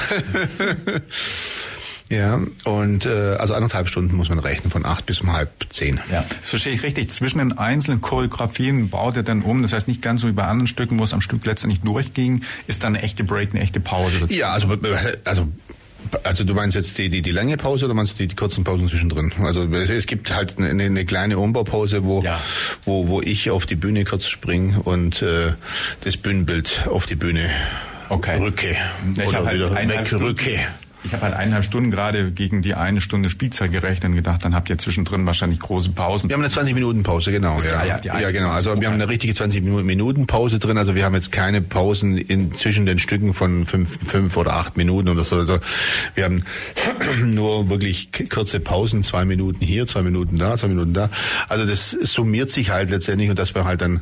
Ja, 2.09 2.41
und 2.63 3.05
äh, 3.05 3.35
also 3.37 3.53
anderthalb 3.53 3.87
Stunden 3.87 4.15
muss 4.15 4.29
man 4.29 4.39
rechnen, 4.39 4.71
von 4.71 4.83
acht 4.83 5.05
bis 5.05 5.21
um 5.21 5.31
halb 5.31 5.51
zehn. 5.69 5.99
Ja, 6.11 6.25
verstehe 6.41 6.73
ich 6.73 6.81
richtig. 6.81 7.11
Zwischen 7.11 7.37
den 7.37 7.57
einzelnen 7.59 8.01
Choreografien 8.01 8.89
baut 8.89 9.15
er 9.15 9.21
dann 9.21 9.43
um. 9.43 9.61
Das 9.61 9.73
heißt 9.73 9.87
nicht 9.87 10.01
ganz 10.01 10.21
so 10.21 10.27
wie 10.27 10.31
bei 10.31 10.45
anderen 10.45 10.65
Stücken, 10.65 10.97
wo 10.97 11.03
es 11.03 11.13
am 11.13 11.21
Stück 11.21 11.45
letztendlich 11.45 11.81
durchging, 11.81 12.41
ist 12.65 12.83
dann 12.83 12.95
eine 12.95 13.03
echte 13.03 13.23
Break, 13.23 13.51
eine 13.51 13.61
echte 13.61 13.79
Pause. 13.79 14.21
Dazu. 14.21 14.33
Ja, 14.33 14.53
also 14.53 14.75
also 15.23 15.47
also 16.23 16.43
du 16.43 16.53
meinst 16.53 16.75
jetzt 16.75 16.97
die, 16.97 17.09
die, 17.09 17.21
die 17.21 17.31
lange 17.31 17.57
Pause 17.57 17.85
oder 17.85 17.93
meinst 17.93 18.13
du 18.13 18.17
die, 18.17 18.27
die 18.27 18.35
kurzen 18.35 18.63
Pausen 18.63 18.87
zwischendrin? 18.87 19.31
Also 19.41 19.63
es, 19.65 19.89
es 19.89 20.07
gibt 20.07 20.33
halt 20.33 20.57
eine, 20.57 20.83
eine 20.83 21.05
kleine 21.05 21.37
Umbaupause, 21.37 22.03
wo, 22.03 22.21
ja. 22.23 22.41
wo, 22.85 23.07
wo 23.07 23.21
ich 23.21 23.51
auf 23.51 23.65
die 23.65 23.75
Bühne 23.75 24.05
kurz 24.05 24.27
springe 24.27 24.81
und 24.81 25.21
äh, 25.21 25.53
das 26.01 26.17
Bühnenbild 26.17 26.87
auf 26.89 27.05
die 27.05 27.15
Bühne 27.15 27.49
okay. 28.09 28.39
rücke. 28.39 28.75
Ich 29.15 29.27
oder 29.27 29.45
halt 29.45 29.55
wieder 29.55 29.75
wegrücke. 29.75 30.59
Ich 31.03 31.13
habe 31.13 31.23
halt 31.23 31.33
eineinhalb 31.33 31.63
Stunden 31.63 31.91
gerade 31.91 32.31
gegen 32.31 32.61
die 32.61 32.73
eine 32.75 32.99
Stunde 32.99 33.29
Spielzeit 33.29 33.71
gerechnet 33.71 34.09
und 34.11 34.15
gedacht, 34.15 34.43
dann 34.43 34.53
habt 34.53 34.69
ihr 34.69 34.77
zwischendrin 34.77 35.25
wahrscheinlich 35.25 35.59
große 35.59 35.89
Pausen. 35.91 36.29
Wir 36.29 36.33
haben 36.33 36.41
eine 36.41 36.49
20 36.49 36.73
Minuten 36.73 37.03
Pause, 37.03 37.31
genau. 37.31 37.59
Ja. 37.61 37.85
Ja, 37.85 37.99
ja, 38.03 38.19
ja, 38.19 38.31
genau. 38.31 38.49
Also 38.49 38.79
wir 38.79 38.87
haben 38.87 38.95
eine 38.95 39.07
richtige 39.07 39.33
20 39.33 39.63
Minuten 39.63 40.27
Pause 40.27 40.59
drin. 40.59 40.77
Also 40.77 40.95
wir 40.95 41.05
haben 41.05 41.15
jetzt 41.15 41.31
keine 41.31 41.61
Pausen 41.61 42.17
in, 42.17 42.53
zwischen 42.53 42.85
den 42.85 42.99
Stücken 42.99 43.33
von 43.33 43.65
fünf, 43.65 43.97
fünf 44.07 44.35
oder 44.35 44.53
acht 44.53 44.75
Minuten 44.75 45.09
oder 45.09 45.23
so. 45.23 45.37
Also 45.37 45.59
wir 46.15 46.25
haben 46.25 46.43
nur 47.33 47.69
wirklich 47.69 48.09
kurze 48.29 48.59
Pausen, 48.59 49.01
zwei 49.03 49.23
Minuten 49.23 49.63
hier, 49.63 49.87
zwei 49.87 50.01
Minuten 50.01 50.37
da, 50.37 50.57
zwei 50.57 50.67
Minuten 50.67 50.93
da. 50.93 51.09
Also 51.47 51.65
das 51.65 51.91
summiert 51.91 52.51
sich 52.51 52.71
halt 52.71 52.89
letztendlich 52.89 53.29
und 53.29 53.39
das 53.39 53.55
war 53.55 53.65
halt 53.65 53.81
dann 53.81 54.01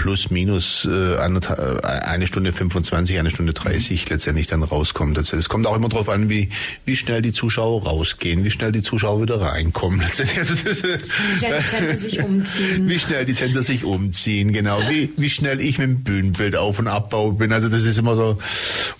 plus 0.00 0.30
minus 0.30 0.88
äh, 0.90 1.18
eine 1.18 2.26
Stunde 2.26 2.54
25, 2.54 3.18
eine 3.18 3.28
Stunde 3.28 3.52
30 3.52 4.08
letztendlich 4.08 4.46
dann 4.46 4.62
rauskommt. 4.62 5.18
Also 5.18 5.36
es 5.36 5.50
kommt 5.50 5.66
auch 5.66 5.76
immer 5.76 5.90
darauf 5.90 6.08
an, 6.08 6.30
wie, 6.30 6.48
wie 6.86 6.96
schnell 6.96 7.20
die 7.20 7.34
Zuschauer 7.34 7.82
rausgehen, 7.82 8.42
wie 8.42 8.50
schnell 8.50 8.72
die 8.72 8.80
Zuschauer 8.80 9.20
wieder 9.20 9.42
reinkommen. 9.42 10.00
wie 10.10 11.36
schnell 11.36 11.58
die 11.58 11.66
Tänzer 11.66 11.98
sich 11.98 12.18
umziehen. 12.18 12.88
Wie 12.88 12.98
schnell 12.98 13.26
die 13.26 13.34
Tänzer 13.34 13.62
sich 13.62 13.84
umziehen, 13.84 14.54
genau. 14.54 14.80
Wie, 14.88 15.12
wie 15.18 15.28
schnell 15.28 15.60
ich 15.60 15.78
mit 15.78 15.88
dem 15.88 16.02
Bühnenbild 16.02 16.56
auf- 16.56 16.78
und 16.78 16.88
abbau 16.88 17.32
bin. 17.32 17.52
Also 17.52 17.68
das 17.68 17.84
ist 17.84 17.98
immer 17.98 18.16
so. 18.16 18.38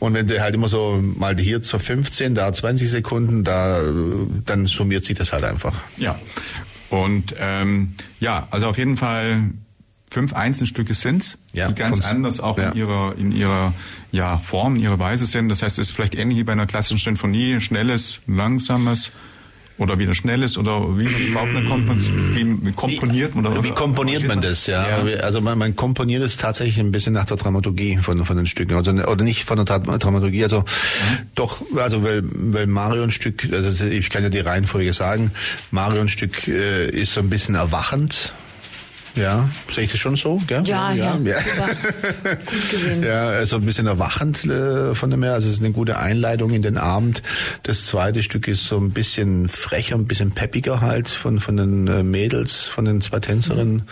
Und 0.00 0.12
wenn 0.12 0.26
du 0.26 0.38
halt 0.42 0.54
immer 0.54 0.68
so 0.68 1.00
mal 1.02 1.34
hier 1.38 1.62
zur 1.62 1.80
15, 1.80 2.34
da 2.34 2.52
20 2.52 2.90
Sekunden, 2.90 3.42
da 3.42 3.82
dann 4.44 4.66
summiert 4.66 5.06
sich 5.06 5.16
das 5.16 5.32
halt 5.32 5.44
einfach. 5.44 5.80
Ja. 5.96 6.20
Und 6.90 7.34
ähm, 7.38 7.94
ja, 8.18 8.48
also 8.50 8.66
auf 8.66 8.76
jeden 8.76 8.98
Fall 8.98 9.52
fünf 10.10 10.32
Einzelstücke 10.32 10.94
sind, 10.94 11.38
ja, 11.52 11.68
die 11.68 11.74
ganz 11.74 12.04
anders 12.04 12.40
auch 12.40 12.58
ja. 12.58 12.70
in 12.70 12.76
ihrer 12.76 13.14
in 13.16 13.32
ihrer 13.32 13.72
ja, 14.12 14.38
Form, 14.38 14.76
in 14.76 14.82
ihrer 14.82 14.98
Weise 14.98 15.24
sind. 15.24 15.48
Das 15.48 15.62
heißt, 15.62 15.78
es 15.78 15.88
ist 15.88 15.94
vielleicht 15.94 16.14
ähnlich 16.14 16.38
wie 16.38 16.44
bei 16.44 16.52
einer 16.52 16.66
klassischen 16.66 16.98
Sinfonie, 16.98 17.60
schnelles, 17.60 18.20
langsames 18.26 19.12
oder 19.80 19.98
wieder 19.98 20.14
schnelles 20.14 20.58
oder 20.58 20.98
wie 20.98 21.08
eine 21.08 21.64
Komposition, 21.64 22.60
wie 22.62 22.72
komponiert 22.72 23.34
man 23.34 23.46
oder, 23.46 23.64
Wie 23.64 23.70
komponiert 23.70 24.28
man 24.28 24.42
das, 24.42 24.66
ja. 24.66 25.06
ja. 25.06 25.20
Also 25.20 25.40
man, 25.40 25.56
man 25.56 25.74
komponiert 25.74 26.22
es 26.22 26.36
tatsächlich 26.36 26.78
ein 26.78 26.92
bisschen 26.92 27.14
nach 27.14 27.24
der 27.24 27.38
Dramaturgie 27.38 27.96
von, 27.96 28.26
von 28.26 28.36
den 28.36 28.46
Stücken. 28.46 28.74
Also, 28.74 28.90
oder 28.90 29.24
nicht 29.24 29.44
von 29.44 29.64
der 29.64 29.78
Dramaturgie, 29.78 30.42
also 30.42 30.60
mhm. 30.60 30.64
doch, 31.34 31.62
also 31.76 32.04
weil, 32.04 32.22
weil 32.24 32.66
Marion-Stück, 32.66 33.48
also 33.52 33.86
ich 33.86 34.10
kann 34.10 34.22
ja 34.22 34.28
die 34.28 34.40
Reihenfolge 34.40 34.92
sagen, 34.92 35.30
Marion-Stück 35.70 36.46
äh, 36.46 36.90
ist 36.90 37.14
so 37.14 37.20
ein 37.20 37.30
bisschen 37.30 37.54
erwachend, 37.54 38.34
ja, 39.14 39.48
sehe 39.70 39.84
ich 39.84 39.90
das 39.90 40.00
schon 40.00 40.16
so? 40.16 40.40
Gell? 40.46 40.62
Ja, 40.64 40.92
ja, 40.92 41.18
ja. 41.22 41.34
ja. 41.34 43.02
ja, 43.02 43.28
also 43.28 43.56
ein 43.56 43.64
bisschen 43.64 43.86
erwachend 43.86 44.44
äh, 44.44 44.94
von 44.94 45.10
dem 45.10 45.22
her. 45.22 45.34
Also 45.34 45.48
es 45.48 45.56
ist 45.56 45.62
eine 45.62 45.72
gute 45.72 45.98
Einleitung 45.98 46.52
in 46.52 46.62
den 46.62 46.78
Abend. 46.78 47.22
Das 47.62 47.86
zweite 47.86 48.22
Stück 48.22 48.48
ist 48.48 48.66
so 48.66 48.78
ein 48.78 48.90
bisschen 48.90 49.48
frecher, 49.48 49.96
ein 49.96 50.06
bisschen 50.06 50.30
peppiger 50.32 50.80
halt 50.80 51.08
von, 51.08 51.40
von 51.40 51.56
den 51.56 51.86
äh, 51.88 52.02
Mädels, 52.02 52.66
von 52.66 52.84
den 52.84 53.00
zwei 53.00 53.20
Tänzerinnen. 53.20 53.82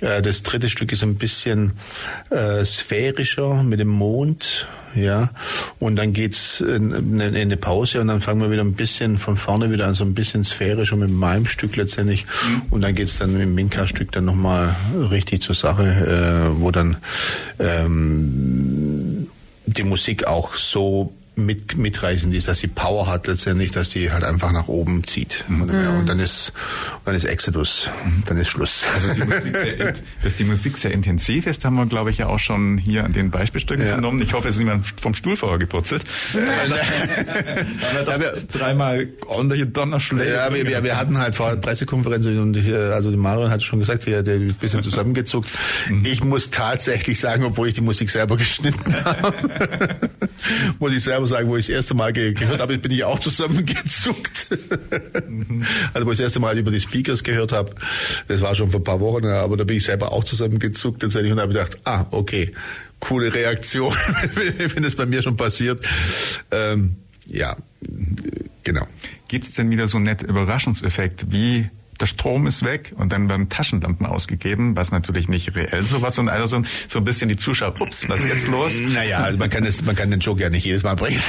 Mhm. 0.00 0.06
Äh, 0.06 0.22
das 0.22 0.42
dritte 0.42 0.68
Stück 0.68 0.92
ist 0.92 1.02
ein 1.02 1.16
bisschen 1.16 1.72
äh, 2.30 2.64
sphärischer 2.64 3.62
mit 3.62 3.80
dem 3.80 3.88
Mond 3.88 4.66
ja. 4.94 5.30
Und 5.78 5.96
dann 5.96 6.12
geht's 6.12 6.60
in, 6.60 6.92
in, 6.92 7.20
eine 7.20 7.56
Pause 7.56 8.00
und 8.00 8.08
dann 8.08 8.20
fangen 8.20 8.40
wir 8.40 8.50
wieder 8.50 8.62
ein 8.62 8.74
bisschen 8.74 9.18
von 9.18 9.36
vorne 9.36 9.70
wieder 9.70 9.86
an, 9.86 9.94
so 9.94 10.04
ein 10.04 10.14
bisschen 10.14 10.44
sphärisch 10.44 10.92
und 10.92 11.00
mit 11.00 11.10
meinem 11.10 11.46
Stück 11.46 11.76
letztendlich. 11.76 12.26
Mhm. 12.26 12.62
Und 12.70 12.80
dann 12.82 12.94
geht's 12.94 13.18
dann 13.18 13.32
mit 13.32 13.42
dem 13.42 13.54
Minka-Stück 13.54 14.12
dann 14.12 14.24
nochmal 14.24 14.76
richtig 15.10 15.42
zur 15.42 15.54
Sache, 15.54 15.84
äh, 15.84 16.60
wo 16.60 16.70
dann 16.70 16.96
ähm, 17.58 19.28
die 19.66 19.84
Musik 19.84 20.26
auch 20.26 20.56
so 20.56 21.12
mit, 21.44 21.76
mitreißend 21.76 22.34
ist, 22.34 22.48
dass 22.48 22.60
sie 22.60 22.68
Power 22.68 23.06
hat 23.06 23.26
letztendlich, 23.26 23.70
dass 23.70 23.88
die 23.88 24.10
halt 24.10 24.24
einfach 24.24 24.52
nach 24.52 24.68
oben 24.68 25.04
zieht. 25.04 25.44
Mhm. 25.48 25.62
Und 25.62 26.06
dann 26.06 26.18
ist, 26.18 26.52
dann 27.04 27.14
ist 27.14 27.24
Exodus, 27.24 27.90
dann 28.26 28.38
ist 28.38 28.48
Schluss. 28.48 28.84
Also 28.94 29.14
die 29.14 29.24
Musik 29.24 29.56
sehr, 29.56 29.94
dass 30.22 30.36
die 30.36 30.44
Musik 30.44 30.78
sehr 30.78 30.92
intensiv 30.92 31.46
ist, 31.46 31.64
haben 31.64 31.76
wir, 31.76 31.86
glaube 31.86 32.10
ich, 32.10 32.18
ja 32.18 32.26
auch 32.26 32.38
schon 32.38 32.78
hier 32.78 33.04
an 33.04 33.12
den 33.12 33.30
Beispielstücken 33.30 33.84
ja. 33.84 33.92
vernommen. 33.92 34.20
Ich 34.22 34.32
hoffe, 34.32 34.48
es 34.48 34.54
ist 34.54 34.60
niemand 34.60 34.86
vom 35.00 35.14
Stuhl 35.14 35.36
vorher 35.36 35.58
geputzelt. 35.58 36.04
da 36.34 38.12
haben 38.12 38.22
wir 38.22 38.34
dreimal 38.52 39.08
ordentliche 39.26 39.66
Donnerschläge. 39.66 40.34
Ja, 40.34 40.52
wir, 40.52 40.66
wir, 40.66 40.82
wir 40.82 40.96
hatten 40.96 41.18
halt 41.18 41.36
vor 41.36 41.56
Pressekonferenz 41.56 42.26
und 42.26 42.56
ich, 42.56 42.72
also 42.72 43.10
die 43.10 43.16
Marion 43.16 43.50
hat 43.50 43.62
schon 43.62 43.78
gesagt, 43.78 44.06
der 44.06 44.18
hat 44.18 44.28
ein 44.28 44.54
bisschen 44.54 44.82
zusammengezuckt. 44.82 45.50
Mhm. 45.88 46.02
Ich 46.04 46.22
muss 46.22 46.50
tatsächlich 46.50 47.20
sagen, 47.20 47.44
obwohl 47.44 47.68
ich 47.68 47.74
die 47.74 47.80
Musik 47.80 48.10
selber 48.10 48.36
geschnitten 48.36 48.94
habe, 49.04 50.10
muss 50.78 50.92
ich 50.92 51.02
selber 51.02 51.26
sagen, 51.30 51.48
wo 51.48 51.56
ich 51.56 51.66
das 51.66 51.74
erste 51.74 51.94
Mal 51.94 52.12
gehört 52.12 52.60
habe, 52.60 52.78
bin 52.78 52.92
ich 52.92 53.04
auch 53.04 53.18
zusammengezuckt. 53.18 54.48
Also 55.92 56.06
wo 56.06 56.12
ich 56.12 56.18
das 56.18 56.24
erste 56.24 56.40
Mal 56.40 56.56
über 56.58 56.70
die 56.70 56.80
Speakers 56.80 57.22
gehört 57.22 57.52
habe, 57.52 57.74
das 58.28 58.40
war 58.40 58.54
schon 58.54 58.70
vor 58.70 58.80
ein 58.80 58.84
paar 58.84 59.00
Wochen, 59.00 59.26
aber 59.26 59.56
da 59.56 59.64
bin 59.64 59.76
ich 59.76 59.84
selber 59.84 60.12
auch 60.12 60.24
zusammengezuckt 60.24 61.02
tatsächlich 61.02 61.32
und 61.32 61.40
habe 61.40 61.52
gedacht, 61.52 61.78
ah, 61.84 62.06
okay, 62.10 62.52
coole 62.98 63.32
Reaktion, 63.32 63.94
wenn 64.74 64.84
es 64.84 64.94
bei 64.94 65.06
mir 65.06 65.22
schon 65.22 65.36
passiert. 65.36 65.84
Ähm, 66.50 66.96
ja, 67.26 67.56
genau. 68.62 68.86
Gibt 69.28 69.46
es 69.46 69.52
denn 69.52 69.70
wieder 69.70 69.88
so 69.88 69.98
einen 69.98 70.06
netten 70.06 70.28
Überraschungseffekt, 70.28 71.30
wie 71.30 71.70
der 72.00 72.06
Strom 72.06 72.46
ist 72.46 72.64
weg 72.64 72.94
und 72.96 73.12
dann 73.12 73.28
werden 73.28 73.48
Taschenlampen 73.48 74.06
ausgegeben, 74.06 74.74
was 74.76 74.90
natürlich 74.90 75.28
nicht 75.28 75.54
reell 75.54 75.82
so 75.82 76.00
was, 76.02 76.14
sondern 76.14 76.34
also 76.36 76.62
so 76.88 76.98
ein 76.98 77.04
bisschen 77.04 77.28
die 77.28 77.36
Zuschauer, 77.36 77.74
ups, 77.80 78.08
was 78.08 78.22
ist 78.22 78.28
jetzt 78.28 78.48
los? 78.48 78.80
Naja, 78.80 79.18
also 79.18 79.38
man 79.38 79.50
kann, 79.50 79.64
das, 79.64 79.82
man 79.82 79.94
kann 79.94 80.10
den 80.10 80.20
Joke 80.20 80.40
ja 80.40 80.48
nicht 80.48 80.64
jedes 80.64 80.82
Mal 80.82 80.96
bringen. 80.96 81.20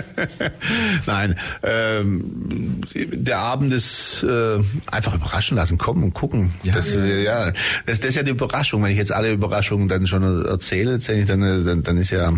Nein, 1.06 1.36
ähm, 1.62 2.80
der 2.94 3.38
Abend 3.38 3.72
ist 3.72 4.24
äh, 4.24 4.58
einfach 4.90 5.14
überraschen 5.14 5.56
lassen, 5.56 5.78
kommen 5.78 6.02
und 6.02 6.14
gucken. 6.14 6.52
Ja, 6.62 6.72
das, 6.74 6.96
äh, 6.96 7.22
ja. 7.22 7.52
Das, 7.86 8.00
das 8.00 8.10
ist 8.10 8.16
ja 8.16 8.22
die 8.22 8.32
Überraschung. 8.32 8.82
Wenn 8.82 8.90
ich 8.90 8.98
jetzt 8.98 9.12
alle 9.12 9.32
Überraschungen 9.32 9.88
dann 9.88 10.06
schon 10.06 10.44
erzähle, 10.46 10.98
dann, 10.98 11.40
dann, 11.64 11.82
dann 11.82 11.96
ist 11.98 12.10
ja, 12.10 12.30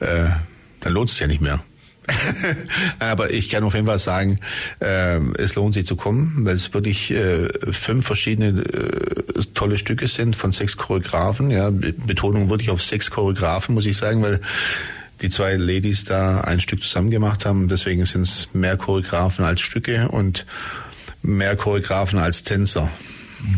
äh, 0.00 0.28
dann 0.80 0.92
lohnt 0.92 1.10
es 1.10 1.18
ja 1.18 1.26
nicht 1.26 1.40
mehr. 1.40 1.62
Aber 2.98 3.32
ich 3.32 3.50
kann 3.50 3.64
auf 3.64 3.74
jeden 3.74 3.86
Fall 3.86 3.98
sagen, 3.98 4.40
äh, 4.80 5.20
es 5.38 5.54
lohnt 5.54 5.74
sich 5.74 5.86
zu 5.86 5.96
kommen, 5.96 6.44
weil 6.44 6.54
es 6.54 6.74
wirklich 6.74 7.10
äh, 7.10 7.48
fünf 7.72 8.06
verschiedene 8.06 8.60
äh, 8.60 9.44
tolle 9.54 9.78
Stücke 9.78 10.08
sind 10.08 10.36
von 10.36 10.52
sechs 10.52 10.76
Choreografen. 10.76 11.50
Ja, 11.50 11.70
Betonung 11.70 12.50
wirklich 12.50 12.70
auf 12.70 12.82
sechs 12.82 13.10
Choreografen, 13.10 13.74
muss 13.74 13.86
ich 13.86 13.96
sagen, 13.96 14.22
weil 14.22 14.40
die 15.20 15.30
zwei 15.30 15.56
Ladies 15.56 16.04
da 16.04 16.40
ein 16.40 16.60
Stück 16.60 16.82
zusammen 16.82 17.10
gemacht 17.10 17.46
haben. 17.46 17.68
Deswegen 17.68 18.04
sind 18.04 18.22
es 18.22 18.48
mehr 18.52 18.76
Choreografen 18.76 19.44
als 19.44 19.60
Stücke 19.60 20.08
und 20.08 20.46
mehr 21.22 21.56
Choreografen 21.56 22.18
als 22.18 22.42
Tänzer. 22.42 22.90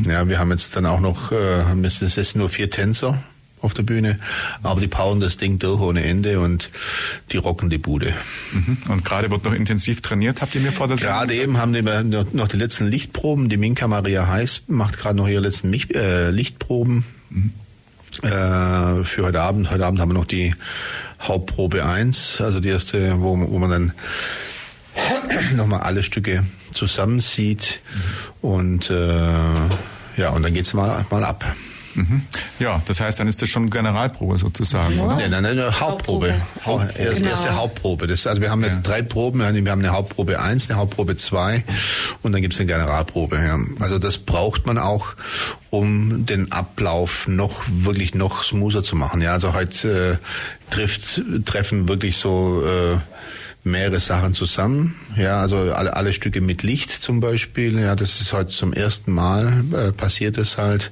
Ja, 0.06 0.28
wir 0.28 0.38
haben 0.38 0.50
jetzt 0.50 0.76
dann 0.76 0.86
auch 0.86 1.00
noch, 1.00 1.32
äh, 1.32 1.62
es 1.82 1.98
sind 1.98 2.36
nur 2.36 2.48
vier 2.48 2.70
Tänzer 2.70 3.22
auf 3.64 3.74
der 3.74 3.82
Bühne, 3.82 4.18
aber 4.62 4.80
die 4.80 4.88
powern 4.88 5.20
das 5.20 5.36
Ding 5.36 5.58
durch 5.58 5.80
ohne 5.80 6.04
Ende 6.04 6.40
und 6.40 6.70
die 7.32 7.38
rocken 7.38 7.70
die 7.70 7.78
Bude. 7.78 8.12
Mhm. 8.52 8.78
Und 8.88 9.04
gerade 9.04 9.30
wird 9.30 9.44
noch 9.44 9.52
intensiv 9.52 10.02
trainiert, 10.02 10.42
habt 10.42 10.54
ihr 10.54 10.60
mir 10.60 10.72
vor 10.72 10.86
der 10.86 10.96
Gerade 10.96 11.34
eben 11.34 11.58
haben 11.58 11.74
wir 11.74 12.04
noch 12.32 12.48
die 12.48 12.56
letzten 12.56 12.86
Lichtproben. 12.86 13.48
Die 13.48 13.56
Minka 13.56 13.88
Maria 13.88 14.28
Heiß 14.28 14.64
macht 14.68 14.98
gerade 14.98 15.16
noch 15.16 15.28
ihre 15.28 15.40
letzten 15.40 15.72
äh, 15.72 16.30
Lichtproben 16.30 17.04
mhm. 17.30 17.52
äh, 18.22 19.04
für 19.04 19.24
heute 19.24 19.40
Abend. 19.40 19.70
Heute 19.70 19.86
Abend 19.86 20.00
haben 20.00 20.10
wir 20.10 20.14
noch 20.14 20.26
die 20.26 20.54
Hauptprobe 21.20 21.86
1, 21.86 22.40
also 22.40 22.60
die 22.60 22.68
erste, 22.68 23.20
wo, 23.20 23.38
wo 23.38 23.58
man 23.58 23.70
dann 23.70 23.92
nochmal 25.56 25.80
alle 25.80 26.02
Stücke 26.02 26.44
zusammensieht 26.72 27.80
mhm. 28.42 28.48
und 28.48 28.90
äh, 28.90 29.24
ja, 30.16 30.30
und 30.30 30.42
dann 30.42 30.54
geht's 30.54 30.74
mal, 30.74 31.04
mal 31.10 31.24
ab. 31.24 31.44
Mhm. 31.94 32.22
Ja, 32.58 32.82
das 32.86 33.00
heißt, 33.00 33.18
dann 33.20 33.28
ist 33.28 33.40
das 33.42 33.48
schon 33.48 33.70
Generalprobe 33.70 34.38
sozusagen, 34.38 34.96
ja. 34.96 35.02
oder? 35.04 35.20
Ja, 35.20 35.28
nein, 35.28 35.44
eine 35.44 35.80
Hauptprobe. 35.80 36.34
Hauptprobe. 36.64 36.98
Erst, 36.98 37.16
genau. 37.16 37.30
Erste 37.30 37.56
Hauptprobe. 37.56 38.06
Das, 38.06 38.26
also 38.26 38.42
wir 38.42 38.50
haben 38.50 38.62
ja. 38.62 38.80
drei 38.82 39.02
Proben. 39.02 39.40
Wir 39.40 39.46
haben 39.46 39.80
eine 39.80 39.92
Hauptprobe 39.92 40.40
1, 40.40 40.70
eine 40.70 40.78
Hauptprobe 40.78 41.16
2 41.16 41.64
und 42.22 42.32
dann 42.32 42.42
gibt 42.42 42.54
es 42.54 42.60
eine 42.60 42.66
Generalprobe. 42.66 43.36
Ja. 43.36 43.58
Also 43.80 43.98
das 43.98 44.18
braucht 44.18 44.66
man 44.66 44.78
auch, 44.78 45.14
um 45.70 46.26
den 46.26 46.52
Ablauf 46.52 47.26
noch 47.26 47.62
wirklich 47.68 48.14
noch 48.14 48.44
smoother 48.44 48.82
zu 48.82 48.96
machen. 48.96 49.20
Ja, 49.20 49.32
also 49.32 49.54
heute 49.54 50.20
äh, 50.20 50.72
trifft, 50.72 51.22
treffen 51.44 51.88
wirklich 51.88 52.16
so 52.16 52.62
äh, 52.64 52.98
mehrere 53.64 53.98
Sachen 53.98 54.34
zusammen. 54.34 54.94
Ja, 55.16 55.40
also 55.40 55.56
alle, 55.72 55.96
alle 55.96 56.12
Stücke 56.12 56.42
mit 56.42 56.62
Licht 56.62 56.90
zum 56.90 57.20
Beispiel. 57.20 57.80
Ja, 57.80 57.96
das 57.96 58.20
ist 58.20 58.32
heute 58.34 58.50
zum 58.50 58.74
ersten 58.74 59.10
Mal 59.10 59.64
äh, 59.72 59.92
passiert 59.92 60.36
es 60.36 60.58
halt. 60.58 60.90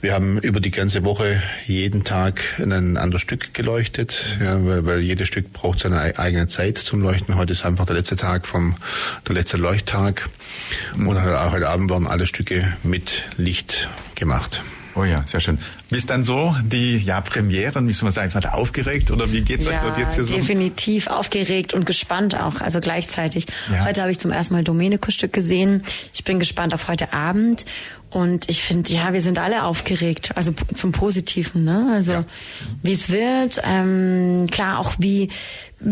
Wir 0.00 0.12
haben 0.12 0.38
über 0.38 0.60
die 0.60 0.72
ganze 0.72 1.04
Woche 1.04 1.40
jeden 1.66 2.02
Tag 2.02 2.42
ein 2.58 2.96
anderes 2.96 3.22
Stück 3.22 3.54
geleuchtet, 3.54 4.36
ja, 4.40 4.64
weil, 4.66 4.84
weil 4.84 5.00
jedes 5.00 5.28
Stück 5.28 5.52
braucht 5.52 5.78
seine 5.78 6.18
eigene 6.18 6.48
Zeit 6.48 6.76
zum 6.76 7.00
Leuchten. 7.02 7.36
Heute 7.36 7.52
ist 7.52 7.64
einfach 7.64 7.86
der 7.86 7.96
letzte 7.96 8.16
Tag 8.16 8.46
vom 8.46 8.76
der 9.28 9.36
letzte 9.36 9.56
Leuchttag. 9.56 10.28
Mhm. 10.96 11.08
Und 11.08 11.22
heute 11.22 11.68
Abend 11.68 11.90
werden 11.90 12.08
alle 12.08 12.26
Stücke 12.26 12.76
mit 12.82 13.22
Licht 13.36 13.88
gemacht. 14.16 14.62
Oh 14.96 15.04
ja, 15.04 15.22
sehr 15.26 15.40
schön. 15.40 15.58
Wie 15.90 15.98
ist 15.98 16.08
dann 16.08 16.24
so 16.24 16.56
die 16.62 16.96
ja, 16.96 17.20
Premieren, 17.20 17.86
wie 17.86 17.92
soll 17.92 18.06
man 18.06 18.12
sagen, 18.12 18.30
seid 18.30 18.46
ihr 18.46 18.54
aufgeregt 18.54 19.10
oder 19.10 19.30
wie 19.30 19.42
geht's 19.42 19.66
ja, 19.66 19.72
euch 19.72 19.78
dort 19.82 19.98
jetzt 19.98 20.14
hier 20.14 20.24
so? 20.24 20.34
definitiv 20.34 21.08
aufgeregt 21.08 21.74
und 21.74 21.84
gespannt 21.84 22.34
auch, 22.34 22.62
also 22.62 22.80
gleichzeitig. 22.80 23.46
Ja. 23.70 23.84
Heute 23.84 24.00
habe 24.00 24.10
ich 24.10 24.18
zum 24.18 24.30
ersten 24.30 24.54
Mal 24.54 24.64
Domenico-Stück 24.64 25.34
gesehen. 25.34 25.82
Ich 26.14 26.24
bin 26.24 26.38
gespannt 26.38 26.72
auf 26.72 26.88
heute 26.88 27.12
Abend 27.12 27.66
und 28.10 28.48
ich 28.48 28.62
finde, 28.62 28.90
ja, 28.94 29.12
wir 29.12 29.20
sind 29.20 29.38
alle 29.38 29.64
aufgeregt, 29.64 30.34
also 30.36 30.54
zum 30.74 30.92
Positiven, 30.92 31.64
ne? 31.64 31.92
Also 31.94 32.12
ja. 32.12 32.24
wie 32.82 32.92
es 32.94 33.10
wird, 33.10 33.60
ähm, 33.64 34.46
klar 34.50 34.78
auch 34.78 34.94
wie 34.98 35.28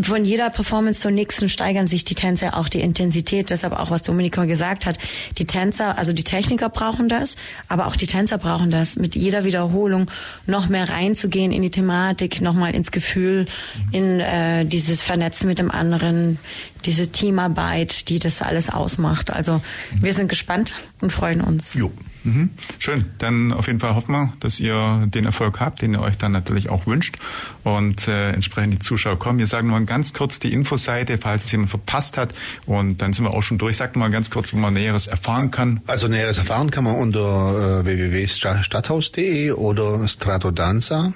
von 0.03 0.24
jeder 0.24 0.49
Performance 0.49 1.01
zur 1.01 1.11
nächsten 1.11 1.49
steigern 1.49 1.87
sich 1.87 2.05
die 2.05 2.14
Tänzer 2.14 2.57
auch 2.57 2.68
die 2.68 2.80
Intensität. 2.80 3.51
Deshalb 3.51 3.74
auch, 3.74 3.91
was 3.91 4.03
Dominika 4.03 4.45
gesagt 4.47 4.87
hat. 4.87 4.99
Die 5.37 5.45
Tänzer, 5.47 5.99
also 5.99 6.12
die 6.12 6.24
Techniker 6.24 6.70
brauchen 6.70 7.09
das, 7.09 7.37
aber 7.68 7.87
auch 7.87 7.97
die 7.97 8.07
Tänzer 8.07 8.39
brauchen 8.39 8.70
das, 8.70 8.97
mit 8.97 9.14
jeder 9.14 9.45
Wiederholung 9.45 10.11
noch 10.47 10.68
mehr 10.68 10.89
reinzugehen 10.89 11.53
in 11.53 11.62
die 11.62 11.70
Thematik, 11.70 12.41
nochmal 12.41 12.74
ins 12.74 12.93
Gefühl, 12.93 13.47
in 13.93 14.20
äh, 14.20 14.64
dieses 14.64 15.03
Vernetzen 15.03 15.49
mit 15.49 15.59
dem 15.59 15.70
anderen, 15.70 16.39
diese 16.87 17.12
Teamarbeit, 17.12 18.09
die 18.09 18.18
das 18.18 18.41
alles 18.41 18.70
ausmacht. 18.70 19.30
Also 19.30 19.61
wir 20.01 20.14
sind 20.14 20.28
gespannt 20.28 20.74
und 21.01 21.12
freuen 21.12 21.43
uns. 21.43 21.74
Jo. 21.74 21.93
Mhm. 22.25 22.51
Schön. 22.79 23.05
Dann 23.18 23.53
auf 23.53 23.66
jeden 23.66 23.81
Fall 23.81 23.95
hoffen 23.95 24.12
wir, 24.12 24.33
dass 24.41 24.59
ihr 24.59 25.07
den 25.07 25.27
Erfolg 25.27 25.61
habt, 25.61 25.83
den 25.83 25.93
ihr 25.93 26.01
euch 26.01 26.16
dann 26.16 26.33
natürlich 26.33 26.70
auch 26.70 26.87
wünscht 26.87 27.16
und 27.62 28.09
äh, 28.09 28.31
entsprechend 28.33 28.72
die 28.72 28.79
Zuschauer 28.79 29.18
kommen. 29.18 29.39
Wir 29.39 29.47
sagen 29.47 29.68
nur 29.68 29.81
ganz 29.83 30.12
kurz 30.12 30.41
die 30.41 30.53
Infoseite, 30.53 31.18
falls 31.18 31.45
es 31.45 31.53
jemand 31.53 31.70
verpasst 31.70 32.16
hat 32.16 32.35
und 32.66 33.03
dann 33.03 33.12
sind 33.12 33.25
wir 33.25 33.35
auch 33.35 33.43
schon 33.43 33.59
durch. 33.59 33.77
Sagt 33.77 33.97
mal 33.97 34.11
ganz 34.11 34.31
kurz, 34.31 34.53
wo 34.53 34.57
man 34.57 34.75
Näheres 34.75 35.07
erfahren 35.07 35.51
kann. 35.51 35.81
Also 35.87 36.09
Näheres 36.09 36.39
erfahren 36.39 36.70
kann 36.70 36.85
man 36.85 36.97
unter 36.97 37.81
äh, 37.81 37.85
www.stadthaus.de 37.85 39.53
oder 39.53 40.09
Stratodanza 40.09 41.12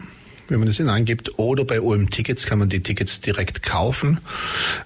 wenn 0.49 0.59
man 0.59 0.69
das 0.69 0.77
hineingibt. 0.77 1.39
Oder 1.39 1.65
bei 1.65 1.81
OM 1.81 2.11
Tickets 2.11 2.47
kann 2.47 2.59
man 2.59 2.69
die 2.69 2.83
Tickets 2.83 3.21
direkt 3.21 3.63
kaufen. 3.63 4.21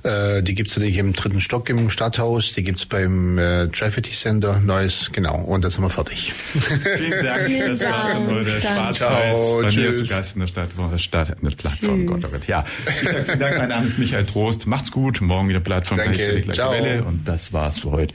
Äh, 0.02 0.42
die 0.42 0.54
gibt's 0.54 0.76
natürlich 0.76 0.98
im 0.98 1.12
dritten 1.12 1.40
Stock 1.40 1.68
im 1.68 1.90
Stadthaus, 1.90 2.52
die 2.52 2.62
gibt's 2.62 2.86
beim 2.86 3.38
äh, 3.38 3.68
Traffic 3.68 4.12
Center, 4.12 4.60
neues, 4.60 5.10
genau. 5.12 5.36
Und 5.36 5.62
dann 5.62 5.70
sind 5.70 5.82
wir 5.82 5.90
fertig. 5.90 6.32
Vielen 6.52 7.24
Dank, 7.24 7.46
Vielen 7.46 7.70
das 7.70 7.84
war's 7.84 8.12
dann 8.12 8.26
heute. 8.26 8.60
Schwarz-Weiß 8.60 9.62
bei 9.62 9.68
tschüss. 9.68 9.90
mir 9.90 9.96
zu 9.96 10.06
Gast 10.06 10.34
in 10.34 10.40
der 10.40 10.46
Stadt, 10.48 10.70
wo 10.76 10.98
Stadt 10.98 11.36
eine 11.40 11.50
Plattform. 11.50 12.06
Gott, 12.06 12.24
oh 12.24 12.28
Gott. 12.28 12.46
Ja, 12.46 12.64
ich 13.02 13.08
sage 13.08 13.24
vielen 13.24 13.38
Dank, 13.38 13.58
mein 13.58 13.68
Name 13.68 13.86
ist 13.86 13.98
Michael 13.98 14.26
Trost. 14.26 14.66
Macht's 14.66 14.90
gut, 14.90 15.20
morgen 15.20 15.48
wieder 15.48 15.60
Plattform 15.60 15.98
Danke. 15.98 16.42
Ciao. 16.52 16.72
Welle. 16.72 17.04
Und 17.04 17.26
das 17.26 17.52
war's 17.52 17.80
für 17.80 17.90
heute. 17.90 18.14